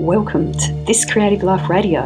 Welcome 0.00 0.54
to 0.54 0.72
This 0.86 1.04
Creative 1.04 1.42
Life 1.42 1.68
Radio. 1.68 2.00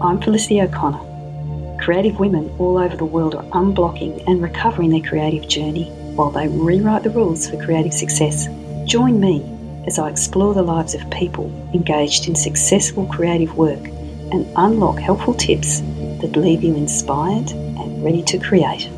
I'm 0.00 0.18
Felicity 0.18 0.62
O'Connor. 0.62 1.76
Creative 1.78 2.18
women 2.18 2.48
all 2.58 2.78
over 2.78 2.96
the 2.96 3.04
world 3.04 3.34
are 3.34 3.44
unblocking 3.50 4.26
and 4.26 4.40
recovering 4.40 4.88
their 4.88 5.02
creative 5.02 5.46
journey 5.46 5.90
while 6.14 6.30
they 6.30 6.48
rewrite 6.48 7.02
the 7.02 7.10
rules 7.10 7.46
for 7.46 7.62
creative 7.62 7.92
success. 7.92 8.48
Join 8.86 9.20
me 9.20 9.44
as 9.86 9.98
I 9.98 10.08
explore 10.08 10.54
the 10.54 10.62
lives 10.62 10.94
of 10.94 11.10
people 11.10 11.50
engaged 11.74 12.28
in 12.28 12.34
successful 12.34 13.04
creative 13.04 13.54
work 13.58 13.84
and 14.32 14.50
unlock 14.56 14.98
helpful 14.98 15.34
tips 15.34 15.80
that 16.22 16.34
leave 16.34 16.64
you 16.64 16.74
inspired 16.76 17.50
and 17.50 18.02
ready 18.02 18.22
to 18.22 18.38
create. 18.38 18.88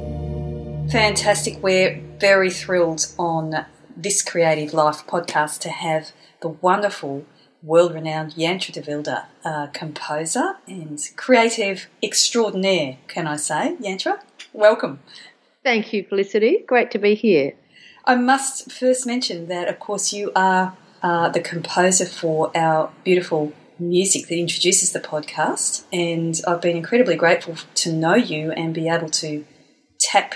Fantastic. 0.93 1.61
We're 1.61 2.01
very 2.21 2.51
thrilled 2.51 3.12
on 3.19 3.67
this 3.97 4.23
Creative 4.23 4.73
Life 4.73 5.05
podcast 5.09 5.59
to 5.62 5.71
have 5.71 6.12
the 6.43 6.49
wonderful 6.51 7.27
world 7.63 7.95
renowned 7.95 8.35
Yantra 8.35 8.73
de 8.73 8.81
Vilder, 8.81 9.25
uh, 9.45 9.67
composer 9.68 10.57
and 10.67 11.01
creative 11.17 11.89
extraordinaire, 12.03 12.99
can 13.09 13.27
I 13.27 13.37
say? 13.37 13.77
Yantra, 13.81 14.21
welcome. 14.53 15.01
Thank 15.63 15.93
you, 15.93 16.04
Felicity. 16.04 16.65
Great 16.67 16.91
to 16.93 16.99
be 16.99 17.15
here. 17.15 17.54
I 18.04 18.17
must 18.17 18.73
first 18.73 19.07
mention 19.07 19.49
that, 19.49 19.68
of 19.68 19.79
course, 19.79 20.13
you 20.13 20.32
are 20.35 20.77
uh, 21.03 21.29
the 21.29 21.41
composer 21.41 22.07
for 22.07 22.51
our 22.57 22.91
beautiful 23.04 23.53
music 23.79 24.29
that 24.29 24.37
introduces 24.37 24.93
the 24.93 25.01
podcast, 25.01 25.85
and 25.93 26.40
I've 26.46 26.61
been 26.61 26.77
incredibly 26.77 27.17
grateful 27.17 27.57
to 27.77 27.93
know 27.93 28.15
you 28.15 28.53
and 28.53 28.75
be 28.75 28.89
able 28.89 29.11
to 29.11 29.45
tap 29.99 30.35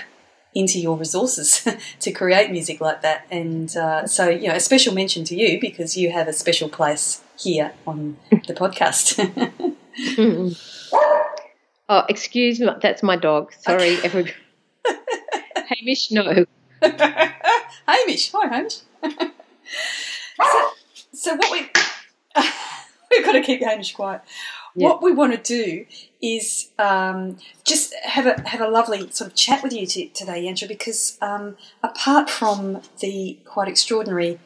into 0.55 0.79
your 0.79 0.95
resources 0.95 1.67
to 1.99 2.11
create 2.11 2.49
music 2.49 2.79
like 2.79 3.01
that. 3.01 3.27
And 3.29 3.75
uh, 3.75 4.07
so, 4.07 4.29
you 4.29 4.47
know, 4.47 4.55
a 4.55 4.59
special 4.59 4.93
mention 4.93 5.25
to 5.25 5.35
you 5.35 5.59
because 5.59 5.97
you 5.97 6.11
have 6.11 6.27
a 6.27 6.33
special 6.33 6.69
place 6.69 7.21
here 7.37 7.73
on 7.85 8.17
the 8.29 8.53
podcast. 8.53 9.19
oh, 11.89 12.03
excuse 12.07 12.59
me, 12.59 12.69
that's 12.81 13.03
my 13.03 13.17
dog. 13.17 13.53
Sorry, 13.59 13.97
okay. 13.97 14.07
everybody. 14.07 14.33
Hamish, 15.67 16.11
no. 16.11 16.45
Hamish, 16.81 18.31
hi, 18.31 18.47
Hamish. 18.47 18.79
so, 19.03 20.71
so, 21.13 21.35
what 21.35 21.51
we 21.51 21.69
we've 23.11 23.25
got 23.25 23.33
to 23.33 23.41
keep 23.41 23.61
Hamish 23.61 23.93
quiet. 23.93 24.21
What 24.75 25.01
we 25.01 25.13
want 25.13 25.31
to 25.33 25.41
do 25.41 25.85
is 26.21 26.69
um, 26.77 27.37
just 27.63 27.93
have 28.03 28.25
a 28.25 28.47
have 28.47 28.61
a 28.61 28.67
lovely 28.67 29.09
sort 29.11 29.29
of 29.29 29.35
chat 29.35 29.63
with 29.63 29.73
you 29.73 29.85
t- 29.85 30.09
today, 30.09 30.45
Yantra, 30.45 30.67
because 30.67 31.17
um, 31.21 31.55
apart 31.81 32.29
from 32.29 32.81
the 32.99 33.39
quite 33.45 33.69
extraordinary, 33.69 34.39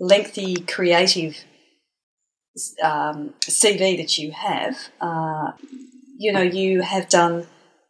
lengthy, 0.00 0.56
creative 0.56 1.44
um, 2.82 3.34
CV 3.42 3.96
that 3.96 4.18
you 4.18 4.32
have, 4.32 4.88
uh, 5.00 5.52
you 6.18 6.32
know, 6.32 6.42
you 6.42 6.82
have 6.82 7.08
done 7.08 7.46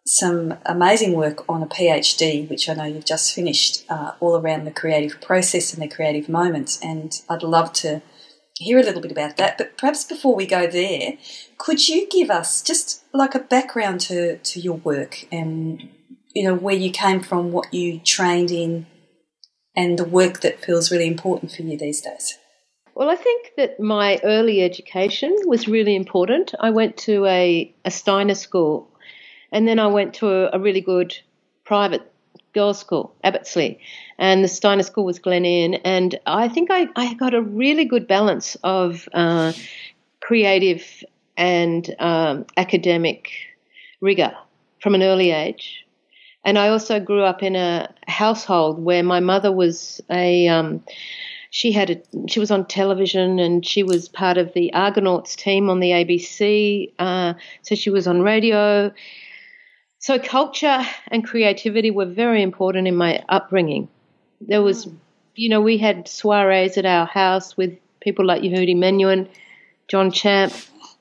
some 0.08 0.54
amazing 0.64 1.12
work 1.12 1.44
on 1.48 1.62
a 1.62 1.66
PhD, 1.66 2.48
which 2.48 2.68
I 2.68 2.74
know 2.74 2.84
you've 2.84 3.04
just 3.04 3.34
finished, 3.34 3.84
uh, 3.90 4.12
all 4.20 4.36
around 4.36 4.64
the 4.64 4.70
creative 4.70 5.20
process 5.20 5.72
and 5.74 5.82
the 5.82 5.88
creative 5.88 6.28
moments. 6.28 6.78
And 6.82 7.20
I'd 7.28 7.42
love 7.42 7.72
to 7.74 8.00
hear 8.64 8.78
a 8.78 8.82
little 8.82 9.00
bit 9.00 9.12
about 9.12 9.36
that. 9.36 9.58
But 9.58 9.76
perhaps 9.76 10.04
before 10.04 10.34
we 10.34 10.46
go 10.46 10.66
there, 10.66 11.14
could 11.58 11.88
you 11.88 12.08
give 12.08 12.30
us 12.30 12.62
just 12.62 13.04
like 13.12 13.34
a 13.34 13.40
background 13.40 14.00
to, 14.02 14.38
to 14.38 14.60
your 14.60 14.76
work 14.76 15.26
and, 15.32 15.88
you 16.34 16.44
know, 16.44 16.54
where 16.54 16.74
you 16.74 16.90
came 16.90 17.20
from, 17.20 17.52
what 17.52 17.72
you 17.72 17.98
trained 18.00 18.50
in, 18.50 18.86
and 19.76 19.98
the 19.98 20.04
work 20.04 20.40
that 20.40 20.64
feels 20.64 20.90
really 20.90 21.06
important 21.06 21.52
for 21.52 21.62
you 21.62 21.78
these 21.78 22.00
days? 22.00 22.38
Well, 22.94 23.10
I 23.10 23.14
think 23.14 23.52
that 23.56 23.78
my 23.78 24.18
early 24.24 24.62
education 24.62 25.36
was 25.46 25.68
really 25.68 25.94
important. 25.94 26.52
I 26.58 26.70
went 26.70 26.96
to 26.98 27.26
a, 27.26 27.72
a 27.84 27.90
Steiner 27.92 28.34
school 28.34 28.90
and 29.52 29.68
then 29.68 29.78
I 29.78 29.86
went 29.86 30.14
to 30.14 30.28
a, 30.28 30.50
a 30.54 30.58
really 30.58 30.80
good 30.80 31.16
private 31.64 32.10
girls' 32.54 32.78
school, 32.78 33.14
Abbotsleigh, 33.24 33.76
and 34.18 34.42
the 34.42 34.48
Steiner 34.48 34.82
School 34.82 35.04
was 35.04 35.18
Glenaeon. 35.18 35.80
And 35.84 36.18
I 36.26 36.48
think 36.48 36.70
I, 36.70 36.88
I 36.96 37.14
got 37.14 37.34
a 37.34 37.42
really 37.42 37.84
good 37.84 38.06
balance 38.06 38.56
of 38.64 39.08
uh, 39.12 39.52
creative 40.20 41.04
and 41.36 41.94
um, 41.98 42.46
academic 42.56 43.30
rigor 44.00 44.34
from 44.80 44.94
an 44.94 45.02
early 45.02 45.30
age. 45.30 45.84
And 46.44 46.58
I 46.58 46.68
also 46.68 47.00
grew 47.00 47.22
up 47.22 47.42
in 47.42 47.56
a 47.56 47.92
household 48.06 48.82
where 48.82 49.02
my 49.02 49.20
mother 49.20 49.52
was 49.52 50.00
a 50.10 50.48
um, 50.48 50.82
she 51.50 51.72
had 51.72 51.90
a 51.90 52.28
she 52.28 52.40
was 52.40 52.50
on 52.50 52.66
television 52.66 53.38
and 53.38 53.66
she 53.66 53.82
was 53.82 54.08
part 54.08 54.38
of 54.38 54.52
the 54.54 54.72
Argonauts 54.72 55.36
team 55.36 55.70
on 55.70 55.80
the 55.80 55.90
ABC. 55.90 56.92
Uh, 56.98 57.34
so 57.62 57.74
she 57.74 57.90
was 57.90 58.06
on 58.06 58.22
radio. 58.22 58.92
So 59.98 60.18
culture 60.18 60.80
and 61.08 61.24
creativity 61.24 61.90
were 61.90 62.06
very 62.06 62.42
important 62.42 62.86
in 62.86 62.96
my 62.96 63.24
upbringing. 63.28 63.88
There 64.40 64.62
was, 64.62 64.88
you 65.34 65.48
know, 65.48 65.60
we 65.60 65.78
had 65.78 66.06
soirees 66.06 66.78
at 66.78 66.86
our 66.86 67.06
house 67.06 67.56
with 67.56 67.78
people 68.00 68.24
like 68.24 68.42
Yehudi 68.42 68.76
Menuhin, 68.76 69.28
John 69.88 70.12
Champ, 70.12 70.52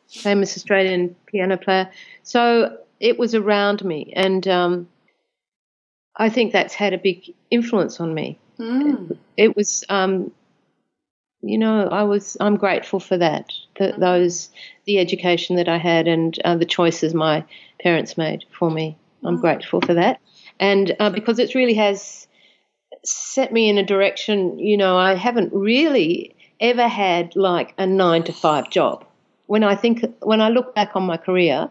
famous 0.07 0.57
Australian 0.57 1.15
piano 1.27 1.57
player. 1.57 1.91
So 2.23 2.77
it 2.99 3.19
was 3.19 3.35
around 3.35 3.85
me, 3.85 4.13
and 4.15 4.47
um, 4.47 4.87
I 6.15 6.29
think 6.29 6.51
that's 6.51 6.73
had 6.73 6.93
a 6.93 6.97
big 6.97 7.33
influence 7.51 7.99
on 7.99 8.13
me. 8.13 8.39
Mm. 8.59 9.17
It, 9.35 9.55
was, 9.55 9.83
um, 9.89 10.31
you 11.41 11.59
know, 11.59 11.87
I 11.87 12.03
was. 12.03 12.37
I'm 12.39 12.57
grateful 12.57 12.99
for 12.99 13.17
that. 13.17 13.51
The, 13.77 13.93
those, 13.97 14.49
the 14.85 14.99
education 14.99 15.55
that 15.57 15.69
I 15.69 15.77
had, 15.77 16.07
and 16.07 16.37
uh, 16.43 16.55
the 16.55 16.65
choices 16.65 17.13
my 17.13 17.43
parents 17.81 18.17
made 18.17 18.45
for 18.57 18.71
me. 18.71 18.97
I'm 19.23 19.37
mm. 19.37 19.41
grateful 19.41 19.81
for 19.81 19.93
that, 19.93 20.19
and 20.59 20.95
uh, 20.99 21.09
because 21.09 21.39
it 21.39 21.55
really 21.55 21.75
has 21.75 22.27
set 23.03 23.51
me 23.51 23.69
in 23.69 23.77
a 23.77 23.85
direction. 23.85 24.59
You 24.59 24.77
know, 24.77 24.97
I 24.97 25.15
haven't 25.15 25.53
really 25.53 26.35
ever 26.59 26.87
had 26.87 27.35
like 27.35 27.73
a 27.77 27.85
nine 27.85 28.23
to 28.23 28.33
five 28.33 28.69
job. 28.69 29.05
When 29.45 29.63
I 29.63 29.75
think, 29.75 30.03
when 30.21 30.41
I 30.41 30.49
look 30.49 30.75
back 30.75 30.95
on 30.95 31.03
my 31.03 31.17
career, 31.17 31.69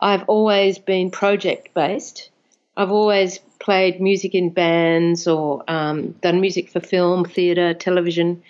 I've 0.00 0.24
always 0.28 0.78
been 0.78 1.10
project 1.10 1.74
based. 1.74 2.30
I've 2.76 2.90
always 2.90 3.38
played 3.58 4.00
music 4.00 4.34
in 4.34 4.50
bands 4.50 5.28
or 5.28 5.62
um, 5.68 6.12
done 6.22 6.40
music 6.40 6.70
for 6.70 6.80
film, 6.80 7.24
theatre, 7.24 7.74
television. 7.74 8.42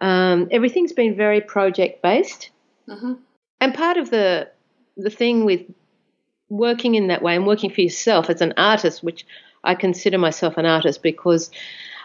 Um, 0.00 0.48
everything's 0.50 0.92
been 0.92 1.16
very 1.16 1.40
project 1.40 2.02
based. 2.02 2.50
Mm-hmm. 2.88 3.14
And 3.60 3.74
part 3.74 3.96
of 3.96 4.10
the 4.10 4.50
the 4.96 5.10
thing 5.10 5.44
with 5.44 5.62
working 6.48 6.94
in 6.94 7.08
that 7.08 7.22
way 7.22 7.36
and 7.36 7.46
working 7.46 7.70
for 7.70 7.80
yourself 7.80 8.28
as 8.28 8.40
an 8.40 8.54
artist, 8.56 9.02
which 9.02 9.24
I 9.62 9.74
consider 9.74 10.18
myself 10.18 10.56
an 10.56 10.66
artist 10.66 11.02
because 11.02 11.50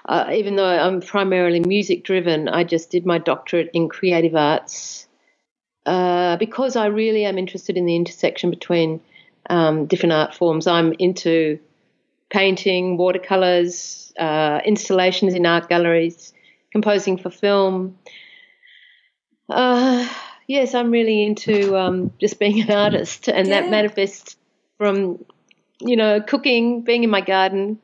uh, 0.07 0.29
even 0.33 0.55
though 0.55 0.65
I'm 0.65 1.01
primarily 1.01 1.59
music 1.59 2.03
driven, 2.03 2.47
I 2.47 2.63
just 2.63 2.91
did 2.91 3.05
my 3.05 3.17
doctorate 3.17 3.71
in 3.73 3.89
creative 3.89 4.35
arts 4.35 5.07
uh, 5.85 6.37
because 6.37 6.75
I 6.75 6.87
really 6.87 7.25
am 7.25 7.37
interested 7.37 7.75
in 7.75 7.85
the 7.85 7.95
intersection 7.95 8.51
between 8.51 9.01
um, 9.49 9.87
different 9.87 10.13
art 10.13 10.35
forms. 10.35 10.67
I'm 10.67 10.93
into 10.99 11.59
painting, 12.29 12.97
watercolors, 12.97 14.13
uh, 14.19 14.59
installations 14.65 15.33
in 15.33 15.45
art 15.45 15.69
galleries, 15.69 16.33
composing 16.75 17.17
for 17.17 17.29
film. 17.29 17.97
Uh, 19.47 20.05
yes, 20.45 20.75
I'm 20.75 20.91
really 20.91 21.23
into 21.23 21.77
um, 21.77 22.11
just 22.19 22.37
being 22.37 22.61
an 22.63 22.71
artist, 22.71 23.29
and 23.29 23.47
yeah. 23.47 23.61
that 23.61 23.69
manifests 23.71 24.35
from 24.77 25.23
you 25.79 25.95
know 25.95 26.19
cooking, 26.19 26.81
being 26.81 27.05
in 27.05 27.09
my 27.09 27.21
garden. 27.21 27.79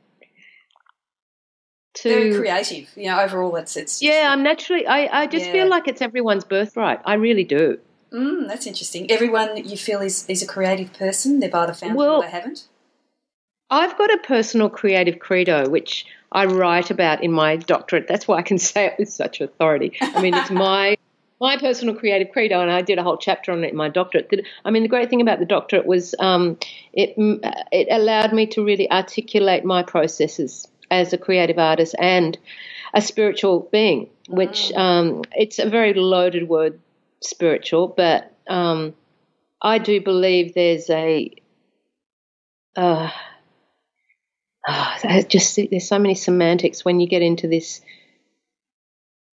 To, 1.93 2.09
Very 2.09 2.35
creative, 2.35 2.89
you 2.97 3.05
know. 3.05 3.21
Overall, 3.21 3.55
it's 3.55 3.77
it's. 3.77 4.01
Yeah, 4.01 4.27
I'm 4.29 4.43
naturally. 4.43 4.85
I 4.85 5.21
I 5.21 5.27
just 5.27 5.45
yeah. 5.45 5.53
feel 5.53 5.69
like 5.69 5.87
it's 5.87 6.01
everyone's 6.01 6.43
birthright. 6.43 6.99
I 7.05 7.13
really 7.13 7.45
do. 7.45 7.79
Mm, 8.11 8.49
that's 8.49 8.67
interesting. 8.67 9.09
Everyone 9.09 9.55
you 9.55 9.77
feel 9.77 10.01
is 10.01 10.25
is 10.27 10.43
a 10.43 10.47
creative 10.47 10.91
person. 10.91 11.39
They've 11.39 11.55
either 11.55 11.73
found 11.73 11.95
well, 11.95 12.17
or 12.17 12.23
they 12.23 12.29
haven't. 12.29 12.67
I've 13.71 13.97
got 13.97 14.13
a 14.13 14.17
personal 14.17 14.69
creative 14.69 15.19
credo, 15.19 15.69
which 15.69 16.05
I 16.31 16.45
write 16.45 16.91
about 16.91 17.23
in 17.23 17.31
my 17.31 17.55
doctorate. 17.55 18.07
That's 18.07 18.27
why 18.27 18.37
I 18.37 18.41
can 18.41 18.59
say 18.59 18.85
it 18.87 18.95
with 18.99 19.09
such 19.09 19.39
authority. 19.39 19.93
I 20.01 20.21
mean, 20.21 20.33
it's 20.35 20.51
my 20.51 20.97
my 21.39 21.57
personal 21.57 21.95
creative 21.95 22.31
credo, 22.31 22.61
and 22.61 22.69
I 22.69 22.81
did 22.83 22.99
a 22.99 23.03
whole 23.03 23.17
chapter 23.17 23.51
on 23.51 23.63
it 23.63 23.71
in 23.71 23.75
my 23.75 23.89
doctorate. 23.89 24.45
I 24.63 24.69
mean, 24.69 24.83
the 24.83 24.89
great 24.89 25.09
thing 25.09 25.21
about 25.21 25.39
the 25.39 25.45
doctorate 25.45 25.87
was 25.87 26.13
um, 26.19 26.57
it 26.93 27.15
it 27.71 27.87
allowed 27.89 28.33
me 28.33 28.45
to 28.47 28.63
really 28.63 28.91
articulate 28.91 29.63
my 29.65 29.83
processes 29.83 30.67
as 30.91 31.13
a 31.13 31.17
creative 31.17 31.57
artist 31.57 31.95
and 31.97 32.37
a 32.93 33.01
spiritual 33.01 33.69
being, 33.71 34.09
which 34.27 34.71
ah. 34.75 34.81
um, 34.81 35.23
it's 35.33 35.59
a 35.59 35.69
very 35.69 35.93
loaded 35.93 36.49
word, 36.49 36.79
spiritual, 37.21 37.87
but 37.87 38.33
um, 38.47 38.93
I 39.61 39.77
do 39.77 40.01
believe 40.01 40.53
there's 40.53 40.89
a 40.89 41.31
uh, 42.75 43.09
oh, 44.67 45.21
just 45.27 45.59
there's 45.69 45.87
so 45.87 45.99
many 45.99 46.15
semantics 46.15 46.85
when 46.85 46.99
you 46.99 47.07
get 47.07 47.21
into 47.21 47.47
this 47.47 47.81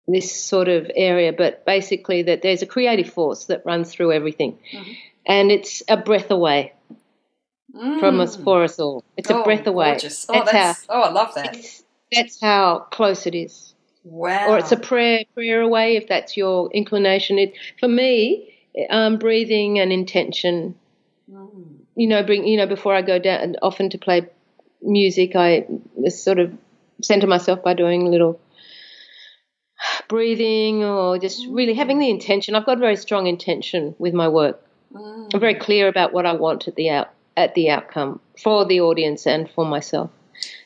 this 0.08 0.34
sort 0.34 0.68
of 0.68 0.90
area, 0.94 1.32
but 1.32 1.66
basically 1.66 2.22
that 2.22 2.42
there's 2.42 2.62
a 2.62 2.66
creative 2.66 3.10
force 3.10 3.46
that 3.46 3.66
runs 3.66 3.92
through 3.92 4.12
everything, 4.12 4.58
mm-hmm. 4.72 4.92
and 5.26 5.50
it's 5.50 5.82
a 5.88 5.96
breath 5.96 6.30
away 6.30 6.72
mm. 7.74 8.00
from 8.00 8.20
us 8.20 8.36
for 8.36 8.64
us 8.64 8.78
all. 8.78 9.04
It's 9.16 9.30
oh, 9.30 9.40
a 9.40 9.44
breath 9.44 9.66
away. 9.66 9.92
Gorgeous. 9.92 10.26
Oh, 10.28 10.34
that's, 10.34 10.52
that's 10.52 10.86
how, 10.86 10.94
oh, 10.94 11.02
I 11.02 11.10
love 11.10 11.34
that. 11.34 11.56
That's 12.12 12.40
how 12.40 12.86
close 12.90 13.26
it 13.26 13.34
is. 13.34 13.74
Wow. 14.04 14.50
Or 14.50 14.58
it's 14.58 14.72
a 14.72 14.76
prayer 14.76 15.24
prayer 15.34 15.60
away 15.60 15.96
if 15.96 16.08
that's 16.08 16.36
your 16.36 16.70
inclination. 16.72 17.38
It 17.38 17.54
for 17.80 17.88
me, 17.88 18.54
um, 18.90 19.18
breathing 19.18 19.78
and 19.78 19.92
intention. 19.92 20.76
Mm. 21.30 21.78
You 21.96 22.06
know, 22.06 22.22
bring 22.22 22.46
you 22.46 22.56
know 22.56 22.66
before 22.66 22.94
I 22.94 23.02
go 23.02 23.18
down 23.18 23.56
often 23.62 23.90
to 23.90 23.98
play 23.98 24.28
music, 24.82 25.32
I 25.34 25.66
sort 26.08 26.38
of 26.38 26.52
center 27.02 27.26
myself 27.26 27.62
by 27.62 27.74
doing 27.74 28.06
a 28.06 28.10
little 28.10 28.40
breathing 30.08 30.84
or 30.84 31.18
just 31.18 31.46
really 31.48 31.74
having 31.74 31.98
the 31.98 32.10
intention. 32.10 32.54
I've 32.54 32.66
got 32.66 32.78
a 32.78 32.80
very 32.80 32.96
strong 32.96 33.26
intention 33.26 33.94
with 33.98 34.14
my 34.14 34.28
work. 34.28 34.62
Mm. 34.92 35.34
I'm 35.34 35.40
very 35.40 35.54
clear 35.54 35.88
about 35.88 36.12
what 36.12 36.26
I 36.26 36.32
want 36.32 36.68
at 36.68 36.76
the 36.76 36.90
out 36.90 37.10
at 37.36 37.54
the 37.54 37.70
outcome 37.70 38.20
for 38.42 38.64
the 38.64 38.80
audience 38.80 39.26
and 39.26 39.50
for 39.50 39.66
myself. 39.66 40.10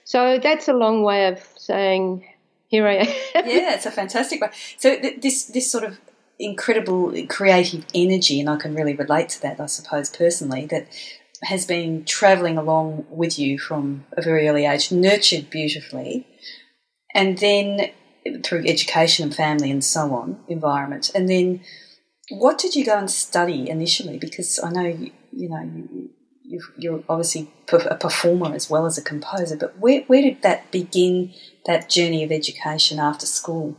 So 0.05 0.39
that's 0.39 0.69
a 0.69 0.73
long 0.73 1.03
way 1.03 1.27
of 1.27 1.41
saying, 1.57 2.25
here 2.69 2.87
I 2.87 2.95
am. 2.95 3.07
yeah, 3.35 3.75
it's 3.75 3.87
a 3.87 3.91
fantastic 3.91 4.41
way. 4.41 4.51
So 4.79 4.99
th- 5.01 5.21
this 5.21 5.45
this 5.47 5.71
sort 5.71 5.85
of 5.85 5.99
incredible 6.39 7.15
creative 7.29 7.85
energy, 7.95 8.41
and 8.41 8.49
I 8.49 8.57
can 8.57 8.75
really 8.75 8.95
relate 8.95 9.29
to 9.31 9.43
that, 9.43 9.61
I 9.61 9.67
suppose, 9.67 10.11
personally, 10.11 10.67
that 10.67 10.87
has 11.43 11.67
been 11.67 12.05
travelling 12.05 12.59
along 12.59 13.07
with 13.11 13.39
you 13.39 13.59
from 13.59 14.05
a 14.13 14.23
very 14.23 14.49
early 14.49 14.67
age, 14.67 14.93
nurtured 14.93 15.51
beautifully, 15.51 16.27
and 17.15 17.39
then 17.39 17.91
through 18.45 18.67
education 18.67 19.25
and 19.25 19.35
family 19.35 19.71
and 19.71 19.85
so 19.85 20.15
on, 20.15 20.39
environment, 20.49 21.11
and 21.15 21.29
then 21.29 21.61
what 22.31 22.59
did 22.59 22.77
you 22.77 22.85
go 22.85 22.97
and 22.97 23.11
study 23.11 23.69
initially? 23.69 24.19
Because 24.19 24.61
I 24.63 24.71
know 24.71 24.87
you, 24.87 25.11
you 25.33 25.49
know 25.49 26.11
you, 26.45 26.61
you're 26.77 27.03
obviously 27.09 27.51
a 27.73 27.97
performer 27.97 28.55
as 28.55 28.69
well 28.69 28.87
as 28.87 28.99
a 28.99 29.03
composer, 29.03 29.57
but 29.57 29.79
where, 29.79 30.03
where 30.03 30.23
did 30.23 30.43
that 30.43 30.71
begin, 30.71 31.33
that 31.67 31.89
journey 31.89 32.25
of 32.25 32.33
education 32.33 32.99
after 32.99 33.27
school? 33.27 33.77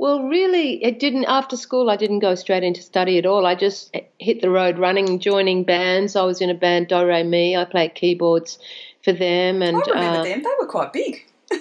Well, 0.00 0.22
really, 0.22 0.82
it 0.82 0.98
didn't. 0.98 1.26
After 1.26 1.58
school, 1.58 1.90
I 1.90 1.96
didn't 1.96 2.20
go 2.20 2.34
straight 2.34 2.62
into 2.62 2.80
study 2.80 3.18
at 3.18 3.26
all. 3.26 3.44
I 3.44 3.54
just 3.54 3.94
hit 4.18 4.40
the 4.40 4.48
road 4.48 4.78
running, 4.78 5.18
joining 5.18 5.62
bands. 5.62 6.16
I 6.16 6.22
was 6.22 6.40
in 6.40 6.48
a 6.48 6.54
band, 6.54 6.88
Do 6.88 7.04
Re 7.04 7.22
Mi. 7.22 7.54
I 7.54 7.66
played 7.66 7.94
keyboards 7.94 8.58
for 9.04 9.12
them, 9.12 9.60
and 9.60 9.76
I 9.76 9.90
remember 9.90 10.20
uh, 10.20 10.22
them. 10.22 10.42
They 10.42 10.50
were 10.58 10.66
quite 10.66 10.94
big. 10.94 11.26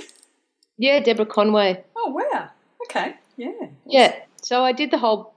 yeah, 0.77 1.01
Deborah 1.01 1.25
Conway. 1.25 1.83
Oh 1.97 2.11
wow! 2.11 2.47
Okay, 2.85 3.15
yeah, 3.35 3.67
yeah. 3.85 4.15
So 4.41 4.63
I 4.63 4.71
did 4.71 4.91
the 4.91 4.99
whole 4.99 5.33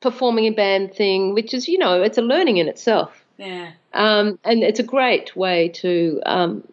performing 0.00 0.46
in 0.46 0.56
band 0.56 0.92
thing, 0.92 1.34
which 1.34 1.54
is, 1.54 1.68
you 1.68 1.78
know, 1.78 2.02
it's 2.02 2.18
a 2.18 2.22
learning 2.22 2.56
in 2.56 2.66
itself. 2.66 3.24
Yeah. 3.36 3.70
Um, 3.94 4.40
and 4.42 4.64
it's 4.64 4.80
a 4.80 4.84
great 4.84 5.36
way 5.36 5.68
to, 5.68 6.20
um, 6.26 6.64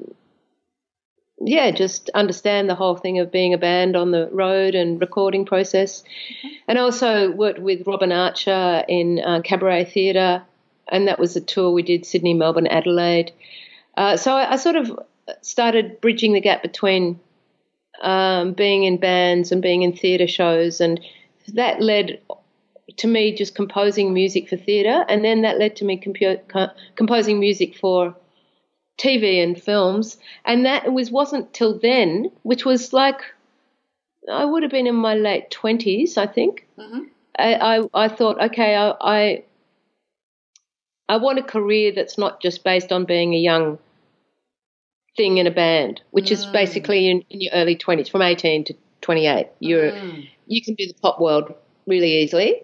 yeah, 1.40 1.72
just 1.72 2.10
understand 2.12 2.70
the 2.70 2.76
whole 2.76 2.96
thing 2.96 3.20
of 3.20 3.32
being 3.32 3.54
a 3.54 3.58
band 3.58 3.96
on 3.96 4.12
the 4.12 4.28
road 4.32 4.74
and 4.74 5.00
recording 5.00 5.46
process. 5.46 6.02
Mm-hmm. 6.02 6.48
And 6.68 6.78
also 6.80 7.32
worked 7.32 7.60
with 7.60 7.86
Robyn 7.86 8.12
Archer 8.12 8.84
in 8.88 9.20
uh, 9.20 9.42
Cabaret 9.44 9.86
Theatre, 9.86 10.44
and 10.88 11.08
that 11.08 11.20
was 11.20 11.36
a 11.36 11.42
tour 11.42 11.72
we 11.72 11.84
did 11.84 12.06
Sydney, 12.06 12.34
Melbourne, 12.34 12.68
Adelaide. 12.68 13.32
Uh, 13.96 14.18
so 14.18 14.34
I, 14.34 14.54
I, 14.54 14.56
sort 14.58 14.76
of 14.76 15.00
started 15.42 16.02
bridging 16.02 16.34
the 16.34 16.42
gap 16.42 16.62
between 16.62 17.20
um, 18.02 18.54
being 18.54 18.84
in 18.84 18.98
bands 18.98 19.52
and 19.52 19.62
being 19.62 19.84
in 19.84 19.96
theatre 19.96 20.28
shows, 20.28 20.82
and 20.82 21.00
that 21.54 21.82
led 21.82 22.20
to 22.98 23.08
me 23.08 23.36
just 23.36 23.56
composing 23.56 24.14
music 24.14 24.50
for 24.50 24.58
theatre, 24.58 25.06
and 25.08 25.24
then 25.24 25.44
that 25.44 25.60
led 25.60 25.76
to 25.78 25.86
me 25.86 26.00
compu- 26.00 26.48
co- 26.48 26.72
composing 26.96 27.40
music 27.40 27.76
for 27.76 28.16
TV 28.98 29.44
and 29.44 29.62
films, 29.62 30.18
and 30.46 30.66
that 30.66 30.92
was 30.92 31.12
wasn't 31.12 31.54
till 31.54 31.78
then, 31.80 32.32
which 32.44 32.66
was 32.66 32.94
like 32.94 33.22
I 34.32 34.46
would 34.46 34.64
have 34.64 34.72
been 34.72 34.88
in 34.88 34.96
my 34.96 35.16
late 35.16 35.52
twenties, 35.52 36.18
I 36.18 36.28
think. 36.28 36.68
Mm-hmm. 36.78 37.04
I, 37.40 37.54
I, 37.54 37.90
I 37.94 38.08
thought, 38.08 38.42
okay, 38.42 38.76
I, 38.76 38.94
I 39.00 39.44
I 41.10 41.18
want 41.18 41.40
a 41.40 41.44
career 41.44 41.94
that's 41.96 42.18
not 42.18 42.42
just 42.42 42.64
based 42.64 42.92
on 42.92 43.06
being 43.06 43.34
a 43.34 43.38
young 43.38 43.80
thing 45.16 45.38
in 45.38 45.48
a 45.48 45.52
band, 45.52 46.02
which 46.12 46.28
mm. 46.28 46.32
is 46.32 46.46
basically 46.46 47.10
in, 47.10 47.24
in, 47.30 47.42
your 47.42 47.54
early 47.54 47.76
twenties, 47.76 48.10
from 48.10 48.22
eighteen 48.22 48.64
to 48.66 48.76
twenty 49.02 49.28
eight. 49.28 49.48
You're 49.60 49.92
mm. 49.92 50.30
you 50.48 50.62
can 50.64 50.76
do 50.76 50.88
the 50.88 50.96
pop 51.02 51.20
world 51.20 51.54
really 51.86 52.18
easily, 52.18 52.64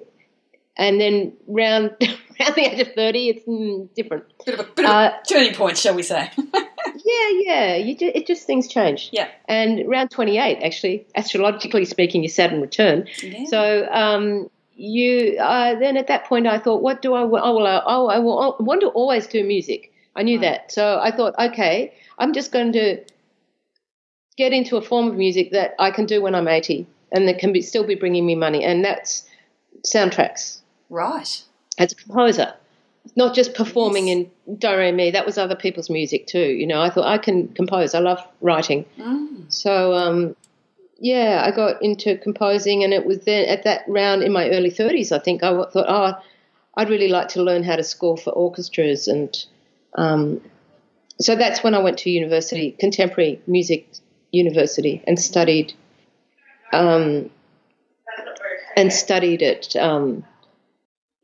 and 0.75 0.99
then 0.99 1.33
round 1.47 1.91
around 2.01 2.55
the 2.55 2.61
age 2.61 2.79
of 2.79 2.93
thirty, 2.93 3.29
it's 3.29 3.47
mm, 3.47 3.93
different. 3.95 4.25
Bit 4.45 4.59
of 4.59 4.59
a, 4.61 4.69
bit 4.71 4.85
of 4.85 4.91
uh, 4.91 5.11
a 5.21 5.27
turning 5.27 5.53
point, 5.53 5.77
shall 5.77 5.95
we 5.95 6.03
say? 6.03 6.31
yeah, 6.37 7.29
yeah. 7.41 7.75
You 7.75 7.95
just, 7.95 8.15
it 8.15 8.27
just 8.27 8.47
things 8.47 8.67
change. 8.67 9.09
Yeah. 9.11 9.29
And 9.47 9.81
around 9.81 10.09
twenty 10.09 10.37
eight, 10.37 10.63
actually, 10.63 11.07
astrologically 11.15 11.85
speaking, 11.85 12.23
you 12.23 12.29
Saturn 12.29 12.61
return. 12.61 13.07
Yeah. 13.21 13.45
So 13.47 13.87
um, 13.91 14.49
you 14.75 15.37
uh, 15.39 15.77
then 15.79 15.97
at 15.97 16.07
that 16.07 16.25
point, 16.25 16.47
I 16.47 16.59
thought, 16.59 16.81
what 16.81 17.01
do 17.01 17.13
I 17.13 17.23
want? 17.23 17.43
Oh, 17.45 17.55
well, 17.55 17.83
oh, 17.85 18.07
I, 18.07 18.19
will, 18.19 18.57
I 18.59 18.63
want 18.63 18.81
to 18.81 18.87
always 18.87 19.27
do 19.27 19.43
music. 19.43 19.91
I 20.15 20.23
knew 20.23 20.37
right. 20.37 20.59
that, 20.59 20.71
so 20.71 20.99
I 21.01 21.11
thought, 21.11 21.33
okay, 21.39 21.93
I'm 22.19 22.33
just 22.33 22.51
going 22.51 22.73
to 22.73 23.03
get 24.37 24.53
into 24.53 24.77
a 24.77 24.81
form 24.81 25.07
of 25.07 25.15
music 25.15 25.51
that 25.51 25.73
I 25.79 25.89
can 25.89 26.05
do 26.05 26.21
when 26.21 26.35
I'm 26.35 26.47
eighty, 26.47 26.87
and 27.11 27.27
that 27.27 27.39
can 27.39 27.53
be, 27.53 27.61
still 27.61 27.85
be 27.85 27.95
bringing 27.95 28.25
me 28.25 28.35
money, 28.35 28.63
and 28.63 28.83
that's 28.83 29.27
soundtracks. 29.85 30.59
Right. 30.93 31.43
As 31.79 31.91
a 31.91 31.95
composer, 31.95 32.53
not 33.15 33.33
just 33.33 33.55
performing 33.55 34.09
yes. 34.09 34.27
in 34.47 34.57
do 34.57 34.77
re 34.77 34.91
mi. 34.91 35.09
That 35.09 35.25
was 35.25 35.39
other 35.39 35.55
people's 35.55 35.89
music 35.89 36.27
too. 36.27 36.45
You 36.51 36.67
know, 36.67 36.79
I 36.79 36.91
thought 36.91 37.07
I 37.07 37.17
can 37.17 37.47
compose. 37.47 37.95
I 37.95 37.99
love 37.99 38.19
writing. 38.41 38.85
Mm. 38.99 39.51
So 39.51 39.95
um, 39.95 40.35
yeah, 40.99 41.41
I 41.43 41.49
got 41.49 41.81
into 41.81 42.15
composing, 42.19 42.83
and 42.83 42.93
it 42.93 43.07
was 43.07 43.25
then 43.25 43.49
at 43.49 43.63
that 43.63 43.85
round 43.87 44.21
in 44.21 44.31
my 44.31 44.51
early 44.51 44.69
thirties. 44.69 45.11
I 45.11 45.17
think 45.17 45.41
I 45.41 45.49
thought, 45.49 45.85
oh, 45.87 46.13
I'd 46.77 46.89
really 46.89 47.09
like 47.09 47.29
to 47.29 47.41
learn 47.41 47.63
how 47.63 47.75
to 47.75 47.83
score 47.83 48.15
for 48.15 48.29
orchestras, 48.29 49.07
and 49.07 49.35
um, 49.95 50.41
so 51.19 51.35
that's 51.35 51.63
when 51.63 51.73
I 51.73 51.79
went 51.79 51.97
to 51.99 52.11
university, 52.11 52.69
contemporary 52.79 53.41
music 53.47 53.87
university, 54.31 55.01
and 55.07 55.19
studied. 55.19 55.73
Um, 56.71 57.31
and 58.75 58.91
studied 58.91 59.43
at 59.43 59.75
um, 59.75 60.25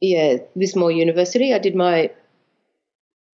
yeah, 0.02 0.38
Lismore 0.56 0.92
University. 0.92 1.54
I 1.54 1.60
did 1.60 1.76
my 1.76 2.12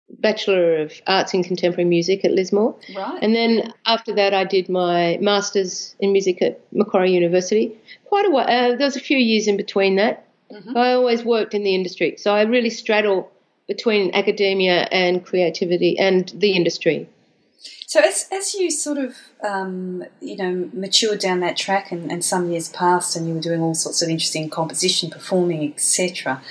Bachelor 0.09 0.77
of 0.77 0.93
Arts 1.07 1.33
in 1.33 1.43
Contemporary 1.43 1.85
Music 1.85 2.23
at 2.23 2.31
Lismore. 2.31 2.75
Right. 2.95 3.19
And 3.21 3.35
then 3.35 3.73
after 3.85 4.13
that, 4.15 4.33
I 4.33 4.43
did 4.43 4.69
my 4.69 5.17
Masters 5.19 5.95
in 5.99 6.11
Music 6.11 6.41
at 6.41 6.59
Macquarie 6.71 7.11
University. 7.11 7.75
Quite 8.05 8.25
a 8.25 8.29
while. 8.29 8.45
Uh, 8.47 8.75
there 8.75 8.87
was 8.87 8.95
a 8.95 9.01
few 9.01 9.17
years 9.17 9.47
in 9.47 9.57
between 9.57 9.95
that. 9.95 10.27
Mm-hmm. 10.51 10.77
I 10.77 10.93
always 10.93 11.23
worked 11.23 11.53
in 11.53 11.63
the 11.63 11.73
industry, 11.73 12.15
so 12.17 12.33
I 12.33 12.43
really 12.43 12.69
straddle 12.69 13.31
between 13.67 14.13
academia 14.13 14.87
and 14.91 15.25
creativity 15.25 15.97
and 15.97 16.29
the 16.35 16.51
industry. 16.51 17.09
So 17.87 17.99
as 17.99 18.27
as 18.31 18.53
you 18.53 18.69
sort 18.69 18.99
of 18.99 19.15
um, 19.45 20.03
you 20.19 20.37
know 20.37 20.69
matured 20.73 21.19
down 21.19 21.39
that 21.41 21.57
track 21.57 21.91
and, 21.91 22.11
and 22.11 22.23
some 22.23 22.49
years 22.49 22.69
passed 22.69 23.15
and 23.15 23.27
you 23.27 23.35
were 23.35 23.41
doing 23.41 23.61
all 23.61 23.75
sorts 23.75 24.01
of 24.01 24.09
interesting 24.09 24.49
composition, 24.49 25.09
performing, 25.09 25.71
etc., 25.73 26.41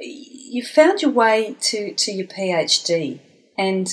you 0.00 0.64
found 0.64 1.02
your 1.02 1.10
way 1.10 1.56
to, 1.60 1.92
to 1.92 2.12
your 2.12 2.26
PhD, 2.26 3.18
and 3.58 3.88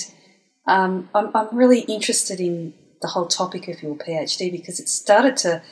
um, 0.66 1.08
I'm, 1.14 1.30
I'm 1.34 1.54
really 1.56 1.80
interested 1.80 2.40
in 2.40 2.74
the 3.02 3.08
whole 3.08 3.26
topic 3.26 3.68
of 3.68 3.82
your 3.82 3.96
PhD 3.96 4.50
because 4.50 4.80
it 4.80 4.88
started 4.88 5.36
to 5.38 5.62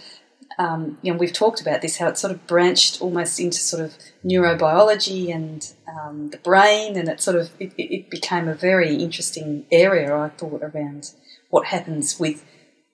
um, 0.59 0.99
you 1.03 1.13
know, 1.13 1.19
we've 1.19 1.33
talked 1.33 1.61
about 1.61 1.83
this, 1.83 1.97
how 1.97 2.09
it 2.09 2.19
sort 2.19 2.33
of 2.33 2.47
branched 2.47 3.01
almost 3.03 3.41
into 3.41 3.59
sort 3.59 3.83
of 3.83 3.97
neurobiology 4.25 5.35
and 5.35 5.73
um, 5.89 6.31
the 6.31 6.39
brain, 6.39 6.97
and 6.97 7.09
it 7.09 7.21
sort 7.21 7.37
of 7.37 7.51
it, 7.59 7.73
it, 7.77 8.11
became 8.11 8.47
a 8.47 8.55
very 8.55 8.95
interesting 8.95 9.67
area. 9.73 10.15
I 10.17 10.29
thought 10.29 10.63
around 10.63 11.11
what 11.51 11.67
happens 11.67 12.21
with 12.21 12.45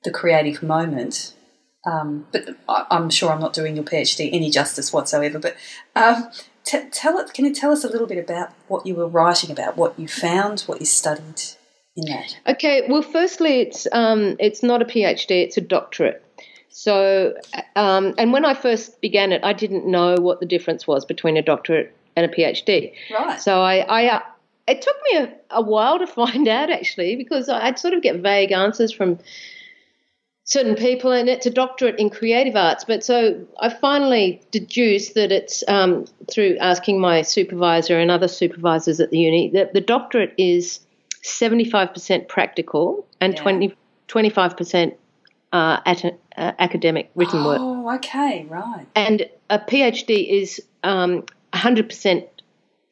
the 0.05 0.11
creative 0.11 0.63
moment. 0.63 1.35
Um, 1.87 2.27
but 2.31 2.49
I, 2.69 2.87
am 2.91 3.09
sure 3.09 3.33
I'm 3.33 3.41
not 3.41 3.55
doing 3.55 3.77
your 3.77 3.85
PhD 3.85 4.29
any 4.33 4.51
justice 4.51 4.93
whatsoever. 4.93 5.39
But 5.39 5.57
um, 5.97 6.31
t- 6.65 6.89
tell 6.91 7.19
it. 7.19 7.33
Can 7.33 7.45
you 7.45 7.55
tell 7.55 7.73
us 7.73 7.85
a 7.85 7.89
little 7.89 8.07
bit 8.07 8.19
about 8.19 8.53
what 8.69 8.87
you 8.87 8.95
were 8.95 9.09
writing 9.09 9.51
about, 9.51 9.77
what 9.77 9.99
you 9.99 10.07
found, 10.07 10.61
what 10.63 10.81
you 10.81 10.87
studied 10.87 11.43
in 11.97 12.05
that? 12.07 12.37
Okay. 12.47 12.87
Well, 12.89 13.03
firstly, 13.03 13.61
it's 13.61 13.87
um, 13.93 14.37
it's 14.39 14.63
not 14.63 14.83
a 14.83 14.85
PhD; 14.85 15.43
it's 15.43 15.57
a 15.57 15.63
doctorate. 15.63 16.25
So, 16.69 17.35
um, 17.75 18.15
and 18.17 18.33
when 18.33 18.45
I 18.45 18.55
first 18.55 19.01
began 19.01 19.33
it, 19.33 19.43
I 19.43 19.53
didn't 19.53 19.87
know 19.87 20.15
what 20.15 20.39
the 20.39 20.47
difference 20.47 20.87
was 20.87 21.05
between 21.05 21.37
a 21.37 21.43
doctorate 21.43 21.95
and 22.17 22.31
a 22.31 22.35
PhD. 22.35 22.93
Right. 23.13 23.41
So 23.41 23.61
I, 23.61 23.79
I 23.79 24.07
uh, 24.17 24.21
it 24.69 24.83
took 24.83 24.97
me 25.11 25.19
a, 25.19 25.33
a, 25.51 25.63
while 25.63 25.99
to 25.99 26.07
find 26.21 26.47
out 26.49 26.71
actually 26.71 27.17
because 27.17 27.49
I'd 27.49 27.79
sort 27.79 27.95
of 27.95 28.03
get 28.03 28.17
vague 28.17 28.53
answers 28.53 28.93
from 28.93 29.19
certain 30.51 30.75
people, 30.75 31.13
and 31.13 31.29
it's 31.29 31.47
a 31.47 31.51
doctorate 31.51 31.99
in 32.01 32.11
creative 32.11 32.57
arts. 32.57 32.85
But 32.85 33.05
so 33.05 33.47
I 33.61 33.69
finally 33.71 34.43
deduced 34.51 35.15
that 35.15 35.31
it's 35.31 35.63
um, 35.69 36.07
through 36.31 36.59
asking 36.59 37.01
my 37.01 37.23
supervisor 37.23 37.99
and 37.99 38.11
other 38.11 38.29
supervisors 38.29 38.99
at 38.99 39.11
the 39.11 39.19
uni 39.19 39.51
that 39.51 39.73
the 39.75 39.81
doctorate 39.81 40.35
is 40.37 40.81
75% 41.25 42.27
practical 42.29 43.07
and 43.21 43.35
yeah. 43.35 43.43
20, 43.43 43.77
25% 44.09 44.97
uh, 45.53 45.81
at, 45.87 46.05
uh, 46.05 46.53
academic 46.59 47.11
written 47.15 47.41
oh, 47.41 47.47
work. 47.47 47.59
Oh, 47.61 47.95
okay, 47.97 48.45
right. 48.49 48.87
And 48.97 49.29
a 49.49 49.61
PhD 49.61 50.29
is 50.29 50.61
um, 50.83 51.25
100% 51.53 52.29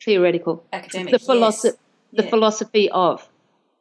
theoretical. 0.04 0.64
Academic, 0.72 1.10
the 1.10 1.18
philosophy, 1.18 1.76
yes. 1.76 1.76
the 2.12 2.24
yeah. 2.24 2.30
philosophy 2.30 2.90
of. 2.90 3.28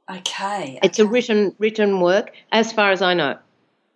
Okay, 0.10 0.80
It's 0.82 1.00
a 1.00 1.06
written 1.06 1.54
written 1.60 2.00
work, 2.00 2.32
as 2.50 2.72
far 2.72 2.92
as 2.92 3.02
I 3.02 3.14
know. 3.14 3.38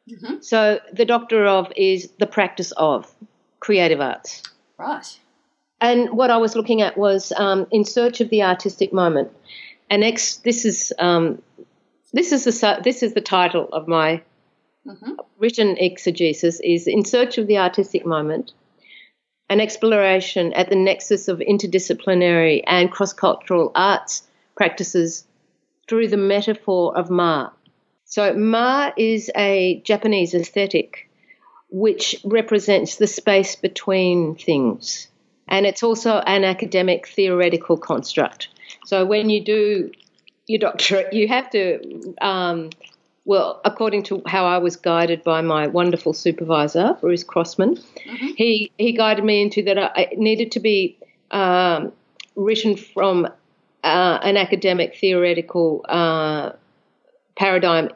Mm-hmm. 0.09 0.41
So 0.41 0.79
the 0.91 1.05
doctor 1.05 1.45
of 1.45 1.71
is 1.75 2.09
the 2.17 2.27
practice 2.27 2.71
of 2.71 3.13
creative 3.59 4.01
arts. 4.01 4.43
Right. 4.77 5.19
And 5.79 6.11
what 6.11 6.29
I 6.29 6.37
was 6.37 6.55
looking 6.55 6.81
at 6.81 6.97
was 6.97 7.31
um, 7.35 7.67
in 7.71 7.85
search 7.85 8.21
of 8.21 8.29
the 8.29 8.43
artistic 8.43 8.93
moment. 8.93 9.31
And 9.89 10.03
ex, 10.03 10.37
this 10.37 10.65
is 10.65 10.93
um, 10.99 11.41
this 12.13 12.31
is 12.31 12.43
the 12.43 12.81
this 12.83 13.03
is 13.03 13.13
the 13.13 13.21
title 13.21 13.67
of 13.71 13.87
my 13.87 14.21
mm-hmm. 14.85 15.13
written 15.39 15.77
exegesis 15.77 16.59
is 16.59 16.87
in 16.87 17.05
search 17.05 17.37
of 17.37 17.47
the 17.47 17.57
artistic 17.57 18.05
moment. 18.05 18.53
An 19.49 19.59
exploration 19.59 20.53
at 20.53 20.69
the 20.69 20.77
nexus 20.77 21.27
of 21.27 21.39
interdisciplinary 21.39 22.63
and 22.65 22.89
cross 22.89 23.11
cultural 23.11 23.71
arts 23.75 24.23
practices 24.55 25.25
through 25.89 26.07
the 26.07 26.17
metaphor 26.17 26.97
of 26.97 27.09
Ma. 27.09 27.49
So, 28.11 28.33
Ma 28.33 28.91
is 28.97 29.31
a 29.37 29.81
Japanese 29.85 30.33
aesthetic 30.33 31.09
which 31.69 32.17
represents 32.25 32.97
the 32.97 33.07
space 33.07 33.55
between 33.55 34.35
things. 34.35 35.07
And 35.47 35.65
it's 35.65 35.81
also 35.81 36.17
an 36.17 36.43
academic 36.43 37.07
theoretical 37.07 37.77
construct. 37.77 38.49
So, 38.85 39.05
when 39.05 39.29
you 39.29 39.45
do 39.45 39.91
your 40.45 40.59
doctorate, 40.59 41.13
you 41.13 41.29
have 41.29 41.49
to, 41.51 42.13
um, 42.21 42.71
well, 43.23 43.61
according 43.63 44.03
to 44.03 44.21
how 44.25 44.45
I 44.45 44.57
was 44.57 44.75
guided 44.75 45.23
by 45.23 45.39
my 45.39 45.67
wonderful 45.67 46.11
supervisor, 46.11 46.97
Bruce 46.99 47.23
Crossman, 47.23 47.77
mm-hmm. 47.77 48.27
he, 48.35 48.73
he 48.77 48.91
guided 48.91 49.23
me 49.23 49.41
into 49.41 49.63
that 49.63 49.77
I 49.79 50.09
needed 50.17 50.51
to 50.51 50.59
be 50.59 50.97
um, 51.31 51.93
written 52.35 52.75
from 52.75 53.27
uh, 53.85 54.19
an 54.21 54.35
academic 54.35 54.97
theoretical 54.97 55.85
uh, 55.87 56.51
paradigm 57.37 57.89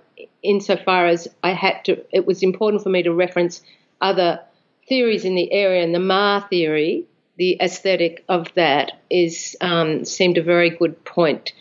insofar 0.45 1.07
as 1.07 1.27
I 1.43 1.51
had 1.51 1.83
to, 1.85 2.03
it 2.11 2.25
was 2.25 2.43
important 2.43 2.83
for 2.83 2.89
me 2.89 3.03
to 3.03 3.13
reference 3.13 3.61
other 4.01 4.39
theories 4.87 5.25
in 5.25 5.35
the 5.35 5.51
area, 5.51 5.83
and 5.83 5.93
the 5.93 5.99
Ma 5.99 6.47
theory, 6.47 7.05
the 7.37 7.57
aesthetic 7.61 8.23
of 8.29 8.53
that, 8.53 8.91
is 9.09 9.55
um, 9.61 10.05
seemed 10.05 10.37
a 10.37 10.43
very 10.43 10.69
good 10.69 11.03
point 11.05 11.53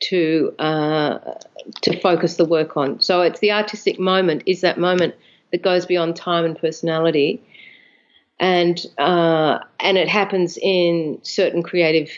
to 0.00 0.54
uh, 0.58 1.18
to 1.82 2.00
focus 2.00 2.36
the 2.36 2.44
work 2.44 2.76
on. 2.76 3.00
So 3.00 3.22
it's 3.22 3.40
the 3.40 3.52
artistic 3.52 3.98
moment 3.98 4.42
is 4.46 4.60
that 4.62 4.78
moment 4.78 5.14
that 5.52 5.62
goes 5.62 5.86
beyond 5.86 6.16
time 6.16 6.44
and 6.44 6.58
personality, 6.58 7.42
and 8.38 8.80
uh, 8.98 9.58
and 9.78 9.98
it 9.98 10.08
happens 10.08 10.58
in 10.60 11.18
certain 11.22 11.62
creative 11.62 12.10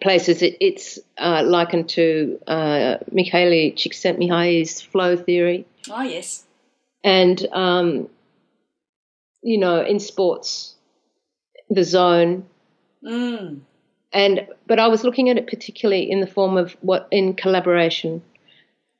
places. 0.00 0.42
It, 0.42 0.56
it's 0.60 0.98
uh, 1.18 1.42
likened 1.44 1.88
to 1.90 2.38
uh, 2.46 2.98
Mihaly 3.12 3.74
Csikszentmihalyi's 3.74 4.80
flow 4.80 5.16
theory. 5.16 5.66
Oh, 5.90 6.02
yes. 6.02 6.44
And, 7.02 7.44
um, 7.52 8.08
you 9.42 9.58
know, 9.58 9.82
in 9.82 9.98
sports, 10.00 10.74
the 11.68 11.84
zone. 11.84 12.46
Mm. 13.04 13.60
And 14.12 14.46
but 14.66 14.80
I 14.80 14.88
was 14.88 15.04
looking 15.04 15.30
at 15.30 15.38
it 15.38 15.46
particularly 15.46 16.10
in 16.10 16.20
the 16.20 16.26
form 16.26 16.56
of 16.56 16.76
what 16.80 17.06
in 17.12 17.34
collaboration, 17.34 18.22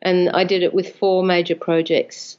and 0.01 0.31
I 0.31 0.45
did 0.45 0.63
it 0.63 0.73
with 0.73 0.97
four 0.97 1.25
major 1.25 1.57
projects, 1.57 2.39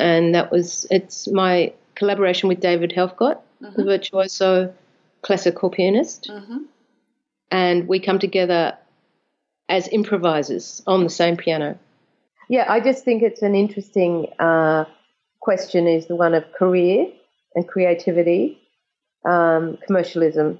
and 0.00 0.34
that 0.34 0.50
was 0.50 0.84
it's 0.90 1.28
my 1.28 1.72
collaboration 1.94 2.48
with 2.48 2.58
David 2.58 2.90
Helfgott, 2.90 3.38
mm-hmm. 3.62 3.72
the 3.76 3.84
virtuoso 3.84 4.74
classical 5.22 5.70
pianist, 5.70 6.28
mm-hmm 6.28 6.64
and 7.50 7.88
we 7.88 8.00
come 8.00 8.18
together 8.18 8.76
as 9.68 9.88
improvisers 9.88 10.82
on 10.86 11.04
the 11.04 11.10
same 11.10 11.36
piano. 11.36 11.78
Yeah, 12.48 12.64
I 12.68 12.80
just 12.80 13.04
think 13.04 13.22
it's 13.22 13.42
an 13.42 13.54
interesting 13.54 14.28
uh, 14.38 14.84
question 15.40 15.86
is 15.86 16.06
the 16.06 16.16
one 16.16 16.34
of 16.34 16.44
career 16.52 17.06
and 17.54 17.68
creativity, 17.68 18.58
um, 19.24 19.78
commercialism. 19.86 20.58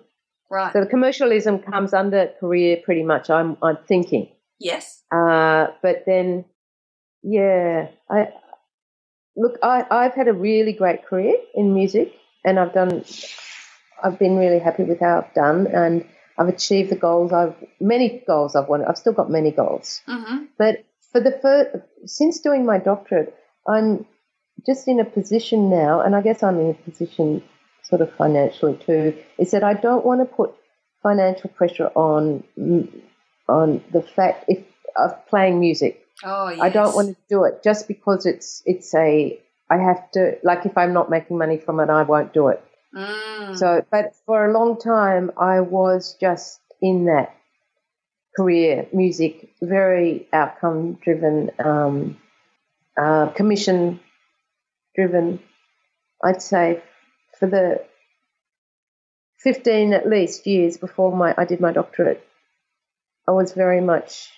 Right. 0.50 0.72
So 0.72 0.80
the 0.80 0.86
commercialism 0.86 1.60
comes 1.60 1.92
under 1.94 2.30
career 2.40 2.78
pretty 2.82 3.02
much. 3.02 3.30
I'm 3.30 3.56
I'm 3.62 3.78
thinking. 3.86 4.28
Yes. 4.58 5.02
Uh, 5.12 5.68
but 5.82 6.04
then, 6.06 6.44
yeah, 7.22 7.88
I 8.10 8.28
look. 9.36 9.58
I 9.62 9.84
I've 9.90 10.14
had 10.14 10.28
a 10.28 10.32
really 10.32 10.72
great 10.72 11.04
career 11.06 11.34
in 11.54 11.74
music, 11.74 12.12
and 12.44 12.58
I've 12.58 12.72
done. 12.72 13.04
I've 14.02 14.18
been 14.18 14.36
really 14.36 14.58
happy 14.58 14.84
with 14.84 15.00
how 15.00 15.18
I've 15.18 15.34
done, 15.34 15.66
and 15.66 16.04
I've 16.38 16.48
achieved 16.48 16.90
the 16.90 16.96
goals. 16.96 17.32
I've 17.32 17.56
many 17.80 18.22
goals 18.26 18.54
I've 18.54 18.68
wanted. 18.68 18.86
I've 18.86 18.98
still 18.98 19.12
got 19.12 19.30
many 19.30 19.50
goals. 19.50 20.00
Mm-hmm. 20.06 20.44
But 20.56 20.84
for 21.12 21.20
the 21.20 21.32
first, 21.42 21.76
since 22.06 22.40
doing 22.40 22.64
my 22.64 22.78
doctorate, 22.78 23.34
I'm 23.66 24.06
just 24.66 24.86
in 24.88 25.00
a 25.00 25.04
position 25.04 25.70
now, 25.70 26.00
and 26.00 26.14
I 26.14 26.22
guess 26.22 26.42
I'm 26.42 26.60
in 26.60 26.70
a 26.70 26.74
position 26.74 27.42
sort 27.82 28.02
of 28.02 28.12
financially 28.14 28.76
too, 28.76 29.16
is 29.38 29.50
that 29.52 29.64
I 29.64 29.74
don't 29.74 30.04
want 30.04 30.20
to 30.20 30.26
put 30.26 30.54
financial 31.02 31.50
pressure 31.50 31.90
on 31.94 32.44
on 33.48 33.82
the 33.92 34.02
fact 34.02 34.44
if 34.48 34.64
of 34.96 35.26
playing 35.28 35.60
music. 35.60 36.04
Oh, 36.24 36.48
yes. 36.50 36.60
I 36.60 36.68
don't 36.70 36.94
want 36.94 37.08
to 37.08 37.16
do 37.28 37.44
it 37.44 37.62
just 37.62 37.88
because 37.88 38.26
it's 38.26 38.62
it's 38.66 38.94
a 38.94 39.40
I 39.70 39.76
have 39.76 40.10
to 40.12 40.38
like 40.42 40.66
if 40.66 40.76
I'm 40.76 40.92
not 40.92 41.10
making 41.10 41.38
money 41.38 41.58
from 41.58 41.80
it, 41.80 41.90
I 41.90 42.02
won't 42.02 42.32
do 42.32 42.48
it. 42.48 42.62
Mm. 42.94 43.56
So, 43.58 43.84
but 43.90 44.14
for 44.26 44.46
a 44.46 44.52
long 44.52 44.78
time, 44.78 45.32
I 45.36 45.60
was 45.60 46.16
just 46.20 46.60
in 46.80 47.06
that 47.06 47.34
career, 48.36 48.86
music, 48.92 49.50
very 49.60 50.26
outcome 50.32 50.94
driven, 50.94 51.50
um, 51.58 52.18
uh, 53.00 53.28
commission 53.28 54.00
driven. 54.94 55.40
I'd 56.22 56.42
say 56.42 56.82
for 57.38 57.46
the 57.46 57.84
15 59.38 59.92
at 59.92 60.08
least 60.08 60.46
years 60.46 60.76
before 60.76 61.14
my 61.14 61.34
I 61.36 61.44
did 61.44 61.60
my 61.60 61.72
doctorate, 61.72 62.26
I 63.26 63.32
was 63.32 63.52
very 63.52 63.80
much 63.80 64.30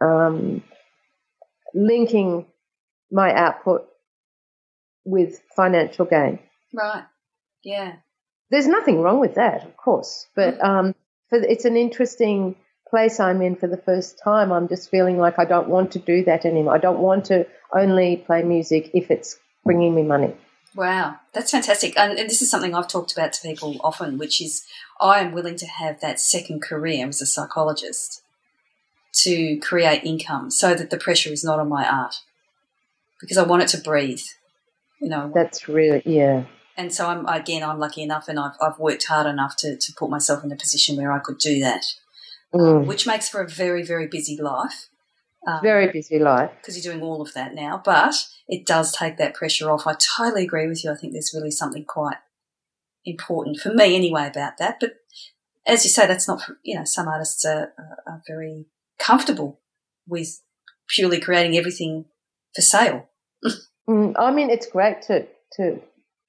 um, 0.00 0.62
linking 1.74 2.46
my 3.10 3.32
output 3.32 3.86
with 5.04 5.40
financial 5.56 6.04
gain. 6.04 6.38
Right. 6.74 7.04
Yeah. 7.62 7.94
There's 8.50 8.66
nothing 8.66 9.00
wrong 9.00 9.20
with 9.20 9.36
that, 9.36 9.64
of 9.64 9.76
course, 9.76 10.26
but 10.36 10.58
mm. 10.58 10.64
um, 10.64 10.94
for, 11.30 11.38
it's 11.38 11.64
an 11.64 11.76
interesting 11.76 12.56
place 12.88 13.18
I'm 13.18 13.42
in 13.42 13.56
for 13.56 13.66
the 13.66 13.76
first 13.76 14.20
time. 14.22 14.52
I'm 14.52 14.68
just 14.68 14.90
feeling 14.90 15.18
like 15.18 15.38
I 15.38 15.44
don't 15.44 15.68
want 15.68 15.92
to 15.92 15.98
do 15.98 16.24
that 16.24 16.44
anymore. 16.44 16.74
I 16.74 16.78
don't 16.78 16.98
want 16.98 17.26
to 17.26 17.46
only 17.72 18.18
play 18.18 18.42
music 18.42 18.90
if 18.94 19.10
it's 19.10 19.38
bringing 19.64 19.94
me 19.94 20.02
money. 20.02 20.34
Wow, 20.74 21.16
that's 21.32 21.52
fantastic. 21.52 21.98
And 21.98 22.18
this 22.18 22.42
is 22.42 22.50
something 22.50 22.74
I've 22.74 22.88
talked 22.88 23.12
about 23.12 23.32
to 23.32 23.42
people 23.42 23.76
often, 23.82 24.18
which 24.18 24.42
is 24.42 24.64
I 25.00 25.20
am 25.20 25.32
willing 25.32 25.56
to 25.56 25.66
have 25.66 26.00
that 26.00 26.20
second 26.20 26.62
career 26.62 27.08
as 27.08 27.22
a 27.22 27.26
psychologist 27.26 28.22
to 29.14 29.56
create 29.58 30.04
income 30.04 30.50
so 30.50 30.74
that 30.74 30.90
the 30.90 30.98
pressure 30.98 31.32
is 31.32 31.44
not 31.44 31.60
on 31.60 31.68
my 31.68 31.88
art 31.88 32.16
because 33.20 33.38
I 33.38 33.44
want 33.44 33.62
it 33.62 33.68
to 33.68 33.78
breathe. 33.78 34.22
You 35.00 35.08
know, 35.08 35.30
that's 35.32 35.68
really, 35.68 36.02
yeah 36.04 36.44
and 36.76 36.92
so 36.92 37.08
I'm 37.08 37.26
again 37.26 37.62
I'm 37.62 37.78
lucky 37.78 38.02
enough 38.02 38.28
and 38.28 38.38
I've, 38.38 38.56
I've 38.60 38.78
worked 38.78 39.06
hard 39.06 39.26
enough 39.26 39.56
to, 39.58 39.76
to 39.76 39.92
put 39.96 40.10
myself 40.10 40.44
in 40.44 40.52
a 40.52 40.56
position 40.56 40.96
where 40.96 41.12
I 41.12 41.18
could 41.18 41.38
do 41.38 41.60
that, 41.60 41.84
mm. 42.54 42.80
um, 42.80 42.86
which 42.86 43.06
makes 43.06 43.28
for 43.28 43.40
a 43.40 43.48
very 43.48 43.82
very 43.82 44.06
busy 44.06 44.36
life. 44.40 44.88
Um, 45.46 45.60
very 45.62 45.92
busy 45.92 46.18
life 46.18 46.50
because 46.56 46.82
you're 46.82 46.94
doing 46.94 47.04
all 47.04 47.20
of 47.20 47.34
that 47.34 47.54
now, 47.54 47.80
but 47.84 48.14
it 48.48 48.66
does 48.66 48.92
take 48.92 49.18
that 49.18 49.34
pressure 49.34 49.70
off. 49.70 49.86
I 49.86 49.94
totally 49.94 50.44
agree 50.44 50.66
with 50.66 50.82
you. 50.82 50.90
I 50.90 50.94
think 50.94 51.12
there's 51.12 51.32
really 51.34 51.50
something 51.50 51.84
quite 51.84 52.16
important 53.04 53.58
for 53.58 53.72
me 53.72 53.94
anyway 53.94 54.26
about 54.26 54.56
that. 54.58 54.78
But 54.80 54.94
as 55.66 55.84
you 55.84 55.90
say, 55.90 56.06
that's 56.06 56.26
not 56.26 56.42
for, 56.42 56.58
you 56.62 56.76
know 56.76 56.84
some 56.84 57.08
artists 57.08 57.44
are, 57.44 57.72
are, 57.78 57.98
are 58.06 58.22
very 58.26 58.66
comfortable 58.98 59.60
with 60.06 60.40
purely 60.88 61.20
creating 61.20 61.56
everything 61.56 62.06
for 62.54 62.62
sale. 62.62 63.08
mm, 63.88 64.14
I 64.18 64.30
mean, 64.30 64.50
it's 64.50 64.66
great 64.66 65.02
to 65.02 65.26
to 65.56 65.80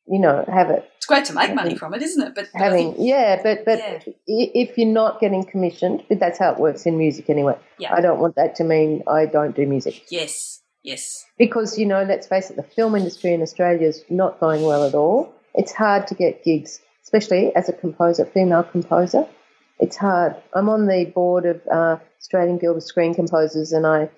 you 0.07 0.19
know, 0.19 0.45
have 0.47 0.69
it. 0.69 0.89
It's 0.97 1.05
great 1.05 1.25
to 1.25 1.33
make 1.33 1.53
money 1.53 1.75
from 1.75 1.93
it, 1.93 2.01
isn't 2.01 2.21
it? 2.21 2.35
But, 2.35 2.49
but 2.53 2.59
having, 2.61 2.93
think, 2.93 3.07
yeah, 3.07 3.41
but 3.41 3.65
but 3.65 3.79
yeah. 3.79 3.99
if 4.27 4.77
you're 4.77 4.87
not 4.87 5.19
getting 5.19 5.43
commissioned, 5.45 6.03
but 6.09 6.19
that's 6.19 6.39
how 6.39 6.51
it 6.51 6.59
works 6.59 6.85
in 6.85 6.97
music 6.97 7.29
anyway. 7.29 7.57
Yeah. 7.79 7.93
I 7.93 8.01
don't 8.01 8.19
want 8.19 8.35
that 8.35 8.55
to 8.55 8.63
mean 8.63 9.03
I 9.07 9.25
don't 9.25 9.55
do 9.55 9.65
music. 9.65 10.05
Yes, 10.09 10.61
Yes. 10.85 11.25
Because, 11.39 11.79
you 11.79 11.87
know, 11.87 12.03
let's 12.03 12.27
face 12.27 12.51
it, 12.51 12.57
the 12.57 12.63
film 12.63 12.95
industry 12.95 13.33
in 13.33 13.41
Australia 13.41 13.87
is 13.87 14.05
not 14.07 14.39
going 14.39 14.61
well 14.61 14.83
at 14.83 14.93
all. 14.93 15.33
It's 15.55 15.71
hard 15.71 16.05
to 16.07 16.15
get 16.15 16.43
gigs, 16.43 16.79
especially 17.03 17.53
as 17.55 17.67
a 17.67 17.73
composer, 17.73 18.23
female 18.23 18.63
composer. 18.63 19.27
It's 19.79 19.97
hard. 19.97 20.35
I'm 20.53 20.69
on 20.69 20.85
the 20.85 21.05
board 21.05 21.47
of 21.47 21.61
uh, 21.67 21.97
Australian 22.21 22.59
Guild 22.59 22.77
of 22.77 22.83
Screen 22.83 23.15
Composers 23.15 23.71
and 23.71 23.87
I 23.87 24.11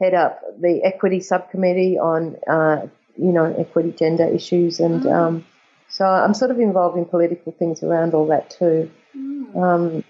head 0.00 0.14
up 0.14 0.40
the 0.58 0.80
equity 0.82 1.20
subcommittee 1.20 1.98
on, 1.98 2.36
uh, 2.50 2.86
you 3.18 3.32
know, 3.32 3.54
equity 3.58 3.92
gender 3.92 4.26
issues. 4.26 4.80
And 4.80 5.02
mm. 5.02 5.12
um, 5.12 5.46
so 5.88 6.04
I'm 6.04 6.34
sort 6.34 6.50
of 6.50 6.58
involved 6.58 6.98
in 6.98 7.04
political 7.04 7.52
things 7.52 7.82
around 7.82 8.14
all 8.14 8.26
that 8.28 8.50
too. 8.50 8.90
Mm. 9.16 9.56
Um, 9.56 10.04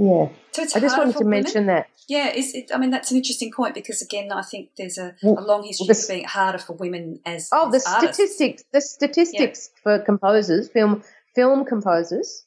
yeah. 0.00 0.28
So 0.52 0.62
I 0.74 0.80
just 0.80 0.96
wanted 0.96 1.12
to 1.12 1.24
women. 1.24 1.42
mention 1.42 1.66
that. 1.66 1.88
Yeah, 2.08 2.32
it, 2.34 2.70
I 2.74 2.78
mean 2.78 2.90
that's 2.90 3.10
an 3.10 3.18
interesting 3.18 3.52
point 3.52 3.74
because 3.74 4.02
again, 4.02 4.32
I 4.32 4.42
think 4.42 4.70
there's 4.76 4.98
a, 4.98 5.14
a 5.22 5.28
long 5.28 5.62
history 5.62 5.84
well, 5.86 5.94
the, 5.94 6.02
of 6.02 6.08
being 6.08 6.24
harder 6.24 6.58
for 6.58 6.72
women 6.72 7.20
as 7.24 7.48
oh 7.52 7.72
as 7.72 7.84
the 7.84 7.90
artists. 7.90 8.16
statistics 8.16 8.64
the 8.72 8.80
statistics 8.80 9.70
yeah. 9.72 9.80
for 9.82 10.04
composers 10.04 10.68
film 10.70 11.04
film 11.36 11.64
composers. 11.64 12.46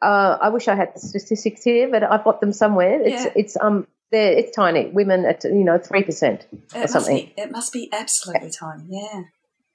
Uh, 0.00 0.38
I 0.40 0.50
wish 0.50 0.68
I 0.68 0.76
had 0.76 0.94
the 0.94 1.00
statistics 1.00 1.64
here, 1.64 1.88
but 1.90 2.04
I've 2.04 2.22
got 2.22 2.40
them 2.40 2.52
somewhere. 2.52 3.00
It's 3.02 3.24
yeah. 3.24 3.32
it's 3.34 3.56
um 3.60 3.88
there 4.10 4.32
it's 4.32 4.54
tiny. 4.54 4.86
Women 4.86 5.24
at 5.24 5.44
you 5.44 5.64
know 5.64 5.78
three 5.78 6.02
percent 6.02 6.46
or 6.74 6.86
something. 6.86 7.16
Be, 7.16 7.34
it 7.36 7.50
must 7.50 7.72
be 7.72 7.88
absolutely 7.92 8.50
tiny. 8.50 8.84
Yeah. 8.88 9.22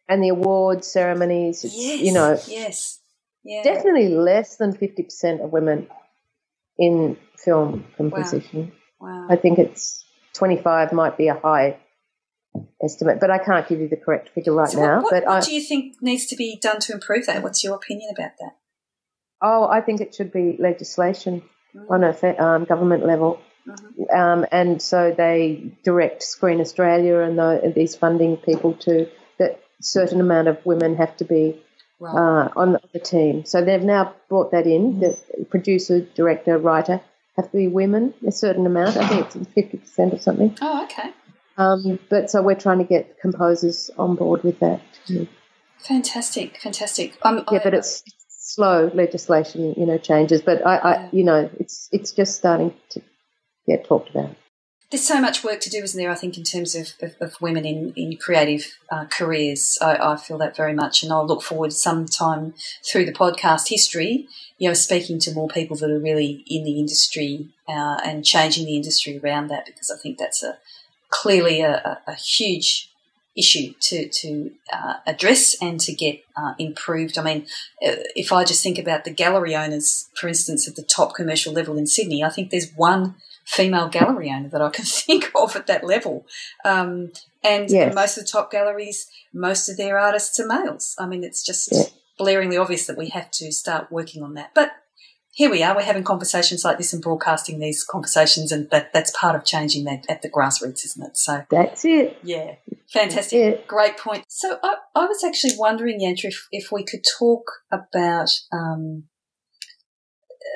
And 0.10 0.22
the 0.22 0.30
awards 0.30 0.92
ceremonies, 0.92 1.64
yes, 1.64 2.02
you 2.02 2.12
know, 2.12 2.38
yes, 2.48 3.00
yeah. 3.44 3.64
definitely 3.64 4.10
less 4.10 4.58
than 4.58 4.76
fifty 4.76 5.04
percent 5.04 5.42
of 5.42 5.52
women 5.52 5.88
in 6.78 7.18
film 7.38 7.86
composition. 7.98 8.72
Wow. 9.00 9.08
wow. 9.08 9.28
I 9.30 9.36
think 9.36 9.60
it's 9.60 10.04
25 10.34 10.94
might 10.94 11.18
be 11.18 11.28
a 11.28 11.36
high 11.36 11.78
estimate, 12.84 13.20
but 13.20 13.30
I 13.30 13.38
can't 13.38 13.68
give 13.68 13.80
you 13.80 13.88
the 13.88 13.98
correct 13.98 14.30
figure 14.30 14.54
right 14.54 14.70
so 14.70 14.80
now. 14.80 15.02
What, 15.02 15.12
but 15.12 15.26
what 15.26 15.44
I, 15.44 15.46
do 15.46 15.54
you 15.54 15.62
think 15.62 15.96
needs 16.02 16.26
to 16.28 16.36
be 16.36 16.58
done 16.62 16.80
to 16.82 16.94
improve 16.94 17.26
that? 17.28 17.44
What's 17.44 17.64
your 17.64 17.76
opinion 17.76 18.12
about 18.16 18.32
that? 18.40 18.56
Oh, 19.42 19.68
I 19.68 19.82
think 19.82 20.02
it 20.02 20.16
should 20.16 20.32
be 20.32 20.56
legislation 20.60 21.44
mm. 21.76 21.90
on 21.90 22.04
a 22.04 22.44
um, 22.44 22.66
government 22.66 23.06
level. 23.06 23.40
Mm-hmm. 23.68 24.16
Um, 24.16 24.46
and 24.52 24.82
so 24.82 25.14
they 25.16 25.72
direct 25.84 26.24
Screen 26.24 26.60
Australia 26.60 27.20
and, 27.20 27.38
the, 27.38 27.72
these 27.76 27.96
funding 27.96 28.38
people 28.38 28.74
to 28.74 29.08
that 29.40 29.62
certain 29.82 30.20
amount 30.20 30.48
of 30.48 30.66
women 30.66 30.96
have 30.98 31.16
to 31.18 31.26
be 31.26 31.62
right. 32.00 32.14
uh, 32.14 32.50
on 32.56 32.78
the 32.94 33.00
team. 33.00 33.46
So 33.46 33.64
they've 33.64 33.82
now 33.82 34.14
brought 34.30 34.52
that 34.52 34.68
in. 34.68 35.00
The 35.00 35.18
producer, 35.50 36.02
director, 36.02 36.58
writer 36.58 37.02
have 37.38 37.50
to 37.52 37.58
be 37.58 37.68
women, 37.68 38.14
a 38.28 38.32
certain 38.32 38.66
amount. 38.66 38.98
I 38.98 39.08
think 39.08 39.26
it's 39.26 39.48
fifty 39.54 39.78
percent 39.78 40.14
or 40.14 40.20
something. 40.20 40.56
Oh, 40.62 40.84
okay. 40.84 41.12
Um, 41.58 42.00
but 42.10 42.30
so 42.30 42.42
we're 42.42 42.56
trying 42.56 42.80
to 42.80 42.84
get 42.84 43.20
composers 43.20 43.90
on 43.98 44.16
board 44.16 44.44
with 44.44 44.60
that. 44.60 44.82
Fantastic, 45.80 46.60
fantastic. 46.60 47.18
Um, 47.24 47.44
yeah, 47.52 47.60
I, 47.60 47.64
but 47.64 47.74
it's, 47.74 48.04
it's, 48.06 48.16
slow 48.54 48.92
legislation, 48.94 49.74
you 49.78 49.86
know, 49.86 49.98
changes. 49.98 50.42
But 50.42 50.66
I, 50.66 50.78
I, 50.78 51.10
you 51.12 51.24
know, 51.24 51.50
it's 51.60 51.90
it's 51.92 52.12
just 52.12 52.36
starting 52.36 52.74
to 52.90 53.02
get 53.68 53.86
talked 53.86 54.10
about 54.10 54.36
there's 54.94 55.08
so 55.08 55.20
much 55.20 55.44
work 55.44 55.60
to 55.60 55.72
do, 55.72 55.80
isn't 55.80 56.00
there? 56.00 56.12
I 56.12 56.16
think 56.16 56.38
in 56.38 56.44
terms 56.44 56.76
of, 56.76 56.94
of, 57.02 57.16
of 57.20 57.42
women 57.42 57.66
in 57.66 57.94
in 57.96 58.16
creative 58.16 58.78
uh, 58.92 59.06
careers, 59.06 59.76
I, 59.82 59.96
I, 59.96 60.18
feel 60.18 60.38
that 60.38 60.56
very 60.56 60.76
much, 60.76 61.02
and 61.02 61.12
I'll 61.12 61.26
look 61.26 61.42
forward 61.42 61.74
sometime 61.74 62.54
through 62.86 63.06
the 63.06 63.12
podcast 63.12 63.70
history, 63.70 64.28
you 64.60 64.68
know, 64.68 64.76
speaking 64.76 65.18
to 65.22 65.34
more 65.34 65.48
people 65.48 65.76
that 65.78 65.90
are 65.90 65.98
really 65.98 66.44
in 66.46 66.64
the 66.64 66.78
industry 66.78 67.50
uh, 67.68 68.02
and 68.06 68.24
changing 68.24 68.68
the 68.68 68.76
industry 68.76 69.18
around 69.18 69.48
that, 69.48 69.66
because 69.66 69.90
I 69.90 70.00
think 70.00 70.20
that's 70.20 70.44
a 70.44 70.60
clearly 71.10 71.62
a, 71.62 72.00
a, 72.08 72.12
a 72.12 72.14
huge 72.14 72.92
issue 73.36 73.74
to 73.80 74.08
to 74.10 74.52
uh, 74.72 74.94
address 75.08 75.56
and 75.60 75.80
to 75.80 75.92
get 75.92 76.24
uh, 76.38 76.54
improved. 76.60 77.18
I 77.18 77.24
mean, 77.24 77.48
uh, 77.84 77.98
if 78.16 78.32
I 78.32 78.44
just 78.44 78.62
think 78.62 78.78
about 78.78 79.06
the 79.06 79.12
gallery 79.12 79.56
owners, 79.56 80.08
for 80.14 80.28
instance, 80.28 80.68
at 80.68 80.76
the 80.76 80.84
top 80.84 81.16
commercial 81.16 81.52
level 81.52 81.80
in 81.80 81.88
Sydney, 81.88 82.24
I 82.24 82.30
think 82.30 82.52
there's 82.52 82.72
one 82.76 83.16
female 83.46 83.90
gallery 83.90 84.32
owner 84.32 84.50
that 84.50 84.62
I 84.62 84.70
can 84.70 84.86
think 84.86 85.32
of 85.36 85.56
at 85.56 85.68
that 85.68 85.84
level. 85.84 86.26
Um, 86.66 87.12
and 87.44 87.70
yes. 87.70 87.94
most 87.94 88.18
of 88.18 88.26
the 88.26 88.32
top 88.32 88.52
galleries, 88.52 89.08
most 89.34 89.70
of 89.70 89.78
their 89.78 89.98
artists 89.98 90.40
are 90.40 90.48
males. 90.48 90.96
I 90.98 91.06
mean, 91.06 91.24
it's 91.24 91.44
just 91.44 91.70
yeah. 91.72 91.84
blaringly 92.20 92.60
obvious 92.60 92.88
that 92.88 92.98
we 92.98 93.10
have 93.10 93.32
to 93.32 93.52
start 93.52 93.92
working 93.92 94.24
on 94.24 94.34
that. 94.36 94.52
But 94.54 94.72
here 95.32 95.50
we 95.50 95.64
are, 95.64 95.76
we're 95.76 95.82
having 95.82 96.04
conversations 96.04 96.64
like 96.64 96.78
this 96.78 96.94
and 96.94 97.02
broadcasting 97.02 97.58
these 97.60 97.84
conversations, 97.84 98.52
and 98.52 98.70
that, 98.70 98.94
that's 98.94 99.12
part 99.18 99.36
of 99.36 99.44
changing 99.44 99.84
that 99.86 100.06
at 100.08 100.22
the 100.22 100.30
grassroots, 100.30 100.86
isn't 100.86 101.04
it? 101.04 101.18
So 101.18 101.44
that's 101.50 101.84
it. 101.86 102.20
Yeah, 102.22 102.54
fantastic. 102.92 103.40
It. 103.40 103.68
Great 103.68 103.98
point. 103.98 104.26
So 104.28 104.60
I, 104.62 104.76
I, 104.96 105.06
was 105.08 105.24
actually 105.24 105.54
wondering, 105.58 106.02
Yantra, 106.02 106.26
if, 106.26 106.48
if 106.52 106.72
we 106.72 106.84
could 106.84 107.02
talk 107.18 107.52
about. 107.72 108.30
Um, 108.52 109.06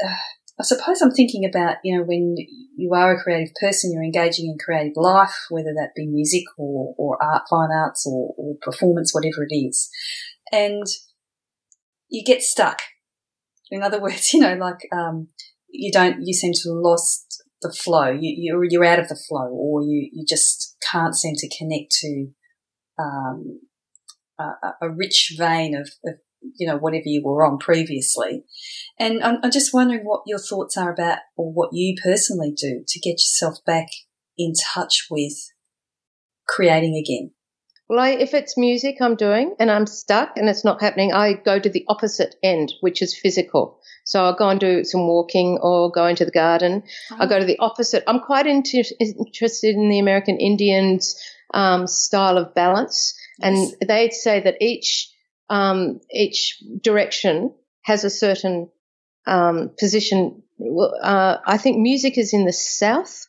uh, 0.06 0.15
I 0.60 0.63
suppose 0.63 1.02
I'm 1.02 1.12
thinking 1.12 1.46
about, 1.46 1.78
you 1.84 1.96
know, 1.96 2.04
when 2.04 2.36
you 2.76 2.93
are 2.93 3.13
a 3.13 3.22
creative 3.22 3.54
person, 3.62 3.91
you're 3.91 4.04
engaging 4.04 4.48
in 4.48 4.58
creative 4.58 4.93
life, 4.96 5.36
whether 5.50 5.74
that 5.76 5.91
be 5.96 6.08
music 6.08 6.43
or, 6.58 6.96
or 6.98 7.22
art, 7.22 7.43
fine 7.48 7.70
arts 7.72 8.08
or, 8.08 8.34
or 8.38 8.56
performance, 8.62 9.13
whatever 9.13 9.46
it 9.48 9.54
is. 9.54 9.89
And 10.52 10.86
you 12.10 12.24
get 12.26 12.41
stuck. 12.41 12.80
In 13.70 13.84
other 13.84 14.02
words, 14.02 14.34
you 14.34 14.39
know, 14.39 14.56
like, 14.56 14.80
um, 14.91 15.28
you 15.70 15.91
don't, 15.91 16.26
you 16.26 16.34
seem 16.34 16.54
to 16.54 16.70
have 16.70 16.82
lost 16.82 17.43
the 17.62 17.72
flow. 17.72 18.10
You, 18.10 18.34
you're, 18.38 18.63
you're 18.63 18.86
out 18.86 19.00
of 19.00 19.10
the 19.10 19.20
flow 19.30 19.50
or 19.50 19.84
you, 19.84 20.10
you 20.12 20.26
just 20.28 20.76
can't 20.91 21.15
seem 21.15 21.36
to 21.36 21.58
connect 21.58 21.91
to, 22.02 22.28
um, 22.98 23.60
a, 24.39 24.74
a 24.82 24.89
rich 24.89 25.36
vein 25.38 25.76
of, 25.76 25.89
of 26.06 26.15
you 26.41 26.67
know, 26.67 26.78
whatever 26.78 27.04
you 27.06 27.21
were 27.23 27.45
on 27.45 27.58
previously. 27.58 28.43
And 29.00 29.23
I'm, 29.23 29.38
I'm 29.43 29.52
just 29.52 29.73
wondering 29.73 30.02
what 30.04 30.23
your 30.26 30.39
thoughts 30.39 30.78
are 30.78 30.91
about 30.91 31.19
or 31.36 31.52
what 31.52 31.69
you 31.73 31.95
personally 32.02 32.54
do 32.56 32.84
to 32.88 33.00
get 33.00 33.13
yourself 33.13 33.58
back 33.65 33.88
in 34.38 34.54
touch 34.73 35.08
with 35.10 35.34
creating 36.47 36.95
again. 36.95 37.32
Well, 37.89 38.00
I, 38.00 38.10
if 38.10 38.34
it's 38.34 38.58
music 38.58 38.97
I'm 39.00 39.15
doing 39.15 39.56
and 39.60 39.71
I'm 39.71 39.88
stuck 39.88 40.34
and 40.36 40.50
it's 40.50 40.65
not 40.65 40.82
happening, 40.82 41.13
I 41.13 41.34
go 41.34 41.58
to 41.58 41.69
the 41.69 41.86
opposite 41.88 42.36
end, 42.43 42.73
which 42.82 43.02
is 43.02 43.17
physical. 43.17 43.80
So 44.04 44.23
I'll 44.26 44.36
go 44.36 44.50
and 44.50 44.60
do 44.60 44.84
some 44.84 45.08
walking 45.08 45.58
or 45.62 45.89
go 45.91 46.06
into 46.06 46.26
the 46.26 46.32
garden. 46.32 46.84
Oh. 47.12 47.17
I 47.19 47.28
go 47.28 47.39
to 47.39 47.45
the 47.45 47.60
opposite. 47.60 48.04
I'm 48.06 48.19
quite 48.19 48.45
inter- 48.45 48.84
interested 49.00 49.76
in 49.76 49.89
the 49.89 50.00
American 50.00 50.38
Indians 50.38 51.17
um, 51.54 51.88
style 51.88 52.38
of 52.38 52.54
balance. 52.54 53.13
Yes. 53.39 53.73
And 53.80 53.89
they'd 53.89 54.13
say 54.13 54.41
that 54.41 54.62
each 54.62 55.10
um, 55.49 56.01
each 56.12 56.62
direction 56.81 57.53
has 57.83 58.03
a 58.03 58.10
certain 58.10 58.69
um, 59.25 59.71
position. 59.79 60.43
Uh, 60.60 61.38
I 61.45 61.57
think 61.57 61.77
music 61.77 62.17
is 62.17 62.33
in 62.33 62.45
the 62.45 62.53
south. 62.53 63.27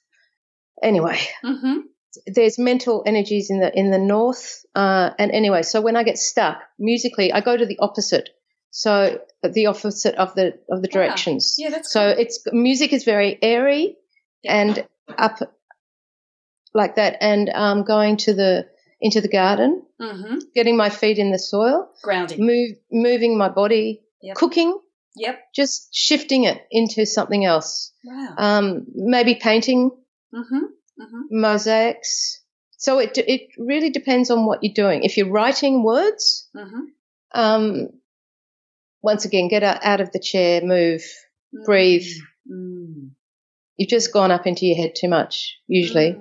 Anyway, 0.83 1.21
mm-hmm. 1.45 1.81
there's 2.27 2.59
mental 2.59 3.03
energies 3.07 3.51
in 3.51 3.61
the 3.61 3.77
in 3.77 3.91
the 3.91 3.99
north. 3.99 4.65
Uh, 4.75 5.11
and 5.19 5.31
anyway, 5.33 5.63
so 5.63 5.81
when 5.81 5.97
I 5.97 6.03
get 6.03 6.19
stuck 6.19 6.59
musically, 6.79 7.33
I 7.33 7.41
go 7.41 7.57
to 7.57 7.67
the 7.67 7.79
opposite. 7.81 8.31
So 8.71 9.21
the 9.43 9.67
opposite 9.67 10.15
of 10.17 10.35
the 10.35 10.59
of 10.71 10.83
the 10.83 10.89
directions. 10.89 11.57
Yeah, 11.59 11.69
yeah 11.69 11.71
that's 11.77 11.93
so 11.93 12.13
cool. 12.13 12.23
it's 12.23 12.41
music 12.53 12.93
is 12.93 13.05
very 13.05 13.39
airy 13.43 13.97
yeah. 14.43 14.55
and 14.55 14.87
up 15.17 15.39
like 16.75 16.97
that, 16.97 17.17
and 17.21 17.49
um, 17.49 17.85
going 17.85 18.19
to 18.19 18.35
the 18.35 18.67
into 19.01 19.21
the 19.21 19.29
garden, 19.29 19.83
mm-hmm. 20.01 20.37
getting 20.55 20.77
my 20.77 20.91
feet 20.91 21.19
in 21.19 21.31
the 21.31 21.39
soil, 21.39 21.91
grounding, 22.03 22.45
move, 22.45 22.77
moving 22.91 23.37
my 23.37 23.49
body, 23.49 24.03
yep. 24.23 24.37
cooking. 24.37 24.79
Yep. 25.17 25.41
Just 25.55 25.89
shifting 25.93 26.45
it 26.45 26.61
into 26.71 27.05
something 27.05 27.45
else. 27.45 27.93
Wow. 28.05 28.35
Um, 28.39 28.87
maybe 28.95 29.35
painting, 29.35 29.91
mm-hmm. 30.35 30.57
Mm-hmm. 30.57 31.41
mosaics. 31.41 32.41
So 32.77 32.99
it 33.01 33.19
it 33.19 33.49
really 33.59 33.91
depends 33.91 34.31
on 34.31 34.47
what 34.47 34.61
you're 34.63 34.75
doing. 34.75 35.03
If 35.03 35.17
you're 35.17 35.31
writing 35.31 35.83
words, 35.83 36.49
mm-hmm. 36.55 36.83
um, 37.35 37.89
once 39.03 39.25
again, 39.25 39.49
get 39.49 39.65
out, 39.65 40.01
of 40.01 40.13
the 40.13 40.21
chair, 40.21 40.61
move, 40.63 41.03
breathe. 41.65 42.07
Mm. 42.51 43.11
You've 43.77 43.89
just 43.89 44.13
gone 44.13 44.31
up 44.31 44.47
into 44.47 44.67
your 44.67 44.77
head 44.77 44.95
too 44.97 45.09
much, 45.09 45.57
usually. 45.67 46.17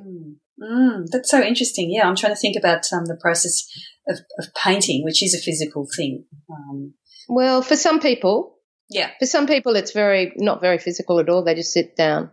Mm. 0.62 1.06
That's 1.12 1.30
so 1.30 1.42
interesting. 1.42 1.92
Yeah, 1.92 2.08
I'm 2.08 2.16
trying 2.16 2.34
to 2.34 2.40
think 2.40 2.56
about 2.58 2.86
um, 2.92 3.06
the 3.06 3.18
process 3.22 3.64
of, 4.08 4.20
of, 4.40 4.54
painting, 4.56 5.04
which 5.04 5.22
is 5.22 5.36
a 5.36 5.44
physical 5.44 5.88
thing. 5.96 6.26
Um, 6.50 6.94
well, 7.30 7.62
for 7.62 7.76
some 7.76 8.00
people, 8.00 8.58
yeah, 8.90 9.12
for 9.20 9.26
some 9.26 9.46
people, 9.48 9.76
it's 9.76 9.92
very 9.92 10.34
not 10.38 10.62
very 10.62 10.80
physical 10.80 11.20
at 11.20 11.30
all. 11.30 11.44
They 11.44 11.56
just 11.56 11.74
sit 11.74 11.96
down. 11.96 12.32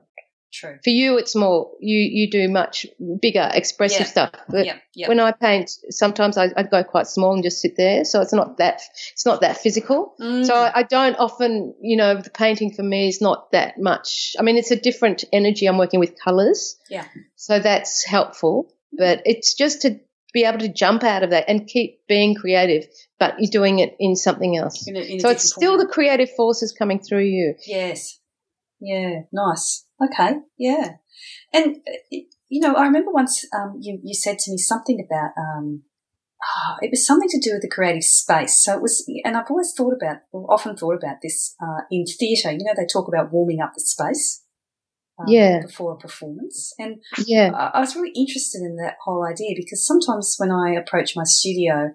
True. 0.55 0.79
For 0.85 0.91
you, 0.91 1.19
it's 1.19 1.35
more 1.35 1.73
you 1.81 1.99
you 1.99 2.31
do 2.31 2.49
much 2.49 2.87
bigger 3.21 3.51
expressive 3.53 4.03
yeah. 4.03 4.07
stuff. 4.07 4.31
But 4.49 4.67
yeah, 4.67 4.79
yeah. 4.95 5.09
when 5.09 5.19
I 5.19 5.33
paint, 5.33 5.69
sometimes 5.91 6.39
I, 6.39 6.51
I 6.57 6.63
go 6.63 6.85
quite 6.85 7.09
small 7.09 7.35
and 7.35 7.43
just 7.43 7.61
sit 7.61 7.77
there, 7.77 8.05
so 8.05 8.21
it's 8.21 8.33
not 8.33 8.59
that 8.59 8.81
it's 9.13 9.27
not 9.27 9.41
that 9.41 9.57
physical. 9.57 10.15
Mm. 10.21 10.47
So 10.47 10.55
I, 10.55 10.73
I, 10.77 10.83
don't 10.85 11.17
often, 11.17 11.75
you 11.81 11.97
know, 11.97 12.15
the 12.21 12.31
painting 12.31 12.73
for 12.73 12.85
me 12.85 13.09
is 13.09 13.21
not 13.21 13.51
that 13.51 13.81
much. 13.81 14.37
I 14.39 14.43
mean, 14.45 14.57
it's 14.57 14.71
a 14.71 14.77
different 14.77 15.25
energy. 15.33 15.67
I'm 15.67 15.77
working 15.77 15.99
with 15.99 16.15
colours. 16.23 16.77
Yeah. 16.89 17.05
So 17.35 17.59
that's 17.59 18.05
helpful. 18.05 18.73
But 18.97 19.23
it's 19.25 19.55
just 19.55 19.83
to 19.83 19.99
be 20.33 20.45
able 20.45 20.61
to 20.61 20.73
jump 20.73 21.03
out 21.03 21.25
of 21.25 21.31
that 21.31 21.47
and 21.49 21.67
keep 21.67 22.07
being 22.07 22.37
creative, 22.37 22.87
but 23.19 23.35
you're 23.41 23.51
doing 23.51 23.81
it 23.81 23.97
in 23.99 24.15
something 24.15 24.57
else. 24.57 24.87
In 24.87 24.95
a, 24.95 25.01
in 25.01 25.19
so 25.19 25.31
it's 25.31 25.53
still 25.53 25.73
form. 25.73 25.81
the 25.81 25.93
creative 25.93 26.31
forces 26.37 26.73
coming 26.73 27.01
through 27.01 27.25
you. 27.25 27.55
Yes. 27.67 28.21
Yeah. 28.81 29.23
Nice. 29.33 29.84
Okay. 30.03 30.39
Yeah. 30.59 30.97
And 31.53 31.77
uh, 31.77 32.17
you 32.49 32.61
know, 32.61 32.75
I 32.75 32.85
remember 32.85 33.11
once 33.13 33.45
um, 33.55 33.79
you 33.81 34.01
you 34.03 34.15
said 34.15 34.39
to 34.41 34.51
me 34.51 34.59
something 34.59 35.05
about 35.05 35.31
um, 35.39 35.83
oh, 36.43 36.77
it 36.81 36.91
was 36.91 37.07
something 37.07 37.29
to 37.29 37.41
do 37.41 37.53
with 37.53 37.63
the 37.63 37.71
creative 37.71 38.05
space. 38.05 38.63
So 38.63 38.75
it 38.75 38.83
was, 38.83 39.09
and 39.25 39.37
I've 39.37 39.51
always 39.51 39.73
thought 39.77 39.95
about, 39.95 40.19
or 40.33 40.53
often 40.53 40.77
thought 40.77 40.97
about 40.97 41.17
this 41.23 41.55
uh, 41.63 41.83
in 41.91 42.05
theatre. 42.07 42.53
You 42.53 42.65
know, 42.65 42.75
they 42.77 42.87
talk 42.87 43.09
about 43.09 43.33
warming 43.33 43.61
up 43.61 43.73
the 43.75 43.81
space. 43.81 44.43
Um, 45.19 45.27
Yeah. 45.29 45.61
Before 45.65 45.93
a 45.93 45.97
performance, 45.97 46.75
and 46.79 46.97
Yeah. 47.25 47.53
I 47.55 47.79
I 47.79 47.81
was 47.81 47.95
really 47.95 48.13
interested 48.17 48.63
in 48.63 48.77
that 48.77 48.97
whole 49.05 49.25
idea 49.25 49.55
because 49.57 49.87
sometimes 49.87 50.35
when 50.39 50.51
I 50.51 50.75
approach 50.75 51.15
my 51.15 51.23
studio, 51.25 51.93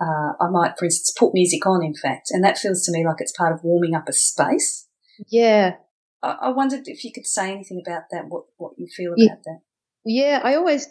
uh, 0.00 0.32
I 0.40 0.50
might, 0.50 0.76
for 0.76 0.84
instance, 0.84 1.14
put 1.16 1.32
music 1.32 1.64
on, 1.64 1.84
in 1.84 1.94
fact, 1.94 2.30
and 2.32 2.42
that 2.44 2.58
feels 2.58 2.82
to 2.84 2.92
me 2.92 3.06
like 3.06 3.16
it's 3.20 3.32
part 3.32 3.52
of 3.54 3.62
warming 3.62 3.94
up 3.94 4.08
a 4.08 4.12
space. 4.12 4.88
Yeah. 5.28 5.76
I, 6.22 6.36
I 6.42 6.48
wondered 6.50 6.88
if 6.88 7.04
you 7.04 7.12
could 7.12 7.26
say 7.26 7.52
anything 7.52 7.82
about 7.86 8.04
that, 8.10 8.26
what, 8.28 8.44
what 8.56 8.72
you 8.78 8.86
feel 8.86 9.14
Yeah. 9.16 9.32
about 9.32 9.44
that. 9.44 9.60
Yeah. 10.04 10.40
I 10.42 10.54
always 10.56 10.86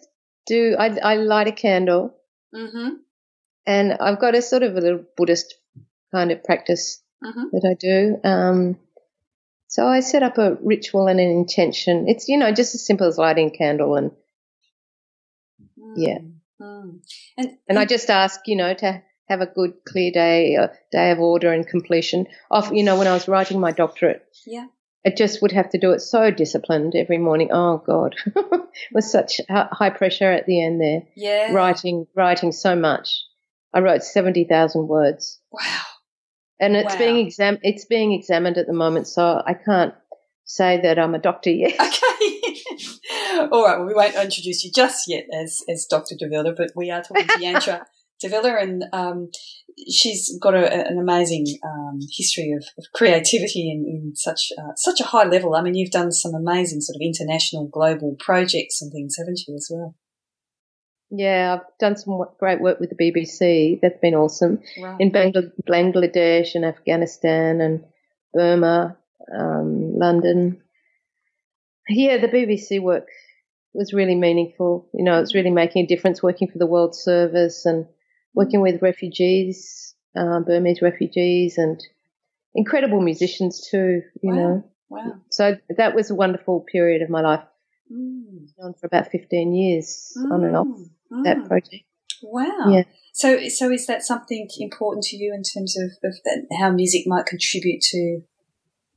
do. 0.47 0.75
I, 0.77 0.97
I 1.03 1.15
light 1.15 1.47
a 1.47 1.51
candle 1.51 2.15
Mm-hmm. 2.53 2.89
and 3.67 3.93
I've 3.99 4.19
got 4.19 4.33
a 4.35 4.41
sort 4.41 4.63
of 4.63 4.77
a 4.77 4.79
little 4.81 5.03
Buddhist 5.17 5.55
kind 6.13 6.31
of 6.31 6.43
practice 6.43 7.01
Mm-hmm. 7.23 7.43
that 7.53 7.67
I 7.69 7.73
do. 7.73 8.17
Um, 8.23 8.77
so 9.67 9.85
I 9.88 10.01
set 10.01 10.21
up 10.23 10.38
a 10.38 10.57
ritual 10.61 11.07
and 11.07 11.19
an 11.19 11.29
intention. 11.29 12.07
It's, 12.07 12.27
you 12.29 12.38
know, 12.38 12.51
just 12.51 12.75
as 12.75 12.85
simple 12.85 13.07
as 13.07 13.17
lighting 13.17 13.47
a 13.47 13.57
candle 13.57 13.95
and, 13.95 14.11
Yeah. 15.95 16.19
Mm. 16.61 16.99
And, 17.38 17.57
and 17.67 17.79
I 17.79 17.85
just 17.85 18.09
ask, 18.09 18.41
you 18.45 18.55
know, 18.55 18.73
to 18.73 19.01
have 19.27 19.41
a 19.41 19.45
good, 19.45 19.73
clear 19.88 20.11
day, 20.11 20.55
a 20.55 20.71
day 20.91 21.11
of 21.11 21.19
order 21.19 21.51
and 21.51 21.67
completion. 21.67 22.27
Off, 22.51 22.71
you 22.71 22.83
know, 22.83 22.97
when 22.97 23.07
I 23.07 23.13
was 23.13 23.27
writing 23.27 23.59
my 23.59 23.71
doctorate, 23.71 24.23
yeah. 24.45 24.67
I 25.05 25.11
just 25.11 25.41
would 25.41 25.51
have 25.51 25.69
to 25.69 25.77
do 25.77 25.91
it 25.91 25.99
so 25.99 26.31
disciplined 26.31 26.93
every 26.95 27.17
morning. 27.17 27.49
Oh 27.51 27.83
God, 27.85 28.15
it 28.25 28.61
was 28.93 29.11
such 29.11 29.39
high 29.49 29.91
pressure 29.91 30.31
at 30.31 30.45
the 30.47 30.63
end 30.63 30.81
there. 30.81 31.03
Yeah. 31.15 31.53
Writing, 31.53 32.07
writing 32.15 32.51
so 32.51 32.75
much. 32.75 33.21
I 33.73 33.79
wrote 33.81 34.03
seventy 34.03 34.45
thousand 34.45 34.87
words, 34.87 35.39
Wow. 35.51 35.61
and 36.59 36.75
it's 36.75 36.93
Wow. 36.93 36.99
being 36.99 37.17
exam 37.17 37.59
it's 37.61 37.85
being 37.85 38.13
examined 38.13 38.57
at 38.57 38.67
the 38.67 38.73
moment. 38.73 39.07
So 39.07 39.41
I 39.45 39.53
can't 39.53 39.93
say 40.45 40.79
that 40.81 40.97
I'm 40.97 41.13
a 41.15 41.19
doctor 41.19 41.51
yet. 41.51 41.75
Okay. 41.79 43.49
All 43.51 43.65
right. 43.65 43.77
Well, 43.77 43.85
we 43.85 43.93
won't 43.93 44.15
introduce 44.15 44.63
you 44.63 44.71
just 44.73 45.05
yet 45.09 45.25
as, 45.33 45.59
as 45.69 45.85
Dr. 45.89 46.15
de 46.17 46.27
Vilder, 46.29 46.55
but 46.55 46.71
we 46.75 46.89
are 46.89 47.01
talking 47.03 47.27
to 47.27 47.33
Yantra 47.33 47.83
de 48.21 48.29
Vilder, 48.29 48.61
and 48.61 48.85
um, 48.93 49.29
she's 49.77 50.38
got 50.39 50.53
a, 50.53 50.88
an 50.88 50.97
amazing 50.97 51.45
um, 51.63 51.99
history 52.11 52.51
of, 52.51 52.65
of 52.77 52.85
creativity 52.93 53.71
in, 53.71 53.85
in 53.85 54.15
such 54.15 54.51
uh, 54.57 54.73
such 54.75 54.99
a 55.01 55.05
high 55.05 55.25
level. 55.25 55.55
I 55.55 55.61
mean, 55.61 55.75
you've 55.75 55.91
done 55.91 56.11
some 56.11 56.33
amazing 56.33 56.81
sort 56.81 56.95
of 56.95 57.01
international, 57.01 57.67
global 57.67 58.15
projects 58.19 58.81
and 58.81 58.91
things, 58.91 59.15
haven't 59.17 59.41
you, 59.47 59.55
as 59.55 59.69
well? 59.71 59.95
Yeah, 61.11 61.57
I've 61.59 61.77
done 61.79 61.97
some 61.97 62.19
great 62.39 62.61
work 62.61 62.79
with 62.79 62.89
the 62.89 62.95
BBC. 62.95 63.79
That's 63.81 63.99
been 64.01 64.15
awesome. 64.15 64.59
In 64.99 65.11
Bangla- 65.11 65.51
Bangladesh 65.69 66.55
and 66.55 66.65
Afghanistan 66.65 67.61
and 67.61 67.83
Burma, 68.33 68.97
um, 69.33 69.97
London. 69.97 70.61
Yeah, 71.88 72.17
the 72.17 72.27
BBC 72.27 72.81
work 72.81 73.07
was 73.73 73.93
really 73.93 74.15
meaningful. 74.15 74.89
You 74.93 75.03
know, 75.03 75.21
it's 75.21 75.35
really 75.35 75.51
making 75.51 75.83
a 75.83 75.88
difference 75.88 76.23
working 76.23 76.49
for 76.49 76.57
the 76.57 76.65
World 76.65 76.95
Service 76.95 77.65
and 77.65 77.85
working 78.36 78.62
with 78.62 78.82
refugees, 78.82 79.95
uh, 80.15 80.39
Burmese 80.41 80.82
refugees, 80.82 81.58
and 81.58 81.82
incredible 82.54 83.02
musicians 83.02 83.67
too, 83.69 84.02
you 84.21 84.32
Wow. 84.34 84.36
know. 84.38 84.63
Wow. 84.89 85.21
So 85.32 85.58
that 85.78 85.95
was 85.95 86.12
a 86.12 86.15
wonderful 86.15 86.62
period 86.71 87.02
of 87.02 87.10
my 87.10 87.21
life. 87.21 87.43
Mm. 87.91 88.48
On 88.60 88.74
for 88.74 88.88
about 88.88 89.12
15 89.12 89.54
years, 89.54 90.13
on 90.32 90.43
and 90.43 90.56
off 90.56 90.67
Mm. 91.12 91.24
that 91.24 91.38
Mm. 91.38 91.48
project. 91.48 91.84
Wow. 92.24 92.69
Yeah. 92.69 92.84
So, 93.13 93.48
so 93.50 93.71
is 93.71 93.86
that 93.88 94.02
something 94.04 94.48
important 94.60 95.04
to 95.06 95.17
you 95.17 95.34
in 95.34 95.43
terms 95.43 95.78
of, 95.78 95.91
of 96.04 96.15
that, 96.26 96.48
how 96.60 96.71
music 96.71 97.04
might 97.06 97.26
contribute 97.26 97.82
to, 97.82 98.24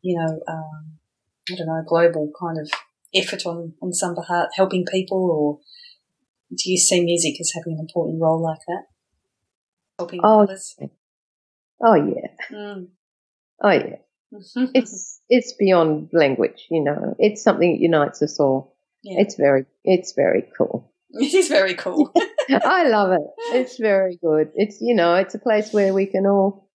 you 0.03 0.16
know, 0.18 0.40
um, 0.48 0.98
I 1.51 1.55
don't 1.57 1.66
know, 1.66 1.83
global 1.87 2.31
kind 2.40 2.59
of 2.59 2.70
effort 3.14 3.44
on, 3.46 3.74
on 3.83 3.92
some 3.92 4.14
behalf, 4.14 4.48
helping 4.55 4.85
people, 4.90 5.31
or 5.31 5.61
do 6.57 6.70
you 6.70 6.79
see 6.79 7.05
music 7.05 7.40
as 7.40 7.53
having 7.55 7.74
an 7.74 7.81
important 7.81 8.20
role 8.20 8.40
like 8.42 8.61
that? 8.66 8.85
Oh, 9.98 10.42
others? 10.42 10.76
Oh 11.84 11.94
yeah, 11.94 12.28
Mm. 12.50 12.88
oh 13.62 13.70
yeah. 13.70 13.96
It's 14.74 15.20
it's 15.28 15.52
beyond 15.54 16.11
language, 16.12 16.66
you 16.70 16.82
know. 16.82 17.14
It's 17.18 17.42
something 17.42 17.72
that 17.72 17.80
unites 17.80 18.22
us 18.22 18.38
all. 18.40 18.76
yeah. 19.02 19.20
It's 19.20 19.34
very 19.37 19.64
it's 19.84 20.12
very 20.12 20.44
cool. 20.56 20.92
it 21.11 21.32
is 21.34 21.48
very 21.48 21.74
cool. 21.74 22.12
I 22.50 22.88
love 22.88 23.12
it. 23.12 23.26
It's 23.56 23.76
very 23.78 24.18
good. 24.22 24.50
It's 24.54 24.80
you 24.80 24.94
know, 24.94 25.14
it's 25.14 25.34
a 25.34 25.38
place 25.38 25.72
where 25.72 25.92
we 25.94 26.06
can 26.06 26.26
all 26.26 26.68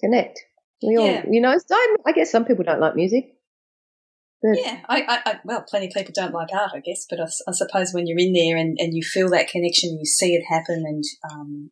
connect. 0.00 0.40
We 0.82 0.96
all, 0.96 1.06
Yeah. 1.06 1.24
you 1.30 1.40
know. 1.40 1.54
I 2.06 2.12
guess 2.12 2.30
some 2.30 2.44
people 2.44 2.64
don't 2.64 2.80
like 2.80 2.96
music, 2.96 3.34
but 4.42 4.58
Yeah, 4.58 4.80
I, 4.88 5.02
I, 5.02 5.30
I, 5.30 5.40
well, 5.44 5.64
plenty 5.68 5.86
of 5.88 5.92
people 5.92 6.12
don't 6.14 6.34
like 6.34 6.48
art, 6.52 6.72
I 6.74 6.80
guess, 6.80 7.06
but 7.08 7.20
I 7.20 7.52
suppose 7.52 7.92
when 7.92 8.06
you're 8.06 8.18
in 8.18 8.32
there 8.32 8.56
and, 8.56 8.76
and 8.80 8.94
you 8.94 9.02
feel 9.02 9.28
that 9.30 9.48
connection, 9.48 9.98
you 9.98 10.06
see 10.06 10.34
it 10.34 10.44
happen, 10.48 10.84
and 10.86 11.04
um, 11.30 11.70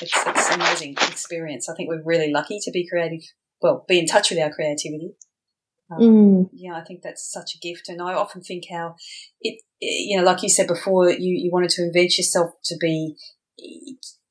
it's, 0.00 0.12
it's 0.26 0.50
an 0.50 0.60
amazing 0.60 0.92
experience. 0.92 1.68
I 1.68 1.74
think 1.74 1.88
we're 1.88 2.04
really 2.04 2.32
lucky 2.32 2.60
to 2.62 2.70
be 2.70 2.88
creative, 2.88 3.20
well, 3.60 3.84
be 3.88 3.98
in 3.98 4.06
touch 4.06 4.30
with 4.30 4.38
our 4.38 4.50
creativity. 4.50 5.14
Um, 5.90 6.00
Mm. 6.00 6.50
Yeah, 6.52 6.76
I 6.76 6.82
think 6.82 7.02
that's 7.02 7.30
such 7.30 7.54
a 7.54 7.58
gift, 7.58 7.88
and 7.88 8.00
I 8.00 8.14
often 8.14 8.42
think 8.42 8.64
how 8.70 8.96
it, 9.40 9.60
you 9.80 10.16
know, 10.16 10.24
like 10.24 10.42
you 10.42 10.48
said 10.48 10.66
before, 10.66 11.10
you, 11.10 11.18
you 11.20 11.50
wanted 11.52 11.70
to 11.70 11.82
invent 11.82 12.16
yourself 12.16 12.52
to 12.64 12.76
be 12.80 13.16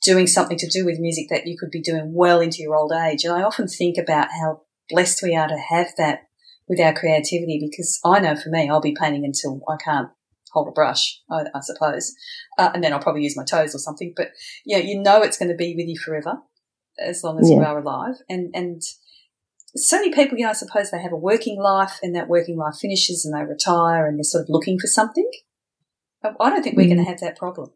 doing 0.03 0.27
something 0.27 0.57
to 0.57 0.67
do 0.67 0.83
with 0.83 0.99
music 0.99 1.27
that 1.29 1.47
you 1.47 1.55
could 1.57 1.71
be 1.71 1.81
doing 1.81 2.11
well 2.13 2.41
into 2.41 2.61
your 2.61 2.75
old 2.75 2.91
age, 2.91 3.23
and 3.23 3.33
I 3.33 3.43
often 3.43 3.67
think 3.67 3.97
about 3.97 4.29
how 4.29 4.61
blessed 4.89 5.21
we 5.21 5.35
are 5.35 5.47
to 5.47 5.57
have 5.69 5.87
that 5.97 6.23
with 6.67 6.79
our 6.79 6.93
creativity 6.93 7.59
because 7.69 7.99
I 8.05 8.19
know 8.19 8.35
for 8.35 8.49
me, 8.49 8.69
I'll 8.69 8.81
be 8.81 8.95
painting 8.99 9.25
until 9.25 9.61
I 9.67 9.75
can't 9.83 10.09
hold 10.51 10.67
a 10.67 10.71
brush, 10.71 11.19
I, 11.29 11.43
I 11.53 11.59
suppose, 11.61 12.13
uh, 12.57 12.69
and 12.73 12.83
then 12.83 12.93
I'll 12.93 12.99
probably 12.99 13.23
use 13.23 13.35
my 13.35 13.43
toes 13.43 13.73
or 13.75 13.79
something. 13.79 14.13
But 14.15 14.29
yeah, 14.65 14.77
you 14.77 14.99
know 15.01 15.21
it's 15.21 15.37
going 15.37 15.49
to 15.49 15.55
be 15.55 15.75
with 15.75 15.87
you 15.87 15.97
forever 15.97 16.37
as 16.99 17.23
long 17.23 17.39
as 17.39 17.49
you 17.49 17.59
are 17.63 17.79
alive, 17.79 18.15
and 18.29 18.51
and 18.53 18.81
so 19.75 19.97
many 19.97 20.13
people, 20.13 20.37
you 20.37 20.43
know, 20.43 20.51
I 20.51 20.53
suppose 20.53 20.91
they 20.91 21.01
have 21.01 21.11
a 21.11 21.17
working 21.17 21.59
life, 21.59 21.97
and 22.03 22.15
that 22.15 22.27
working 22.29 22.57
life 22.57 22.75
finishes, 22.79 23.25
and 23.25 23.33
they 23.35 23.43
retire, 23.43 24.05
and 24.05 24.17
they're 24.17 24.23
sort 24.23 24.43
of 24.43 24.49
looking 24.49 24.77
for 24.79 24.87
something. 24.87 25.29
I 26.23 26.29
I 26.39 26.49
don't 26.51 26.61
think 26.63 26.77
we're 26.77 26.83
Mm. 26.85 26.95
going 26.95 27.05
to 27.05 27.09
have 27.11 27.19
that 27.21 27.37
problem. 27.37 27.71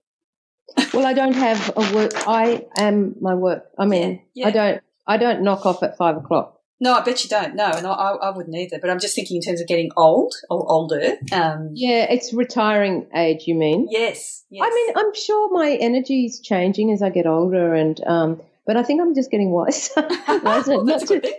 well, 0.94 1.06
I 1.06 1.14
don't 1.14 1.34
have 1.34 1.72
a 1.76 1.96
work. 1.96 2.12
I 2.28 2.66
am 2.78 3.16
my 3.22 3.34
work. 3.34 3.70
I 3.78 3.86
mean, 3.86 4.22
Yeah, 4.34 4.44
yeah. 4.44 4.48
I 4.48 4.52
don't. 4.52 4.84
I 5.08 5.18
don't 5.18 5.42
knock 5.42 5.66
off 5.66 5.82
at 5.84 5.98
five 5.98 6.18
o'clock. 6.18 6.57
No, 6.80 6.94
I 6.94 7.02
bet 7.02 7.24
you 7.24 7.30
don't. 7.30 7.56
No, 7.56 7.66
and 7.66 7.88
I, 7.88 7.92
I, 7.92 8.30
wouldn't 8.30 8.56
either. 8.56 8.78
But 8.80 8.92
I'm 8.92 9.00
just 9.00 9.16
thinking 9.16 9.38
in 9.38 9.42
terms 9.42 9.62
of 9.62 9.68
getting 9.68 9.90
old 9.98 10.36
or 10.50 10.70
older. 10.72 11.18
Um, 11.32 11.72
Yeah, 11.74 12.06
it's 12.10 12.34
retiring 12.34 13.08
age. 13.16 13.48
You 13.48 13.56
mean? 13.56 13.88
yes, 13.90 14.44
yes. 14.50 14.64
I 14.64 14.74
mean, 14.74 14.94
I'm 14.96 15.14
sure 15.16 15.52
my 15.52 15.72
energy 15.72 16.26
is 16.26 16.40
changing 16.40 16.92
as 16.92 17.02
I 17.02 17.10
get 17.10 17.26
older, 17.26 17.74
and 17.74 18.00
um, 18.06 18.42
but 18.68 18.78
I 18.78 18.84
think 18.84 19.02
I'm 19.02 19.16
just 19.16 19.32
getting 19.32 19.50
wiser. 19.52 20.08
wiser 20.44 20.72
Well, 20.72 20.84
not 20.84 21.08
to, 21.08 21.38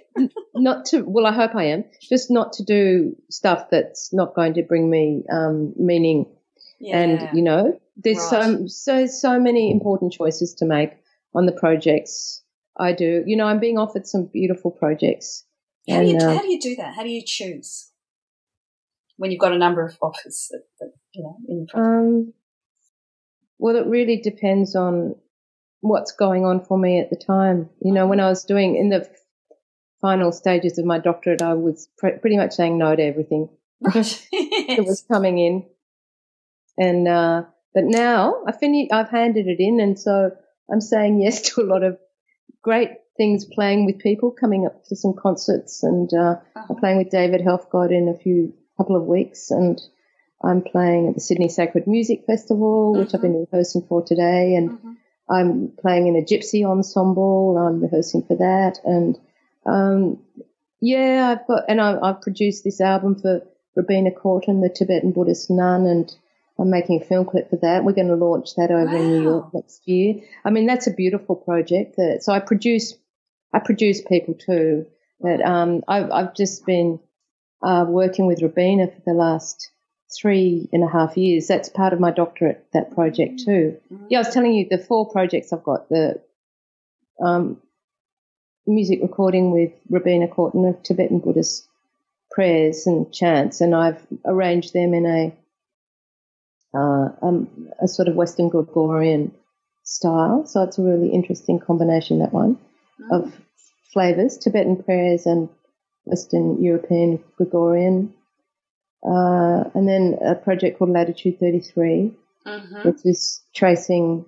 not 0.56 0.84
to. 0.86 1.02
Well, 1.02 1.26
I 1.26 1.32
hope 1.32 1.54
I 1.54 1.64
am. 1.64 1.84
Just 2.08 2.30
not 2.30 2.54
to 2.54 2.64
do 2.64 3.16
stuff 3.30 3.70
that's 3.70 4.12
not 4.12 4.34
going 4.34 4.54
to 4.54 4.62
bring 4.62 4.90
me 4.90 5.22
um, 5.30 5.72
meaning. 5.76 6.26
Yeah. 6.80 6.98
And 6.98 7.36
you 7.36 7.42
know, 7.42 7.78
there's 7.96 8.22
so 8.28 8.66
so 8.66 9.06
so 9.06 9.38
many 9.38 9.70
important 9.70 10.12
choices 10.12 10.54
to 10.54 10.64
make 10.64 10.92
on 11.34 11.46
the 11.46 11.52
projects 11.52 12.42
I 12.78 12.92
do. 12.92 13.24
You 13.26 13.36
know, 13.36 13.46
I'm 13.46 13.60
being 13.60 13.78
offered 13.78 14.06
some 14.06 14.26
beautiful 14.26 14.70
projects. 14.70 15.44
How 15.88 16.00
do, 16.00 16.08
you, 16.08 16.16
uh, 16.18 16.34
how 16.34 16.42
do 16.42 16.48
you 16.48 16.60
do 16.60 16.76
that? 16.76 16.94
How 16.94 17.02
do 17.02 17.08
you 17.08 17.22
choose 17.24 17.90
when 19.16 19.30
you've 19.30 19.40
got 19.40 19.52
a 19.52 19.58
number 19.58 19.84
of 19.84 19.96
offers 20.02 20.48
that, 20.50 20.62
that 20.80 20.92
you 21.14 21.22
know 21.22 21.36
in? 21.48 21.66
Um, 21.74 22.32
well, 23.58 23.76
it 23.76 23.86
really 23.86 24.20
depends 24.20 24.76
on 24.76 25.16
what's 25.80 26.12
going 26.12 26.44
on 26.44 26.64
for 26.64 26.78
me 26.78 27.00
at 27.00 27.10
the 27.10 27.16
time. 27.16 27.70
You 27.80 27.92
know, 27.92 28.06
when 28.06 28.20
I 28.20 28.28
was 28.28 28.44
doing 28.44 28.76
in 28.76 28.90
the 28.90 29.08
final 30.00 30.30
stages 30.30 30.78
of 30.78 30.84
my 30.84 30.98
doctorate, 30.98 31.42
I 31.42 31.54
was 31.54 31.88
pr- 31.96 32.18
pretty 32.20 32.36
much 32.36 32.52
saying 32.52 32.78
no 32.78 32.94
to 32.94 33.02
everything 33.02 33.48
Right. 33.80 33.94
that 34.32 34.84
was 34.86 35.04
coming 35.10 35.38
in. 35.38 35.66
And 36.76 37.08
uh, 37.08 37.44
but 37.74 37.84
now 37.84 38.42
I 38.46 38.52
I've 38.92 39.10
handed 39.10 39.46
it 39.46 39.60
in, 39.60 39.80
and 39.80 39.98
so 39.98 40.32
I'm 40.70 40.80
saying 40.80 41.20
yes 41.20 41.42
to 41.54 41.62
a 41.62 41.66
lot 41.66 41.82
of 41.82 41.98
great 42.62 42.90
things. 43.16 43.44
Playing 43.44 43.86
with 43.86 43.98
people, 43.98 44.30
coming 44.30 44.66
up 44.66 44.84
to 44.86 44.96
some 44.96 45.14
concerts, 45.14 45.82
and 45.82 46.12
uh, 46.12 46.36
Uh-huh. 46.56 46.66
I'm 46.70 46.76
playing 46.76 46.98
with 46.98 47.10
David 47.10 47.40
Helfgott 47.40 47.90
in 47.90 48.08
a 48.08 48.18
few 48.18 48.54
couple 48.76 48.96
of 48.96 49.04
weeks, 49.04 49.50
and 49.50 49.80
I'm 50.42 50.62
playing 50.62 51.08
at 51.08 51.14
the 51.14 51.20
Sydney 51.20 51.48
Sacred 51.48 51.86
Music 51.86 52.24
Festival, 52.26 52.92
which 52.92 53.08
mm-hmm. 53.08 53.16
I've 53.16 53.22
been 53.22 53.32
mm-hmm. 53.32 53.56
rehearsing 53.56 53.82
for 53.88 54.02
today, 54.02 54.54
and 54.54 54.70
mm-hmm. 54.70 54.92
I'm 55.28 55.72
playing 55.80 56.06
in 56.06 56.16
a 56.16 56.22
gypsy 56.24 56.64
ensemble. 56.64 57.56
I'm 57.58 57.82
rehearsing 57.82 58.22
for 58.22 58.36
that, 58.36 58.78
and 58.84 59.18
um, 59.66 60.22
yeah, 60.80 61.36
I've 61.36 61.46
got 61.46 61.64
and 61.68 61.80
I, 61.80 62.06
have 62.06 62.22
produced 62.22 62.64
this 62.64 62.80
album 62.80 63.16
for 63.20 63.42
Robina 63.76 64.10
Courtin, 64.10 64.60
the 64.60 64.70
Tibetan 64.74 65.12
Buddhist 65.12 65.50
nun, 65.50 65.86
and 65.86 66.14
I'm 66.58 66.70
making 66.70 67.00
a 67.00 67.04
film 67.04 67.24
clip 67.24 67.50
for 67.50 67.56
that. 67.62 67.84
We're 67.84 67.92
going 67.92 68.08
to 68.08 68.16
launch 68.16 68.56
that 68.56 68.70
over 68.70 68.86
wow. 68.86 68.96
in 69.00 69.08
New 69.10 69.22
York 69.22 69.54
next 69.54 69.86
year. 69.86 70.16
I 70.44 70.50
mean, 70.50 70.66
that's 70.66 70.88
a 70.88 70.92
beautiful 70.92 71.36
project. 71.36 71.96
That, 71.96 72.22
so 72.22 72.32
I 72.32 72.40
produce, 72.40 72.94
I 73.52 73.60
produce 73.60 74.02
people 74.02 74.34
too. 74.34 74.86
But 75.20 75.44
um, 75.44 75.82
I've, 75.86 76.10
I've 76.10 76.34
just 76.34 76.66
been 76.66 77.00
uh, 77.62 77.84
working 77.88 78.26
with 78.26 78.42
Robina 78.42 78.88
for 78.88 79.02
the 79.06 79.12
last 79.12 79.70
three 80.16 80.68
and 80.72 80.82
a 80.82 80.88
half 80.88 81.16
years. 81.16 81.46
That's 81.46 81.68
part 81.68 81.92
of 81.92 82.00
my 82.00 82.10
doctorate, 82.10 82.66
that 82.72 82.94
project 82.94 83.42
too. 83.44 83.78
Mm-hmm. 83.92 84.06
Yeah, 84.10 84.18
I 84.18 84.20
was 84.22 84.34
telling 84.34 84.52
you 84.52 84.66
the 84.70 84.78
four 84.78 85.10
projects 85.10 85.52
I've 85.52 85.64
got 85.64 85.88
the 85.88 86.20
um, 87.20 87.60
music 88.66 89.00
recording 89.02 89.52
with 89.52 89.72
Robina 89.88 90.28
Courtin 90.28 90.68
of 90.68 90.82
Tibetan 90.82 91.20
Buddhist 91.20 91.68
prayers 92.30 92.86
and 92.86 93.12
chants, 93.12 93.60
and 93.60 93.74
I've 93.74 94.00
arranged 94.24 94.72
them 94.72 94.94
in 94.94 95.06
a 95.06 95.32
uh, 96.74 97.08
um, 97.22 97.68
a 97.82 97.88
sort 97.88 98.08
of 98.08 98.14
Western 98.14 98.48
Gregorian 98.48 99.32
style. 99.84 100.46
So 100.46 100.62
it's 100.62 100.78
a 100.78 100.82
really 100.82 101.10
interesting 101.10 101.58
combination, 101.58 102.20
that 102.20 102.32
one, 102.32 102.56
mm-hmm. 103.00 103.12
of 103.12 103.32
flavors, 103.92 104.38
Tibetan 104.38 104.82
prayers 104.82 105.26
and 105.26 105.48
Western 106.04 106.62
European 106.62 107.22
Gregorian 107.36 108.14
uh, 109.04 109.64
and 109.74 109.88
then 109.88 110.18
a 110.24 110.34
project 110.34 110.78
called 110.78 110.90
Latitude 110.90 111.38
33, 111.38 112.12
mm-hmm. 112.46 112.88
which 112.88 113.04
is 113.04 113.42
tracing 113.54 114.24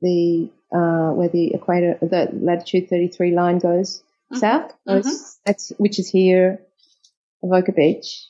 the 0.00 0.50
uh, 0.72 1.12
where 1.12 1.28
the 1.28 1.54
equator, 1.54 1.98
the 2.00 2.28
latitude 2.32 2.88
33 2.88 3.32
line 3.32 3.58
goes 3.58 4.02
mm-hmm. 4.32 4.36
south. 4.36 4.72
Mm-hmm. 4.88 5.10
That's 5.44 5.72
which 5.76 5.98
is 5.98 6.08
here, 6.08 6.60
Avoca 7.42 7.72
Beach, 7.72 8.26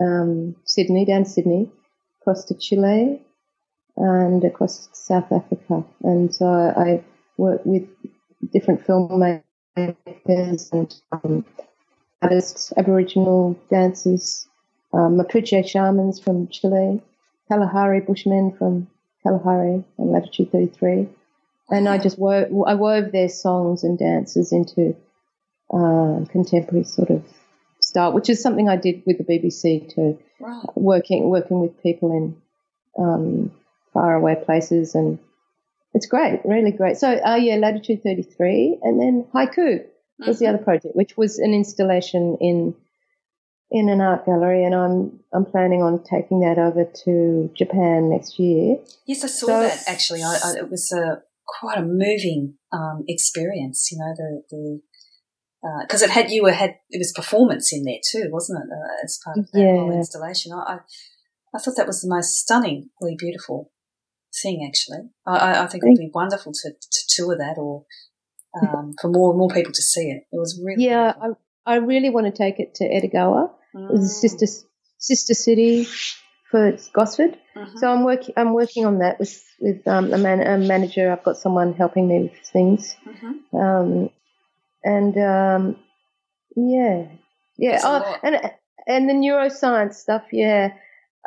um, 0.00 0.56
Sydney, 0.64 1.04
down 1.04 1.26
Sydney, 1.26 1.70
across 2.30 2.44
to 2.44 2.54
Chile, 2.54 3.20
and 3.96 4.44
across 4.44 4.86
to 4.86 4.94
South 4.94 5.32
Africa. 5.32 5.84
And 6.04 6.32
so 6.32 6.46
I 6.46 7.02
work 7.36 7.62
with 7.64 7.88
different 8.52 8.86
filmmakers 8.86 9.42
and 10.72 10.94
um, 11.10 11.44
artists, 12.22 12.72
Aboriginal 12.76 13.58
dancers, 13.68 14.46
um, 14.92 15.18
Mapuche 15.18 15.68
shamans 15.68 16.20
from 16.20 16.46
Chile, 16.48 17.02
Kalahari 17.48 18.00
Bushmen 18.00 18.56
from 18.56 18.86
Kalahari 19.24 19.82
and 19.98 20.12
latitude 20.12 20.52
33. 20.52 21.08
And 21.68 21.88
I 21.88 21.98
just 21.98 22.16
wove, 22.16 22.46
I 22.64 22.74
wove 22.74 23.10
their 23.10 23.28
songs 23.28 23.82
and 23.82 23.98
dances 23.98 24.52
into 24.52 24.94
uh, 25.74 26.24
contemporary 26.30 26.84
sort 26.84 27.10
of 27.10 27.24
style, 27.90 28.12
which 28.12 28.30
is 28.30 28.42
something 28.42 28.68
I 28.68 28.76
did 28.76 29.02
with 29.06 29.18
the 29.18 29.24
BBC 29.24 29.94
too, 29.94 30.18
right. 30.40 30.64
working 30.74 31.28
working 31.28 31.60
with 31.60 31.82
people 31.82 32.10
in 32.12 33.02
um, 33.02 33.52
faraway 33.92 34.36
places, 34.44 34.94
and 34.94 35.18
it's 35.92 36.06
great, 36.06 36.40
really 36.44 36.72
great. 36.72 36.96
So, 36.96 37.08
uh, 37.12 37.36
yeah, 37.36 37.56
latitude 37.56 38.02
33, 38.02 38.78
and 38.82 39.00
then 39.00 39.26
haiku 39.34 39.84
was 40.18 40.36
mm-hmm. 40.36 40.44
the 40.44 40.48
other 40.48 40.64
project, 40.64 40.96
which 40.96 41.16
was 41.16 41.38
an 41.38 41.52
installation 41.52 42.38
in 42.40 42.74
in 43.70 43.88
an 43.88 44.00
art 44.00 44.26
gallery, 44.26 44.64
and 44.64 44.74
I'm 44.74 45.20
I'm 45.32 45.44
planning 45.44 45.82
on 45.82 46.02
taking 46.02 46.40
that 46.40 46.58
over 46.58 46.84
to 47.04 47.50
Japan 47.54 48.10
next 48.10 48.38
year. 48.38 48.78
Yes, 49.06 49.24
I 49.24 49.28
saw 49.28 49.46
so, 49.46 49.60
that 49.60 49.82
actually. 49.86 50.22
I, 50.22 50.38
I, 50.44 50.52
it 50.58 50.70
was 50.70 50.92
a 50.92 51.22
quite 51.46 51.78
a 51.78 51.82
moving 51.82 52.54
um, 52.72 53.04
experience. 53.08 53.88
You 53.90 53.98
know, 53.98 54.14
the 54.16 54.42
the 54.50 54.80
because 55.82 56.02
uh, 56.02 56.06
it 56.06 56.10
had 56.10 56.30
you 56.30 56.42
were 56.42 56.52
had 56.52 56.76
it 56.90 56.98
was 56.98 57.12
performance 57.12 57.72
in 57.72 57.84
there 57.84 57.98
too, 58.10 58.28
wasn't 58.30 58.64
it? 58.64 58.70
Uh, 58.72 59.04
as 59.04 59.20
part 59.24 59.38
of 59.38 59.50
that 59.52 59.60
yeah. 59.60 59.72
whole 59.72 59.92
installation, 59.92 60.52
I, 60.52 60.74
I, 60.74 60.78
I 61.54 61.58
thought 61.58 61.76
that 61.76 61.86
was 61.86 62.02
the 62.02 62.08
most 62.08 62.36
stunningly 62.38 63.16
beautiful 63.18 63.70
thing. 64.42 64.66
Actually, 64.66 65.10
I, 65.26 65.62
I 65.62 65.66
think 65.66 65.84
it 65.84 65.88
would 65.88 65.98
be 65.98 66.10
wonderful 66.12 66.52
to, 66.52 66.70
to 66.70 67.00
tour 67.08 67.36
that 67.36 67.58
or 67.58 67.84
um, 68.60 68.94
for 69.00 69.08
more 69.08 69.30
and 69.30 69.38
more 69.38 69.50
people 69.50 69.72
to 69.72 69.82
see 69.82 70.10
it. 70.10 70.24
It 70.32 70.38
was 70.38 70.60
really 70.64 70.84
yeah. 70.84 71.12
I, 71.20 71.28
I 71.66 71.76
really 71.76 72.10
want 72.10 72.26
to 72.26 72.32
take 72.32 72.58
it 72.58 72.74
to 72.76 72.84
Edogawa 72.84 73.50
mm. 73.74 74.06
sister 74.06 74.46
sister 74.98 75.34
city 75.34 75.86
for 76.50 76.76
Gosford. 76.92 77.38
Mm-hmm. 77.56 77.78
So 77.78 77.92
I'm 77.92 78.04
working 78.04 78.34
I'm 78.36 78.52
working 78.52 78.86
on 78.86 78.98
that 78.98 79.18
with 79.18 79.42
with 79.60 79.86
um, 79.86 80.12
a, 80.12 80.18
man, 80.18 80.40
a, 80.40 80.58
manager. 80.58 81.12
I've 81.12 81.24
got 81.24 81.36
someone 81.36 81.74
helping 81.74 82.08
me 82.08 82.22
with 82.24 82.48
things, 82.52 82.96
mm-hmm. 83.06 83.56
um, 83.56 84.10
and 84.84 85.16
um, 85.16 85.76
yeah, 86.56 87.06
yeah. 87.56 87.80
Oh, 87.82 88.16
and 88.22 88.40
and 88.86 89.08
the 89.08 89.14
neuroscience 89.14 89.94
stuff. 89.94 90.24
Yeah, 90.32 90.72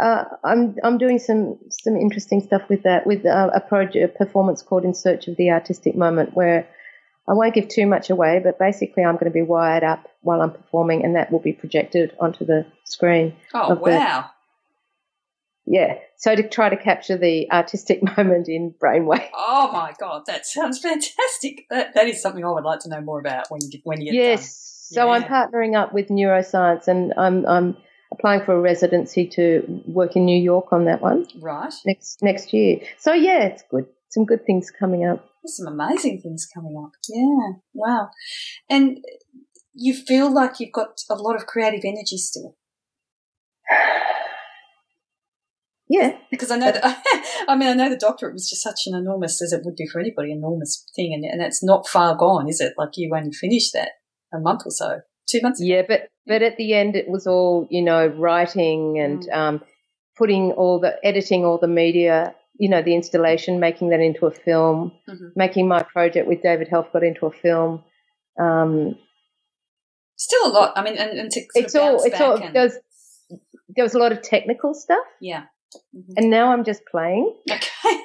uh, 0.02 0.26
I'm 0.44 0.76
I'm 0.84 0.98
doing 0.98 1.20
some 1.20 1.60
some 1.70 1.96
interesting 1.96 2.42
stuff 2.42 2.64
with 2.70 2.84
that 2.84 3.06
with 3.06 3.26
uh, 3.26 3.52
a 3.54 3.60
project 3.60 4.04
a 4.04 4.08
performance 4.26 4.62
called 4.62 4.86
In 4.86 4.94
Search 4.94 5.28
of 5.28 5.38
the 5.38 5.52
Artistic 5.52 5.96
Moment, 5.96 6.34
where 6.34 6.68
I 7.28 7.34
won't 7.34 7.54
give 7.54 7.70
too 7.70 7.88
much 7.88 8.10
away, 8.10 8.42
but 8.44 8.60
basically 8.60 9.04
I'm 9.04 9.16
going 9.16 9.32
to 9.32 9.32
be 9.32 9.42
wired 9.42 9.84
up 9.84 10.10
while 10.22 10.42
I'm 10.42 10.52
performing, 10.52 11.06
and 11.06 11.16
that 11.16 11.32
will 11.32 11.40
be 11.40 11.54
projected 11.54 12.14
onto 12.20 12.46
the 12.46 12.66
screen. 12.84 13.36
Oh 13.54 13.76
wow! 13.76 14.30
Yeah, 15.66 16.00
so 16.18 16.36
to 16.36 16.48
try 16.48 16.70
to 16.70 16.76
capture 16.76 17.18
the 17.18 17.50
artistic 17.52 18.02
moment 18.18 18.50
in 18.50 18.74
brainwave. 18.82 19.30
Oh 19.34 19.72
my 19.72 19.94
god, 20.00 20.24
that 20.28 20.46
sounds 20.46 20.80
fantastic! 20.80 21.66
That 21.70 21.94
that 21.96 22.08
is 22.08 22.22
something 22.22 22.44
I 22.44 22.52
would 22.52 22.66
like 22.66 22.80
to 22.82 22.90
know 22.90 23.02
more 23.02 23.20
about 23.20 23.50
when 23.50 23.62
you 23.70 23.80
when 23.84 24.02
you 24.02 24.12
get 24.12 24.22
yes. 24.22 24.42
Done. 24.42 24.96
So 24.96 25.06
yeah. 25.06 25.12
I'm 25.12 25.24
partnering 25.24 25.76
up 25.76 25.94
with 25.94 26.10
neuroscience, 26.10 26.88
and 26.88 27.14
I'm 27.18 27.46
I'm 27.46 27.78
applying 28.12 28.44
for 28.44 28.54
a 28.56 28.60
residency 28.60 29.28
to 29.28 29.82
work 29.88 30.16
in 30.16 30.26
New 30.26 30.40
York 30.40 30.72
on 30.72 30.86
that 30.86 31.02
one. 31.02 31.28
Right. 31.42 31.74
Next 31.86 32.22
next 32.22 32.54
year. 32.54 32.80
So 32.98 33.14
yeah, 33.14 33.44
it's 33.44 33.64
good. 33.70 33.86
Some 34.10 34.26
good 34.26 34.46
things 34.46 34.70
coming 34.70 35.06
up. 35.06 35.26
There's 35.44 35.58
some 35.58 35.68
amazing 35.68 36.22
things 36.22 36.48
coming 36.54 36.76
up. 36.78 36.92
Yeah. 37.10 37.60
Wow. 37.74 38.10
And 38.70 39.00
you 39.74 39.94
feel 39.94 40.32
like 40.32 40.60
you've 40.60 40.72
got 40.72 41.02
a 41.10 41.16
lot 41.16 41.36
of 41.36 41.48
creative 41.48 41.82
energy 41.84 42.18
still. 42.18 42.56
Yeah. 45.94 46.18
Because 46.32 46.50
I 46.50 46.58
know 46.58 46.72
that, 46.72 47.04
I 47.48 47.56
mean, 47.56 47.70
I 47.70 47.74
know 47.76 47.88
the 47.88 47.96
doctorate 47.96 48.34
was 48.34 48.50
just 48.50 48.64
such 48.64 48.88
an 48.88 48.96
enormous, 48.96 49.40
as 49.44 49.54
it 49.54 49.62
would 49.64 49.76
be 49.76 49.86
for 49.86 50.02
anybody, 50.02 50.32
enormous 50.32 50.84
thing. 50.96 51.14
And, 51.14 51.24
and 51.24 51.40
it's 51.40 51.64
not 51.64 51.88
far 51.88 52.16
gone, 52.16 52.50
is 52.50 52.60
it? 52.60 52.74
Like 52.80 52.90
you 52.96 53.14
only 53.16 53.32
finished 53.32 53.74
that 53.74 53.92
a 54.34 54.40
month 54.40 54.64
or 54.66 54.72
so, 54.72 55.02
two 55.30 55.40
months 55.44 55.62
ago. 55.62 55.68
Yeah, 55.68 55.84
but, 55.88 56.08
but 56.26 56.42
at 56.42 56.58
the 56.58 56.74
end 56.74 56.96
it 56.96 57.08
was 57.08 57.28
all, 57.28 57.68
you 57.70 57.84
know, 57.84 58.08
writing 58.08 58.98
and, 59.00 59.22
mm. 59.22 59.38
um, 59.38 59.62
putting 60.18 60.52
all 60.54 60.80
the, 60.80 60.96
editing 61.06 61.46
all 61.46 61.60
the 61.60 61.68
media 61.68 62.34
you 62.60 62.70
know, 62.70 62.84
the 62.84 62.94
installation, 62.94 63.60
making 63.60 63.90
that 63.90 64.00
into 64.00 64.28
a 64.28 64.32
film, 64.32 64.92
mm-hmm. 65.10 65.30
making 65.36 65.68
my 65.68 65.82
project 65.82 66.28
with 66.28 66.44
David 66.44 66.70
Helfgott 66.72 67.04
into 67.04 67.26
a 67.26 67.32
film. 67.32 67.84
Um, 68.40 68.96
Still 70.16 70.52
a 70.52 70.54
lot. 70.54 70.74
I 70.76 70.84
mean, 70.84 70.96
and, 70.96 71.18
and 71.18 71.32
to 71.32 71.42
it's 71.56 71.74
all, 71.74 72.04
it's 72.04 72.22
all, 72.22 72.38
there, 72.38 72.66
was, 72.66 72.78
there 73.76 73.84
was 73.84 73.96
a 73.96 73.98
lot 73.98 74.12
of 74.12 74.22
technical 74.22 74.76
stuff. 74.76 75.04
Yeah. 75.20 75.46
Mm-hmm. 75.96 76.14
And 76.18 76.30
now 76.30 76.52
I'm 76.52 76.64
just 76.64 76.86
playing. 76.86 77.36
Okay. 77.50 78.00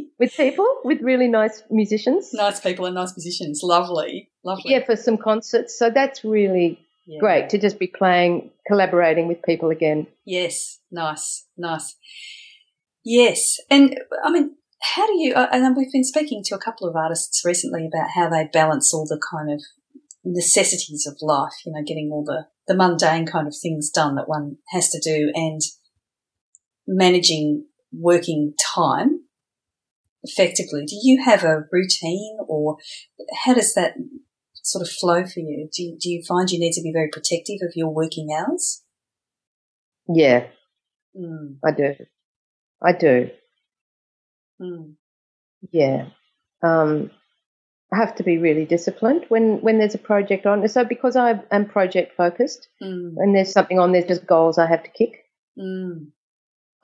with 0.18 0.36
people, 0.36 0.66
with 0.84 1.00
really 1.00 1.28
nice 1.28 1.62
musicians. 1.70 2.30
Nice 2.32 2.60
people 2.60 2.86
and 2.86 2.94
nice 2.94 3.16
musicians. 3.16 3.60
Lovely. 3.62 4.30
Lovely. 4.44 4.72
Yeah, 4.72 4.84
for 4.84 4.96
some 4.96 5.18
concerts. 5.18 5.78
So 5.78 5.90
that's 5.90 6.24
really 6.24 6.78
yeah. 7.06 7.20
great 7.20 7.50
to 7.50 7.58
just 7.58 7.78
be 7.78 7.86
playing, 7.86 8.50
collaborating 8.66 9.28
with 9.28 9.42
people 9.42 9.70
again. 9.70 10.06
Yes. 10.24 10.78
Nice. 10.90 11.46
Nice. 11.56 11.94
Yes, 13.04 13.56
and 13.70 13.98
I 14.22 14.30
mean, 14.30 14.54
how 14.82 15.06
do 15.06 15.18
you? 15.18 15.32
Uh, 15.32 15.48
and 15.50 15.74
we've 15.74 15.90
been 15.90 16.04
speaking 16.04 16.42
to 16.44 16.54
a 16.54 16.58
couple 16.58 16.86
of 16.86 16.94
artists 16.94 17.42
recently 17.42 17.86
about 17.86 18.10
how 18.14 18.28
they 18.28 18.50
balance 18.52 18.92
all 18.92 19.06
the 19.06 19.18
kind 19.32 19.50
of 19.50 19.62
necessities 20.24 21.06
of 21.06 21.16
life. 21.22 21.54
You 21.64 21.72
know, 21.72 21.82
getting 21.82 22.10
all 22.12 22.22
the 22.22 22.48
the 22.66 22.76
mundane 22.76 23.24
kind 23.24 23.46
of 23.46 23.54
things 23.56 23.88
done 23.88 24.16
that 24.16 24.28
one 24.28 24.58
has 24.72 24.90
to 24.90 25.00
do, 25.00 25.32
and 25.34 25.62
managing 26.88 27.66
working 27.92 28.54
time 28.74 29.20
effectively. 30.24 30.84
Do 30.84 30.96
you 31.00 31.22
have 31.24 31.44
a 31.44 31.64
routine, 31.70 32.38
or 32.48 32.78
how 33.44 33.54
does 33.54 33.74
that 33.74 33.94
sort 34.54 34.82
of 34.82 34.90
flow 34.90 35.24
for 35.24 35.40
you? 35.40 35.68
Do 35.72 35.82
you, 35.82 35.96
do 36.00 36.10
you 36.10 36.22
find 36.26 36.50
you 36.50 36.58
need 36.58 36.72
to 36.72 36.82
be 36.82 36.92
very 36.92 37.08
protective 37.12 37.58
of 37.62 37.74
your 37.76 37.94
working 37.94 38.28
hours? 38.36 38.82
Yeah, 40.08 40.46
mm. 41.16 41.56
I 41.64 41.70
do. 41.70 41.94
I 42.82 42.92
do. 42.92 43.30
Mm. 44.60 44.94
Yeah. 45.70 46.06
Um, 46.62 47.10
I 47.92 47.96
have 47.96 48.16
to 48.16 48.22
be 48.22 48.38
really 48.38 48.64
disciplined 48.64 49.24
when, 49.28 49.60
when 49.60 49.78
there's 49.78 49.94
a 49.94 49.98
project 49.98 50.46
on. 50.46 50.66
So 50.68 50.84
because 50.84 51.16
I 51.16 51.40
am 51.50 51.66
project 51.66 52.16
focused 52.16 52.68
mm. 52.82 53.14
and 53.16 53.34
there's 53.34 53.52
something 53.52 53.78
on, 53.78 53.92
there's 53.92 54.04
just 54.06 54.26
goals 54.26 54.58
I 54.58 54.66
have 54.66 54.82
to 54.82 54.90
kick. 54.90 55.24
Mm. 55.58 56.08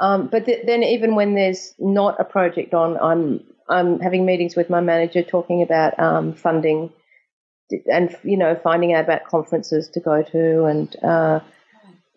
Um, 0.00 0.26
but 0.26 0.46
th- 0.46 0.66
then 0.66 0.82
even 0.82 1.14
when 1.14 1.34
there's 1.34 1.74
not 1.78 2.20
a 2.20 2.24
project 2.24 2.74
on, 2.74 2.98
I'm 2.98 3.44
I'm 3.68 4.00
having 4.00 4.26
meetings 4.26 4.56
with 4.56 4.68
my 4.68 4.80
manager 4.80 5.22
talking 5.22 5.62
about 5.62 5.98
um, 5.98 6.34
funding 6.34 6.92
and 7.90 8.14
you 8.22 8.36
know 8.36 8.58
finding 8.62 8.92
out 8.92 9.04
about 9.04 9.24
conferences 9.24 9.88
to 9.90 10.00
go 10.00 10.22
to 10.22 10.64
and 10.64 10.96
uh, 11.02 11.40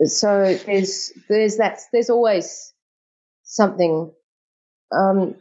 so 0.04 0.58
there's 0.66 1.12
there's 1.30 1.58
that 1.58 1.80
there's 1.92 2.10
always 2.10 2.74
something 3.44 4.12
um, 4.92 5.36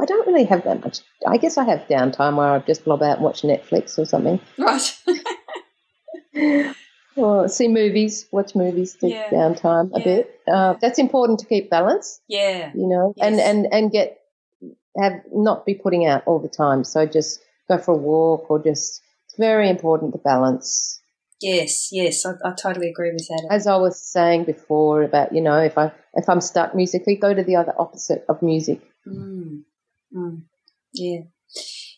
I 0.00 0.04
don't 0.04 0.26
really 0.26 0.44
have 0.44 0.64
that 0.64 0.82
much. 0.82 1.00
I 1.26 1.36
guess 1.36 1.56
I 1.56 1.64
have 1.64 1.86
downtime 1.88 2.36
where 2.36 2.48
I 2.48 2.58
just 2.60 2.84
blob 2.84 3.02
out 3.02 3.16
and 3.16 3.24
watch 3.24 3.42
Netflix 3.42 3.98
or 3.98 4.04
something. 4.04 4.40
Right. 4.58 6.74
or 7.16 7.48
see 7.48 7.68
movies, 7.68 8.26
watch 8.30 8.54
movies 8.54 8.94
to 9.00 9.08
Yeah. 9.08 9.30
downtime 9.30 9.90
a 9.94 9.98
Yeah. 9.98 10.04
bit. 10.04 10.40
Uh, 10.46 10.74
that's 10.80 10.98
important 10.98 11.40
to 11.40 11.46
keep 11.46 11.70
balance, 11.70 12.20
yeah. 12.28 12.70
you 12.74 12.86
know, 12.86 13.14
and, 13.20 13.40
and, 13.40 13.66
and 13.72 13.90
get, 13.90 14.20
have, 14.98 15.22
not 15.32 15.66
be 15.66 15.74
putting 15.74 16.06
out 16.06 16.22
all 16.26 16.38
the 16.38 16.48
time. 16.48 16.84
So 16.84 17.06
just 17.06 17.40
go 17.68 17.78
for 17.78 17.94
a 17.94 17.96
walk 17.96 18.50
or 18.50 18.62
just, 18.62 19.02
it's 19.24 19.36
very 19.38 19.68
important 19.68 20.12
to 20.12 20.18
balance. 20.18 21.00
Yes, 21.40 21.88
yes, 21.92 22.24
I, 22.24 22.30
I 22.44 22.52
totally 22.52 22.88
agree 22.88 23.12
with 23.12 23.26
that. 23.28 23.48
As 23.50 23.66
I 23.66 23.76
was 23.76 24.00
saying 24.00 24.44
before 24.44 25.02
about, 25.02 25.34
you 25.34 25.42
know, 25.42 25.58
if 25.58 25.76
I, 25.76 25.92
if 26.14 26.28
I'm 26.28 26.40
stuck 26.40 26.74
musically, 26.74 27.16
go 27.16 27.34
to 27.34 27.42
the 27.42 27.56
other 27.56 27.74
opposite 27.78 28.24
of 28.28 28.40
music. 28.42 28.80
Mm. 29.06 29.62
Mm. 30.16 30.42
Yeah. 30.94 31.20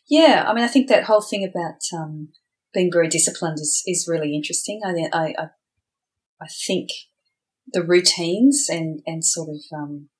Yeah, 0.08 0.44
I 0.48 0.54
mean, 0.54 0.64
I 0.64 0.68
think 0.68 0.88
that 0.88 1.04
whole 1.04 1.20
thing 1.20 1.44
about 1.44 1.80
um, 1.96 2.30
being 2.78 2.92
very 2.92 3.08
disciplined 3.08 3.58
is, 3.58 3.82
is 3.86 4.06
really 4.08 4.36
interesting. 4.36 4.80
I, 4.84 5.08
I, 5.12 5.34
I, 6.40 6.46
think 6.64 6.90
the 7.72 7.82
routines 7.82 8.68
and, 8.70 9.00
and 9.04 9.24
sort 9.24 9.48
of 9.48 9.76
um, 9.76 10.10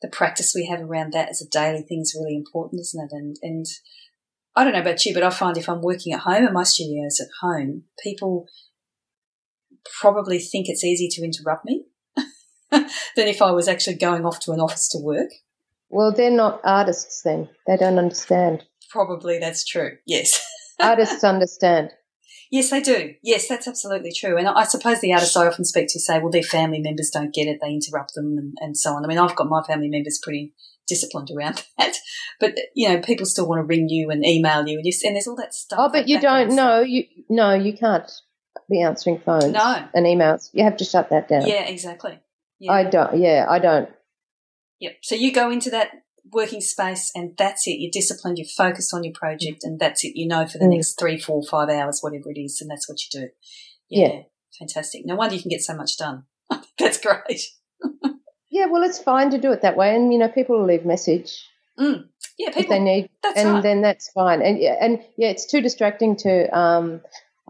the 0.00 0.08
practice 0.08 0.54
we 0.54 0.66
have 0.66 0.80
around 0.80 1.12
that 1.12 1.28
as 1.28 1.42
a 1.42 1.50
daily 1.50 1.82
thing 1.82 2.00
is 2.00 2.16
really 2.18 2.34
important, 2.34 2.80
isn't 2.80 3.04
it? 3.04 3.14
And, 3.14 3.36
and 3.42 3.66
I 4.56 4.64
don't 4.64 4.72
know 4.72 4.80
about 4.80 5.04
you, 5.04 5.12
but 5.12 5.24
I 5.24 5.28
find 5.28 5.58
if 5.58 5.68
I'm 5.68 5.82
working 5.82 6.14
at 6.14 6.20
home 6.20 6.46
and 6.46 6.54
my 6.54 6.62
studio 6.62 7.04
is 7.06 7.20
at 7.20 7.46
home, 7.46 7.82
people 8.02 8.46
probably 10.00 10.38
think 10.38 10.70
it's 10.70 10.84
easy 10.84 11.08
to 11.10 11.22
interrupt 11.22 11.66
me 11.66 11.84
than 12.70 12.88
if 13.28 13.42
I 13.42 13.50
was 13.50 13.68
actually 13.68 13.96
going 13.96 14.24
off 14.24 14.40
to 14.40 14.52
an 14.52 14.60
office 14.60 14.88
to 14.88 14.98
work. 14.98 15.28
Well, 15.90 16.12
they're 16.12 16.30
not 16.30 16.62
artists 16.64 17.20
then. 17.22 17.50
They 17.66 17.76
don't 17.76 17.98
understand. 17.98 18.64
Probably 18.90 19.38
that's 19.38 19.66
true. 19.66 19.98
Yes. 20.06 20.40
Artists 20.80 21.24
understand. 21.24 21.90
Yes, 22.50 22.70
they 22.70 22.80
do. 22.80 23.14
Yes, 23.22 23.48
that's 23.48 23.66
absolutely 23.66 24.12
true. 24.12 24.36
And 24.36 24.46
I 24.48 24.64
suppose 24.64 25.00
the 25.00 25.12
artists 25.12 25.36
I 25.36 25.46
often 25.46 25.64
speak 25.64 25.88
to 25.90 26.00
say, 26.00 26.18
well, 26.18 26.30
their 26.30 26.42
family 26.42 26.80
members 26.80 27.10
don't 27.10 27.34
get 27.34 27.48
it. 27.48 27.58
They 27.60 27.70
interrupt 27.70 28.14
them 28.14 28.36
and, 28.38 28.54
and 28.60 28.76
so 28.76 28.92
on. 28.92 29.04
I 29.04 29.08
mean, 29.08 29.18
I've 29.18 29.36
got 29.36 29.48
my 29.48 29.62
family 29.62 29.88
members 29.88 30.20
pretty 30.22 30.52
disciplined 30.86 31.30
around 31.36 31.64
that. 31.78 31.96
But, 32.38 32.54
you 32.74 32.88
know, 32.88 33.00
people 33.00 33.26
still 33.26 33.48
want 33.48 33.60
to 33.60 33.64
ring 33.64 33.88
you 33.88 34.10
and 34.10 34.24
email 34.24 34.66
you 34.66 34.78
and, 34.78 34.86
you, 34.86 34.92
and 35.04 35.16
there's 35.16 35.26
all 35.26 35.36
that 35.36 35.54
stuff. 35.54 35.78
Oh, 35.80 35.88
but 35.88 36.00
like 36.00 36.08
you 36.08 36.20
don't 36.20 36.54
know. 36.54 36.80
You 36.80 37.04
no, 37.28 37.54
you 37.54 37.72
can't 37.76 38.10
be 38.70 38.80
answering 38.80 39.20
phones 39.24 39.52
No. 39.52 39.84
and 39.94 40.06
emails. 40.06 40.50
You 40.52 40.64
have 40.64 40.76
to 40.78 40.84
shut 40.84 41.10
that 41.10 41.28
down. 41.28 41.46
Yeah, 41.46 41.64
exactly. 41.66 42.18
Yeah. 42.58 42.72
I 42.72 42.84
don't. 42.84 43.18
Yeah, 43.18 43.46
I 43.48 43.58
don't. 43.58 43.88
Yep. 44.80 44.96
So 45.02 45.14
you 45.14 45.32
go 45.32 45.50
into 45.50 45.70
that 45.70 45.90
working 46.32 46.60
space 46.60 47.10
and 47.14 47.36
that's 47.36 47.66
it. 47.66 47.72
You're 47.78 47.90
disciplined, 47.92 48.38
you're 48.38 48.46
focused 48.56 48.92
on 48.94 49.04
your 49.04 49.14
project 49.14 49.64
and 49.64 49.78
that's 49.78 50.04
it. 50.04 50.12
You 50.14 50.26
know 50.28 50.46
for 50.46 50.58
the 50.58 50.64
Mm. 50.66 50.76
next 50.76 50.98
three, 50.98 51.18
four, 51.18 51.42
five 51.42 51.68
hours, 51.68 52.00
whatever 52.00 52.30
it 52.30 52.38
is, 52.40 52.60
and 52.60 52.70
that's 52.70 52.88
what 52.88 52.98
you 53.00 53.20
do. 53.20 53.28
Yeah. 53.88 54.22
Fantastic. 54.58 55.02
No 55.04 55.16
wonder 55.16 55.34
you 55.34 55.42
can 55.42 55.50
get 55.50 55.62
so 55.62 55.74
much 55.76 55.96
done. 55.98 56.24
that's 56.78 56.98
great. 57.00 57.42
Yeah, 58.50 58.66
well, 58.66 58.84
it's 58.84 58.98
fine 59.02 59.30
to 59.30 59.38
do 59.38 59.52
it 59.52 59.62
that 59.62 59.76
way, 59.76 59.94
and 59.94 60.12
you 60.12 60.18
know, 60.18 60.28
people 60.28 60.58
will 60.58 60.66
leave 60.66 60.84
message 60.86 61.44
Mm. 61.78 62.08
Yeah, 62.38 62.52
if 62.56 62.68
they 62.70 62.78
need, 62.78 63.10
That's 63.22 63.38
and 63.38 63.52
right. 63.52 63.62
then 63.62 63.82
that's 63.82 64.10
fine. 64.12 64.40
And 64.40 64.58
yeah, 64.58 64.76
and 64.80 64.98
yeah, 65.18 65.28
it's 65.28 65.44
too 65.44 65.60
distracting 65.60 66.16
to. 66.16 66.58
Um, 66.58 67.02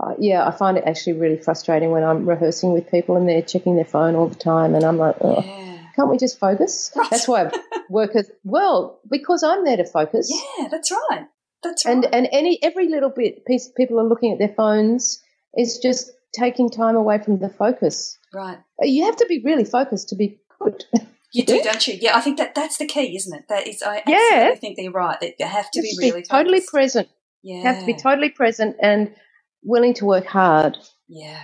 uh, 0.03 0.15
yeah, 0.19 0.45
I 0.47 0.51
find 0.51 0.77
it 0.77 0.83
actually 0.85 1.12
really 1.12 1.37
frustrating 1.39 1.93
when 1.93 2.03
I'm 2.03 2.29
rehearsing 2.29 2.73
with 2.73 2.91
people 2.91 3.17
and 3.17 3.29
they're 3.29 3.41
checking 3.41 3.77
their 3.77 3.85
phone 3.85 4.17
all 4.17 4.27
the 4.29 4.35
time, 4.35 4.75
and 4.75 4.85
I'm 4.85 4.99
like, 4.99 5.15
oh, 5.21 5.43
yeah. 5.45 5.76
Can't 5.97 6.11
we 6.11 6.19
just 6.19 6.39
focus? 6.39 6.93
Right. 6.95 7.11
That's 7.11 7.27
why 7.27 7.51
workers. 7.89 8.31
Well, 8.45 9.01
because 9.11 9.43
I'm 9.43 9.65
there 9.65 9.79
to 9.79 9.85
focus. 9.85 10.31
Yeah, 10.59 10.69
that's 10.69 10.91
right. 10.93 11.27
That's 11.63 11.85
right. 11.87 11.93
and 11.95 12.05
and 12.15 12.29
any 12.33 12.59
every 12.63 12.89
little 12.89 13.11
bit 13.11 13.45
piece 13.47 13.69
people 13.77 13.99
are 13.99 14.07
looking 14.09 14.33
at 14.33 14.39
their 14.39 14.55
phones 14.55 15.21
is 15.57 15.79
just 15.83 16.11
taking 16.35 16.69
time 16.71 16.97
away 16.97 17.19
from 17.19 17.39
the 17.39 17.49
focus. 17.49 18.19
right. 18.35 18.59
Uh, 18.81 18.85
you 18.87 19.05
have 19.07 19.17
to 19.17 19.27
be 19.27 19.41
really 19.45 19.65
focused 19.65 20.11
to 20.11 20.17
be 20.17 20.39
good. 20.61 20.85
You 21.33 21.45
do, 21.45 21.57
Yeah. 21.57 21.63
don't 21.65 21.87
you? 21.89 21.99
Yeah, 22.01 22.17
I 22.17 22.21
think 22.23 22.39
that 22.39 22.55
that's 22.55 22.79
the 22.79 22.87
key, 22.87 23.15
isn't 23.17 23.37
it? 23.37 23.45
That 23.49 23.67
is, 23.67 23.83
I 23.83 23.97
Yeah. 24.07 24.17
absolutely 24.47 24.57
think 24.61 24.77
they're 24.79 24.91
right. 24.91 25.21
That 25.21 25.35
you 25.39 25.45
have 25.45 25.71
to 25.73 25.81
You 25.81 25.83
be 25.83 26.07
really 26.07 26.21
be 26.23 26.27
totally 26.27 26.59
focused. 26.61 26.71
present. 26.73 27.09
Yeah, 27.43 27.57
You 27.57 27.63
have 27.65 27.81
to 27.81 27.85
be 27.87 27.95
totally 27.95 28.31
present 28.31 28.77
and 28.81 29.15
willing 29.63 29.93
to 29.95 30.07
work 30.07 30.25
hard. 30.25 30.79
Yeah, 31.09 31.43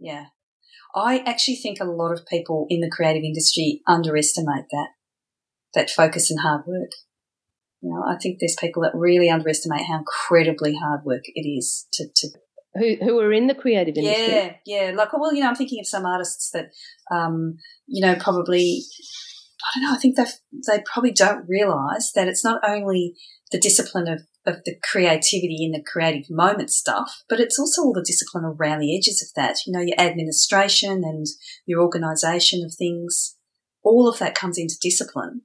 yeah. 0.00 0.26
I 0.96 1.18
actually 1.18 1.56
think 1.56 1.78
a 1.78 1.84
lot 1.84 2.12
of 2.12 2.26
people 2.26 2.66
in 2.70 2.80
the 2.80 2.90
creative 2.90 3.22
industry 3.22 3.82
underestimate 3.86 4.64
that 4.70 4.88
that 5.74 5.90
focus 5.90 6.30
and 6.30 6.40
hard 6.40 6.62
work. 6.66 6.90
You 7.82 7.90
know, 7.90 8.02
I 8.08 8.16
think 8.16 8.38
there's 8.40 8.56
people 8.58 8.82
that 8.82 8.94
really 8.94 9.28
underestimate 9.28 9.84
how 9.86 9.98
incredibly 9.98 10.74
hard 10.74 11.04
work 11.04 11.24
it 11.26 11.46
is 11.46 11.86
to, 11.92 12.06
to 12.16 12.28
Who 12.74 12.96
who 13.04 13.20
are 13.20 13.32
in 13.32 13.46
the 13.46 13.54
creative 13.54 13.96
industry? 13.96 14.34
Yeah, 14.34 14.54
yeah. 14.64 14.92
Like, 14.96 15.12
well, 15.12 15.34
you 15.34 15.42
know, 15.42 15.48
I'm 15.48 15.54
thinking 15.54 15.80
of 15.80 15.86
some 15.86 16.06
artists 16.06 16.50
that, 16.52 16.70
um, 17.10 17.58
you 17.86 18.04
know, 18.04 18.14
probably, 18.16 18.82
I 19.62 19.78
don't 19.78 19.88
know, 19.88 19.94
I 19.94 19.98
think 19.98 20.16
they 20.16 20.24
they 20.66 20.82
probably 20.90 21.12
don't 21.12 21.46
realise 21.46 22.10
that 22.14 22.28
it's 22.28 22.44
not 22.44 22.62
only 22.66 23.14
the 23.52 23.60
discipline 23.60 24.08
of, 24.08 24.20
of 24.46 24.62
the 24.64 24.76
creativity 24.82 25.64
in 25.64 25.72
the 25.72 25.82
creative 25.82 26.30
moment 26.30 26.70
stuff, 26.70 27.24
but 27.28 27.40
it's 27.40 27.58
also 27.58 27.82
all 27.82 27.92
the 27.92 28.04
discipline 28.06 28.44
around 28.44 28.78
the 28.78 28.96
edges 28.96 29.22
of 29.22 29.34
that. 29.34 29.56
You 29.66 29.72
know, 29.72 29.80
your 29.80 29.98
administration 29.98 31.02
and 31.04 31.26
your 31.66 31.82
organisation 31.82 32.64
of 32.64 32.74
things, 32.74 33.36
all 33.82 34.08
of 34.08 34.18
that 34.20 34.34
comes 34.34 34.56
into 34.56 34.76
discipline. 34.80 35.42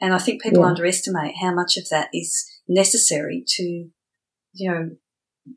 And 0.00 0.14
I 0.14 0.18
think 0.18 0.42
people 0.42 0.62
Yeah. 0.62 0.68
underestimate 0.68 1.34
how 1.40 1.52
much 1.54 1.76
of 1.76 1.88
that 1.90 2.08
is 2.12 2.44
necessary 2.66 3.44
to, 3.46 3.62
you 3.62 4.70
know, 4.70 4.90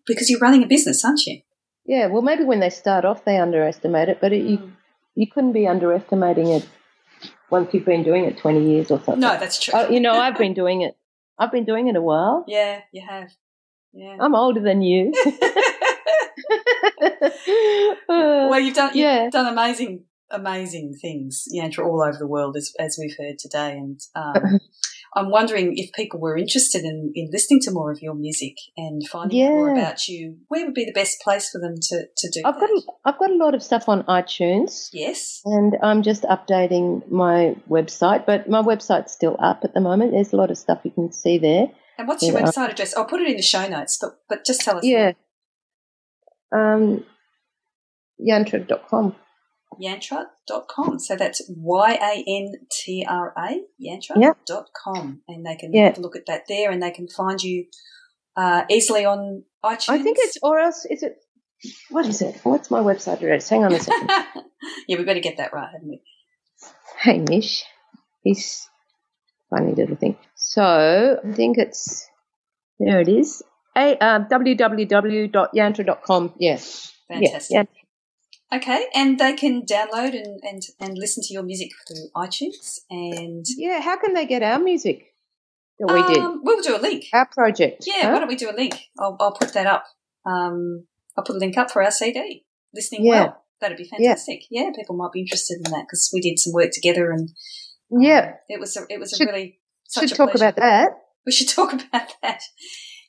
because 0.05 0.29
you're 0.29 0.39
running 0.39 0.63
a 0.63 0.67
business, 0.67 1.03
aren't 1.05 1.25
you? 1.25 1.41
Yeah, 1.85 2.07
well, 2.07 2.21
maybe 2.21 2.43
when 2.43 2.59
they 2.59 2.69
start 2.69 3.05
off, 3.05 3.25
they 3.25 3.37
underestimate 3.37 4.09
it, 4.09 4.19
but 4.19 4.33
it, 4.33 4.43
you 4.43 4.57
mm. 4.57 4.71
you 5.13 5.27
couldn't 5.27 5.53
be 5.53 5.67
underestimating 5.67 6.47
it 6.47 6.67
once 7.49 7.73
you've 7.73 7.85
been 7.85 8.03
doing 8.03 8.25
it 8.25 8.37
twenty 8.37 8.71
years 8.71 8.89
or 8.89 8.97
something. 8.97 9.19
No, 9.19 9.37
that's 9.37 9.59
true. 9.59 9.73
Oh, 9.75 9.89
you 9.89 9.99
know, 9.99 10.13
I've 10.13 10.37
been 10.37 10.53
doing 10.55 10.81
it. 10.81 10.97
I've 11.37 11.51
been 11.51 11.65
doing 11.65 11.87
it 11.87 11.95
a 11.95 12.01
while. 12.01 12.45
yeah, 12.47 12.81
you 12.91 13.01
have. 13.07 13.29
Yeah. 13.93 14.17
I'm 14.19 14.35
older 14.35 14.59
than 14.59 14.81
you. 14.81 15.13
well, 18.07 18.59
you've 18.59 18.75
done 18.75 18.89
you've 18.89 19.03
yeah. 19.03 19.29
done 19.29 19.47
amazing, 19.47 20.03
amazing 20.29 20.95
things, 21.01 21.45
Yantra, 21.53 21.85
all 21.85 22.03
over 22.03 22.17
the 22.17 22.27
world, 22.27 22.57
as 22.57 22.73
as 22.79 22.97
we've 22.99 23.15
heard 23.17 23.39
today. 23.39 23.77
And 23.77 23.99
um, 24.15 24.59
I'm 25.17 25.29
wondering 25.31 25.77
if 25.77 25.93
people 25.93 26.19
were 26.19 26.37
interested 26.37 26.83
in, 26.83 27.13
in 27.15 27.29
listening 27.31 27.61
to 27.61 27.71
more 27.71 27.89
of 27.89 28.01
your 28.01 28.13
music 28.13 28.55
and 28.75 29.01
finding 29.07 29.43
out 29.43 29.51
more 29.51 29.71
about 29.71 30.07
you. 30.09 30.39
Where 30.49 30.65
would 30.65 30.73
be 30.73 30.83
the 30.83 30.91
best 30.91 31.21
place 31.21 31.49
for 31.49 31.59
them 31.61 31.75
to 31.81 32.05
to 32.17 32.29
do 32.31 32.41
I've 32.43 32.55
that? 32.55 32.59
got 32.59 32.69
a, 32.69 32.81
I've 33.05 33.19
got 33.19 33.31
a 33.31 33.35
lot 33.35 33.55
of 33.55 33.63
stuff 33.63 33.87
on 33.87 34.03
iTunes, 34.03 34.89
yes. 34.91 35.41
and 35.45 35.77
I'm 35.81 36.03
just 36.03 36.23
updating 36.23 37.09
my 37.09 37.55
website. 37.69 38.25
But 38.25 38.49
my 38.49 38.61
website's 38.61 39.13
still 39.13 39.37
up 39.39 39.61
at 39.63 39.73
the 39.73 39.81
moment. 39.81 40.11
There's 40.11 40.33
a 40.33 40.37
lot 40.37 40.51
of 40.51 40.57
stuff 40.57 40.81
you 40.83 40.91
can 40.91 41.13
see 41.13 41.37
there. 41.37 41.67
And 41.97 42.07
what's 42.09 42.21
your 42.21 42.37
Yeah. 42.37 42.43
website 42.45 42.71
address? 42.71 42.93
I'll 42.97 43.05
put 43.05 43.21
it 43.21 43.29
in 43.29 43.37
the 43.37 43.41
show 43.41 43.67
notes, 43.69 43.97
but 44.01 44.19
but 44.27 44.45
just 44.45 44.61
tell 44.61 44.77
us. 44.77 44.83
Yeah. 44.83 45.13
Um, 46.51 47.05
yantra.com. 48.19 49.15
yantra.com. 49.81 50.99
So 50.99 51.15
that's 51.15 51.41
Y 51.49 51.93
A 51.93 52.23
N 52.27 52.53
T 52.71 53.05
R 53.07 53.33
A, 53.37 53.61
yantra.com. 53.81 54.21
Yep. 54.21 54.37
And 55.27 55.45
they 55.45 55.55
can 55.55 55.75
a 55.75 55.93
look 55.99 56.15
at 56.15 56.25
that 56.27 56.43
there 56.47 56.71
and 56.71 56.81
they 56.81 56.91
can 56.91 57.07
find 57.07 57.41
you 57.41 57.65
uh, 58.35 58.63
easily 58.69 59.05
on 59.05 59.43
iTunes. 59.63 59.89
I 59.89 60.01
think 60.01 60.17
it's, 60.19 60.37
or 60.41 60.59
else 60.59 60.85
is 60.89 61.03
it? 61.03 61.17
What 61.89 62.05
is 62.05 62.21
it? 62.21 62.39
What's 62.43 62.69
my 62.69 62.79
website 62.79 63.17
address? 63.17 63.49
Hang 63.49 63.63
on 63.63 63.73
a 63.73 63.79
second. 63.79 64.09
yeah, 64.87 64.97
we 64.97 65.03
better 65.03 65.19
get 65.19 65.37
that 65.37 65.53
right, 65.53 65.69
haven't 65.71 65.87
we? 65.87 66.01
Hamish. 66.99 67.63
He's 68.23 68.67
funny 69.49 69.73
little 69.73 69.95
thing. 69.95 70.17
So 70.35 71.19
I 71.23 71.31
think 71.31 71.57
it's 71.57 72.07
there. 72.79 73.01
It 73.01 73.09
is. 73.09 73.41
A 73.77 73.97
uh, 73.97 74.19
www.yantra.com. 74.29 76.33
Yes. 76.39 76.93
Fantastic. 77.07 77.55
Yeah. 77.55 77.63
Okay, 78.53 78.85
and 78.93 79.19
they 79.19 79.33
can 79.33 79.63
download 79.63 80.13
and, 80.13 80.39
and, 80.43 80.61
and 80.79 80.97
listen 80.97 81.23
to 81.23 81.33
your 81.33 81.43
music 81.43 81.71
through 81.87 82.09
iTunes. 82.15 82.79
And 82.89 83.45
Yeah. 83.57 83.81
How 83.81 83.97
can 83.97 84.13
they 84.13 84.25
get 84.25 84.43
our 84.43 84.59
music 84.59 85.13
that 85.79 85.93
we 85.93 86.13
did? 86.13 86.23
um, 86.23 86.41
we'll 86.43 86.61
do 86.61 86.75
a 86.75 86.79
link. 86.79 87.05
Our 87.11 87.25
project. 87.25 87.83
Yeah, 87.87 88.03
huh? 88.03 88.11
why 88.13 88.19
don't 88.19 88.27
we 88.27 88.35
do 88.35 88.49
a 88.49 88.55
link? 88.55 88.75
I'll, 88.99 89.17
I'll 89.19 89.33
put 89.33 89.53
that 89.53 89.65
up. 89.65 89.85
Um, 90.25 90.85
I'll 91.17 91.23
put 91.23 91.35
a 91.35 91.39
link 91.39 91.57
up 91.57 91.71
for 91.71 91.81
our 91.81 91.91
CD. 91.91 92.45
Listening 92.73 93.05
Yeah. 93.05 93.11
well. 93.11 93.41
That'd 93.61 93.77
be 93.77 93.85
fantastic. 93.85 94.43
Yeah, 94.51 94.63
yeah 94.63 94.71
people 94.75 94.95
might 94.95 95.11
be 95.11 95.21
interested 95.21 95.57
in 95.57 95.71
that 95.71 95.85
because 95.87 96.09
we 96.13 96.21
did 96.21 96.37
some 96.37 96.53
work 96.53 96.71
together 96.71 97.11
and 97.11 97.29
um, 97.91 98.01
yeah, 98.01 98.33
it 98.49 98.59
was 98.59 98.75
a, 98.77 98.81
it 98.89 98.99
was 98.99 99.11
should, 99.11 99.27
a 99.27 99.31
really 99.31 99.59
should 99.91 100.09
talk 100.09 100.31
pleasure. 100.31 100.45
about 100.45 100.55
that. 100.57 100.91
We 101.25 101.31
should 101.31 101.49
talk 101.49 101.73
about 101.73 102.13
that. 102.21 102.41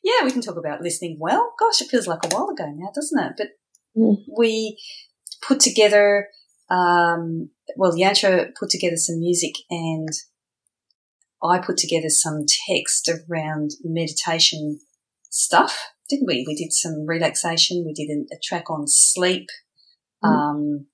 Yeah, 0.03 0.25
we 0.25 0.31
can 0.31 0.41
talk 0.43 0.57
about 0.57 0.83
listening 0.83 1.19
well. 1.21 1.53
Gosh, 1.59 1.81
it 1.81 1.89
feels 1.89 2.07
like 2.07 2.25
a 2.25 2.29
while 2.29 2.49
ago 2.49 2.73
now, 2.75 2.91
doesn't 2.95 3.19
it? 3.19 3.33
But 3.37 3.49
mm. 3.97 4.17
we 4.39 4.79
put 5.43 5.61
together, 5.61 6.29
um, 6.71 7.51
well, 7.77 7.93
Yantra 7.93 8.51
put 8.59 8.71
together 8.71 8.97
some 8.97 9.19
music 9.19 9.55
and 9.71 10.09
I 11.43 11.59
put 11.59 11.77
together 11.77 12.09
some 12.09 12.45
text 12.69 13.09
around 13.09 13.73
meditation 13.85 14.81
stuff, 15.31 15.91
didn't 16.09 16.27
we? 16.27 16.45
We 16.47 16.55
did 16.55 16.73
some 16.73 17.07
relaxation. 17.07 17.85
We 17.85 17.93
did 17.93 18.11
a, 18.11 18.35
a 18.35 18.39
track 18.43 18.71
on 18.71 18.87
sleep. 18.87 19.49
Mm. 20.25 20.29
Um, 20.29 20.87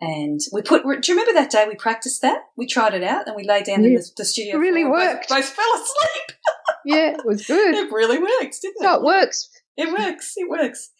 and 0.00 0.40
we 0.52 0.62
put, 0.62 0.82
do 0.82 1.12
you 1.12 1.18
remember 1.18 1.40
that 1.40 1.50
day 1.50 1.64
we 1.66 1.76
practiced 1.76 2.20
that? 2.22 2.42
We 2.56 2.66
tried 2.66 2.94
it 2.94 3.02
out 3.02 3.26
and 3.26 3.36
we 3.36 3.44
lay 3.44 3.62
down 3.62 3.84
in 3.84 3.94
the, 3.94 4.04
the 4.16 4.24
studio. 4.24 4.56
It 4.56 4.58
really 4.58 4.84
worked. 4.84 5.28
Both, 5.28 5.38
both, 5.38 5.48
fell 5.48 5.74
asleep. 5.74 6.38
yeah, 6.84 7.10
it 7.12 7.24
was 7.24 7.46
good. 7.46 7.74
it 7.74 7.92
really 7.92 8.18
works, 8.18 8.60
didn't 8.60 8.82
it? 8.82 8.84
So 8.84 8.94
it 8.96 9.02
works. 9.02 9.50
It 9.76 9.90
works. 9.90 10.34
It 10.36 10.48
works. 10.48 10.90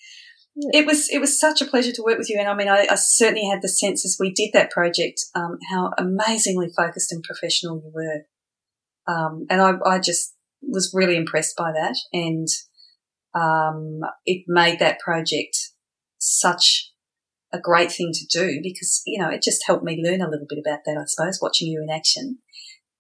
It 0.57 0.87
was 0.87 1.09
it 1.11 1.19
was 1.19 1.39
such 1.39 1.61
a 1.61 1.67
pleasure 1.67 1.93
to 1.93 2.03
work 2.03 2.19
with 2.19 2.31
you, 2.31 2.39
and 2.39 2.49
I 2.49 2.55
mean, 2.55 2.69
I, 2.69 2.87
I 2.89 2.95
certainly 2.95 3.49
had 3.49 3.61
the 3.61 3.69
sense 3.69 4.05
as 4.05 4.17
we 4.21 4.33
did 4.33 4.51
that 4.53 4.71
project 4.71 5.21
um, 5.35 5.59
how 5.71 5.91
amazingly 5.99 6.69
focused 6.77 7.11
and 7.11 7.25
professional 7.25 7.83
you 7.85 7.91
were, 7.93 9.13
um, 9.13 9.47
and 9.51 9.61
I, 9.61 9.73
I 9.85 9.99
just 9.99 10.35
was 10.63 10.93
really 10.95 11.17
impressed 11.17 11.57
by 11.57 11.73
that, 11.73 11.97
and 12.13 12.47
um, 13.35 14.01
it 14.25 14.45
made 14.47 14.79
that 14.79 15.01
project 15.01 15.57
such 16.19 16.93
a 17.53 17.61
great 17.61 17.93
thing 17.93 18.11
to 18.13 18.27
do 18.27 18.61
because, 18.63 19.03
you 19.07 19.21
know, 19.21 19.31
it 19.31 19.43
just 19.43 19.65
helped 19.67 19.85
me 19.85 20.03
learn 20.03 20.21
a 20.21 20.29
little 20.29 20.47
bit 20.49 20.59
about 20.65 20.81
that, 20.85 20.99
I 20.99 21.05
suppose, 21.07 21.39
watching 21.41 21.69
you 21.69 21.83
in 21.83 21.95
action. 21.95 22.39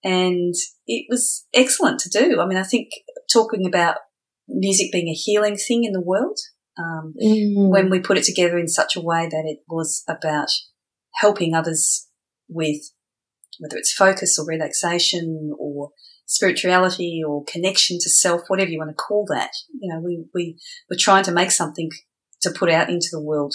And 0.02 0.54
it 0.86 1.06
was 1.08 1.46
excellent 1.54 1.98
to 2.00 2.08
do. 2.08 2.40
I 2.40 2.46
mean, 2.46 2.58
I 2.58 2.62
think 2.62 2.90
talking 3.32 3.66
about 3.66 3.96
music 4.46 4.92
being 4.92 5.08
a 5.08 5.12
healing 5.12 5.56
thing 5.56 5.84
in 5.84 5.92
the 5.92 6.00
world, 6.00 6.38
um, 6.78 7.14
mm. 7.22 7.70
when 7.70 7.90
we 7.90 8.00
put 8.00 8.18
it 8.18 8.24
together 8.24 8.58
in 8.58 8.68
such 8.68 8.96
a 8.96 9.00
way 9.00 9.28
that 9.30 9.44
it 9.46 9.58
was 9.68 10.02
about 10.08 10.48
helping 11.14 11.54
others 11.54 12.08
with 12.48 12.90
whether 13.58 13.76
it's 13.76 13.92
focus 13.92 14.38
or 14.38 14.46
relaxation 14.46 15.52
or 15.58 15.90
spirituality 16.26 17.22
or 17.26 17.44
connection 17.44 17.98
to 18.00 18.10
self, 18.10 18.42
whatever 18.48 18.70
you 18.70 18.78
want 18.78 18.90
to 18.90 18.94
call 18.94 19.26
that. 19.28 19.50
You 19.78 19.92
know, 19.92 20.00
we, 20.00 20.24
we 20.34 20.58
were 20.90 20.96
trying 20.98 21.24
to 21.24 21.32
make 21.32 21.50
something 21.50 21.90
to 22.42 22.50
put 22.50 22.70
out 22.70 22.88
into 22.88 23.08
the 23.12 23.22
world 23.22 23.54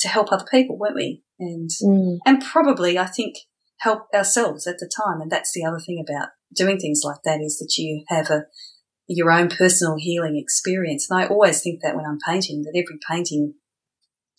to 0.00 0.08
help 0.08 0.32
other 0.32 0.46
people, 0.50 0.78
weren't 0.78 0.96
we? 0.96 1.22
And, 1.38 1.70
mm. 1.82 2.18
and 2.26 2.42
probably 2.42 2.98
I 2.98 3.06
think 3.06 3.36
help 3.80 4.06
ourselves 4.14 4.66
at 4.66 4.78
the 4.78 4.90
time. 4.94 5.20
And 5.20 5.30
that's 5.30 5.52
the 5.52 5.64
other 5.64 5.78
thing 5.78 6.04
about 6.06 6.28
doing 6.54 6.78
things 6.78 7.02
like 7.04 7.22
that 7.24 7.40
is 7.40 7.58
that 7.58 7.74
you 7.78 8.04
have 8.08 8.30
a, 8.30 8.44
your 9.06 9.30
own 9.30 9.48
personal 9.48 9.96
healing 9.98 10.36
experience. 10.36 11.08
And 11.10 11.20
I 11.20 11.26
always 11.26 11.60
think 11.60 11.80
that 11.82 11.96
when 11.96 12.06
I'm 12.06 12.18
painting, 12.26 12.62
that 12.62 12.76
every 12.76 12.98
painting 13.08 13.54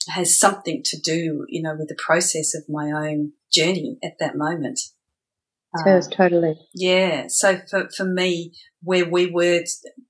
has 0.09 0.37
something 0.37 0.81
to 0.85 0.99
do, 0.99 1.45
you 1.49 1.61
know, 1.61 1.75
with 1.77 1.89
the 1.89 1.97
process 2.03 2.53
of 2.55 2.63
my 2.67 2.91
own 2.91 3.33
journey 3.51 3.97
at 4.03 4.13
that 4.19 4.35
moment. 4.35 4.79
Yes, 5.85 6.05
um, 6.05 6.11
totally. 6.11 6.55
Yeah. 6.75 7.25
So 7.29 7.61
for, 7.69 7.89
for 7.95 8.05
me, 8.05 8.53
where 8.81 9.05
we 9.05 9.29
were 9.29 9.63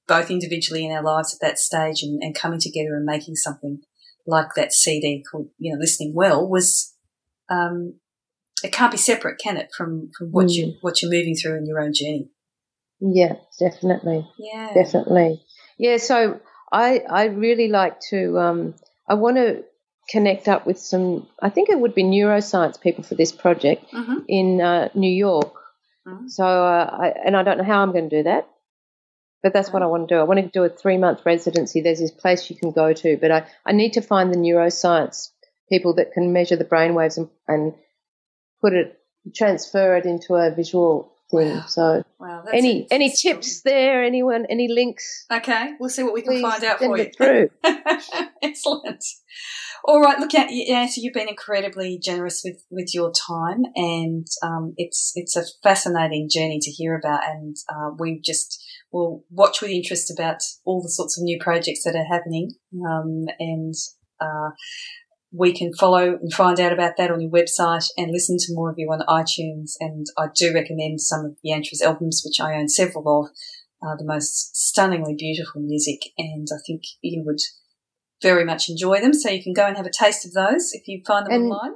both 0.08 0.30
individually 0.30 0.86
in 0.86 0.92
our 0.92 1.04
lives 1.04 1.34
at 1.34 1.46
that 1.46 1.58
stage 1.58 2.04
and, 2.04 2.22
and 2.22 2.36
coming 2.36 2.60
together 2.60 2.96
and 2.96 3.06
making 3.06 3.36
something 3.36 3.80
like 4.28 4.56
that 4.56 4.74
CD 4.74 5.24
called, 5.30 5.50
you 5.58 5.74
know, 5.74 5.80
Listening 5.80 6.14
Well 6.14 6.48
was, 6.48 6.94
um, 7.50 8.00
it 8.64 8.72
can't 8.72 8.92
be 8.92 8.98
separate, 8.98 9.40
can 9.40 9.58
it, 9.58 9.70
from, 9.76 10.10
from 10.18 10.32
what 10.32 10.48
mm. 10.48 10.56
you, 10.56 10.74
what 10.82 11.02
you're 11.02 11.12
moving 11.12 11.36
through 11.36 11.58
in 11.58 11.66
your 11.66 11.80
own 11.80 11.94
journey? 11.94 12.30
Yeah, 13.06 13.36
definitely. 13.60 14.26
Yeah. 14.40 14.74
Definitely. 14.74 15.44
Yeah. 15.78 15.98
So 15.98 16.40
I, 16.72 17.00
I 17.00 17.26
really 17.26 17.68
like 17.68 18.00
to, 18.10 18.40
um, 18.40 18.76
I 19.08 19.16
want 19.16 19.36
to 19.36 19.64
connect 20.10 20.48
up 20.48 20.66
with 20.66 20.80
some, 20.80 21.28
I 21.42 21.50
think 21.50 21.70
it 21.70 21.80
would 21.80 21.94
be 21.94 22.04
neuroscience 22.04 22.80
people 22.80 23.04
for 23.04 23.16
this 23.16 23.34
project 23.34 23.92
mm-hmm. 23.92 24.20
in 24.28 24.62
uh, 24.62 24.90
New 24.96 25.12
York. 25.12 25.54
Mm-hmm. 26.08 26.28
So, 26.30 26.46
uh, 26.46 26.98
I, 27.02 27.14
and 27.26 27.36
I 27.36 27.44
don't 27.44 27.58
know 27.58 27.66
how 27.66 27.82
I'm 27.82 27.92
going 27.92 28.10
to 28.10 28.18
do 28.18 28.24
that, 28.24 28.48
but 29.42 29.52
that's 29.52 29.72
what 29.72 29.84
I 29.84 29.88
want 29.88 30.08
to 30.08 30.16
do. 30.16 30.20
I 30.20 30.24
want 30.24 30.40
to 30.40 30.48
do 30.48 30.64
a 30.64 30.70
three 30.70 30.98
month 30.98 31.26
residency. 31.26 31.82
There's 31.82 32.00
this 32.00 32.12
place 32.12 32.50
you 32.50 32.56
can 32.56 32.72
go 32.72 32.94
to, 32.94 33.18
but 33.18 33.32
I, 33.32 33.48
I 33.66 33.74
need 33.74 33.94
to 33.94 34.02
find 34.02 34.34
the 34.34 34.38
neuroscience 34.38 35.30
people 35.68 35.96
that 35.96 36.14
can 36.14 36.32
measure 36.32 36.56
the 36.56 36.66
brainwaves 36.66 37.18
and, 37.18 37.30
and 37.50 37.74
put 38.62 38.74
it, 38.74 38.98
transfer 39.36 39.98
it 39.98 40.06
into 40.06 40.36
a 40.36 40.56
visual. 40.56 41.13
Wow. 41.32 41.66
So, 41.68 42.04
wow, 42.20 42.44
any 42.54 42.88
any 42.92 43.12
tips 43.12 43.62
there? 43.64 44.04
Anyone? 44.04 44.46
Any 44.50 44.68
links? 44.68 45.26
Okay, 45.32 45.72
we'll 45.80 45.90
see 45.90 46.04
what 46.04 46.14
we 46.14 46.22
can 46.22 46.34
Please 46.34 46.42
find 46.42 46.64
out 46.64 46.78
for 46.80 46.98
you. 46.98 47.10
Through. 47.18 47.50
Excellent. 48.44 49.04
All 49.86 50.00
right, 50.00 50.20
look 50.20 50.34
at 50.36 50.48
yeah. 50.52 50.86
So 50.86 51.02
you've 51.02 51.14
been 51.14 51.28
incredibly 51.28 52.00
generous 52.02 52.42
with, 52.46 52.64
with 52.70 52.94
your 52.94 53.12
time, 53.12 53.64
and 53.76 54.28
um, 54.44 54.74
it's 54.78 55.12
it's 55.16 55.36
a 55.36 55.44
fascinating 55.64 56.30
journey 56.32 56.60
to 56.62 56.72
hear 56.72 56.96
about. 56.96 57.22
And 57.26 57.56
uh, 57.70 57.90
we 57.98 58.22
just 58.24 58.64
will 58.92 59.26
watch 59.30 59.62
with 59.62 59.72
interest 59.72 60.14
about 60.16 60.38
all 60.66 60.82
the 60.82 60.90
sorts 60.90 61.18
of 61.18 61.24
new 61.24 61.40
projects 61.40 61.84
that 61.84 61.96
are 61.96 62.06
happening, 62.06 62.52
um, 62.88 63.26
and 63.40 63.74
uh, 64.22 64.52
we 65.34 65.52
can 65.52 65.74
follow 65.74 66.18
and 66.22 66.32
find 66.32 66.60
out 66.60 66.72
about 66.72 66.96
that 66.98 67.12
on 67.12 67.20
your 67.20 67.32
website 67.32 67.88
and 67.98 68.12
listen 68.12 68.38
to 68.40 68.54
more 68.54 68.70
of 68.70 68.76
you 68.78 68.88
on 68.92 69.02
iTunes. 69.10 69.74
And 69.80 70.06
I 70.18 70.28
do 70.34 70.54
recommend 70.54 71.02
some 71.02 71.26
of 71.26 71.38
Yantra's 71.46 71.82
albums, 71.82 72.22
which 72.26 72.40
I 72.40 72.54
own 72.54 72.70
several 72.70 73.26
of. 73.26 73.32
Uh, 73.86 73.98
the 73.98 74.06
most 74.06 74.56
stunningly 74.56 75.14
beautiful 75.14 75.60
music, 75.60 76.14
and 76.18 76.48
I 76.54 76.60
think 76.66 76.84
you 77.02 77.22
would 77.26 77.42
very 78.22 78.46
much 78.46 78.70
enjoy 78.70 79.02
them. 79.02 79.14
So 79.14 79.30
you 79.30 79.44
can 79.44 79.52
go 79.52 79.68
and 79.68 79.76
have 79.76 79.86
a 79.86 79.92
taste 79.92 80.26
of 80.26 80.32
those 80.32 80.72
if 80.72 80.88
you 80.88 81.02
find 81.06 81.26
them 81.26 81.34
and, 81.34 81.52
online. 81.52 81.76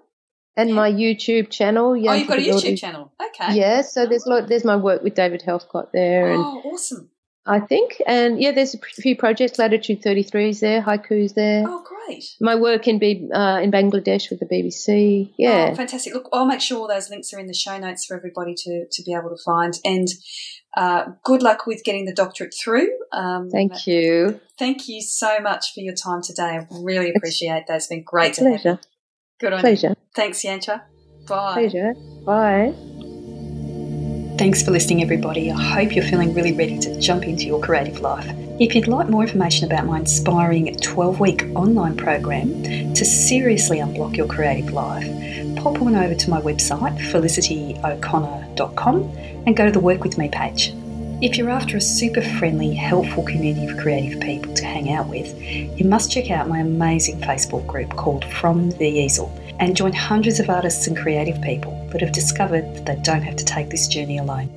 And 0.55 0.69
yeah. 0.69 0.75
my 0.75 0.89
YouTube 0.89 1.49
channel. 1.51 1.97
Yeah, 1.97 2.11
oh, 2.11 2.13
you've 2.13 2.27
got 2.29 2.39
a 2.39 2.41
YouTube 2.41 2.79
channel. 2.79 3.11
Okay. 3.21 3.55
Yeah, 3.55 3.81
so 3.81 4.05
there's 4.05 4.25
lot, 4.25 4.47
there's 4.47 4.63
my 4.63 4.77
work 4.77 5.03
with 5.03 5.15
David 5.15 5.43
Helfgott 5.45 5.91
there. 5.91 6.31
And 6.31 6.39
oh, 6.39 6.61
awesome. 6.65 7.09
I 7.47 7.59
think, 7.59 8.01
and 8.05 8.41
yeah, 8.41 8.51
there's 8.51 8.75
a 8.75 8.79
few 8.79 9.15
projects. 9.15 9.57
Latitude 9.57 10.03
33 10.03 10.49
is 10.49 10.59
there, 10.59 10.81
Haiku's 10.81 11.33
there. 11.33 11.63
Oh, 11.67 11.83
great! 11.83 12.23
My 12.39 12.55
work 12.55 12.87
in 12.87 12.99
B, 12.99 13.29
uh, 13.33 13.59
in 13.61 13.71
Bangladesh 13.71 14.29
with 14.29 14.39
the 14.39 14.45
BBC. 14.45 15.33
Yeah, 15.37 15.69
oh, 15.71 15.75
fantastic. 15.75 16.13
Look, 16.13 16.29
I'll 16.33 16.45
make 16.45 16.61
sure 16.61 16.79
all 16.79 16.87
those 16.87 17.09
links 17.09 17.33
are 17.33 17.39
in 17.39 17.47
the 17.47 17.53
show 17.53 17.77
notes 17.77 18.05
for 18.05 18.15
everybody 18.15 18.53
to 18.55 18.85
to 18.91 19.03
be 19.03 19.13
able 19.13 19.29
to 19.29 19.43
find. 19.43 19.73
And 19.83 20.07
uh, 20.75 21.05
good 21.23 21.41
luck 21.41 21.65
with 21.65 21.83
getting 21.83 22.05
the 22.05 22.13
doctorate 22.13 22.53
through. 22.53 22.89
Um, 23.11 23.49
thank 23.49 23.87
you. 23.87 24.39
Thank 24.59 24.87
you 24.87 25.01
so 25.01 25.39
much 25.39 25.73
for 25.73 25.81
your 25.81 25.95
time 25.95 26.21
today. 26.21 26.59
I 26.59 26.67
really 26.71 27.11
appreciate 27.15 27.65
that. 27.67 27.77
It's 27.77 27.87
been 27.87 28.03
great 28.03 28.35
to 28.35 28.41
pleasure. 28.41 28.69
have 28.69 28.79
you. 28.83 28.89
Good 29.39 29.53
on 29.53 29.59
pleasure. 29.61 29.89
you. 29.89 29.95
Thanks, 30.15 30.43
Yantra. 30.43 30.83
Bye. 31.27 31.53
Pleasure. 31.53 31.93
Bye. 32.25 32.96
Thanks 34.37 34.61
for 34.61 34.69
listening, 34.69 35.01
everybody. 35.01 35.51
I 35.51 35.59
hope 35.59 35.95
you're 35.95 36.05
feeling 36.05 36.35
really 36.35 36.51
ready 36.51 36.77
to 36.77 36.99
jump 36.99 37.23
into 37.23 37.47
your 37.47 37.59
creative 37.59 38.01
life. 38.01 38.29
If 38.59 38.75
you'd 38.75 38.87
like 38.87 39.09
more 39.09 39.23
information 39.23 39.65
about 39.65 39.87
my 39.87 39.97
inspiring 39.97 40.75
12 40.75 41.19
week 41.19 41.45
online 41.55 41.97
program 41.97 42.61
to 42.93 43.03
seriously 43.03 43.79
unblock 43.79 44.15
your 44.15 44.27
creative 44.27 44.71
life, 44.71 45.07
pop 45.55 45.81
on 45.81 45.95
over 45.95 46.13
to 46.13 46.29
my 46.29 46.39
website, 46.39 46.99
felicityoconnor.com, 46.99 49.17
and 49.47 49.57
go 49.57 49.65
to 49.65 49.71
the 49.71 49.79
Work 49.79 50.03
With 50.03 50.19
Me 50.19 50.29
page. 50.29 50.71
If 51.19 51.35
you're 51.35 51.49
after 51.49 51.77
a 51.77 51.81
super 51.81 52.21
friendly, 52.21 52.75
helpful 52.75 53.23
community 53.23 53.65
of 53.65 53.79
creative 53.79 54.21
people 54.21 54.53
to 54.53 54.65
hang 54.65 54.93
out 54.93 55.07
with, 55.07 55.35
you 55.41 55.83
must 55.83 56.11
check 56.11 56.29
out 56.29 56.47
my 56.47 56.59
amazing 56.59 57.21
Facebook 57.21 57.65
group 57.65 57.95
called 57.95 58.23
From 58.23 58.69
the 58.69 58.87
Easel 58.87 59.35
and 59.59 59.75
join 59.75 59.93
hundreds 59.93 60.39
of 60.39 60.51
artists 60.51 60.85
and 60.85 60.95
creative 60.95 61.41
people 61.41 61.76
that 61.91 62.01
have 62.01 62.11
discovered 62.11 62.63
that 62.75 62.85
they 62.85 62.95
don't 63.01 63.21
have 63.21 63.35
to 63.37 63.45
take 63.45 63.69
this 63.69 63.87
journey 63.87 64.17
alone. 64.17 64.56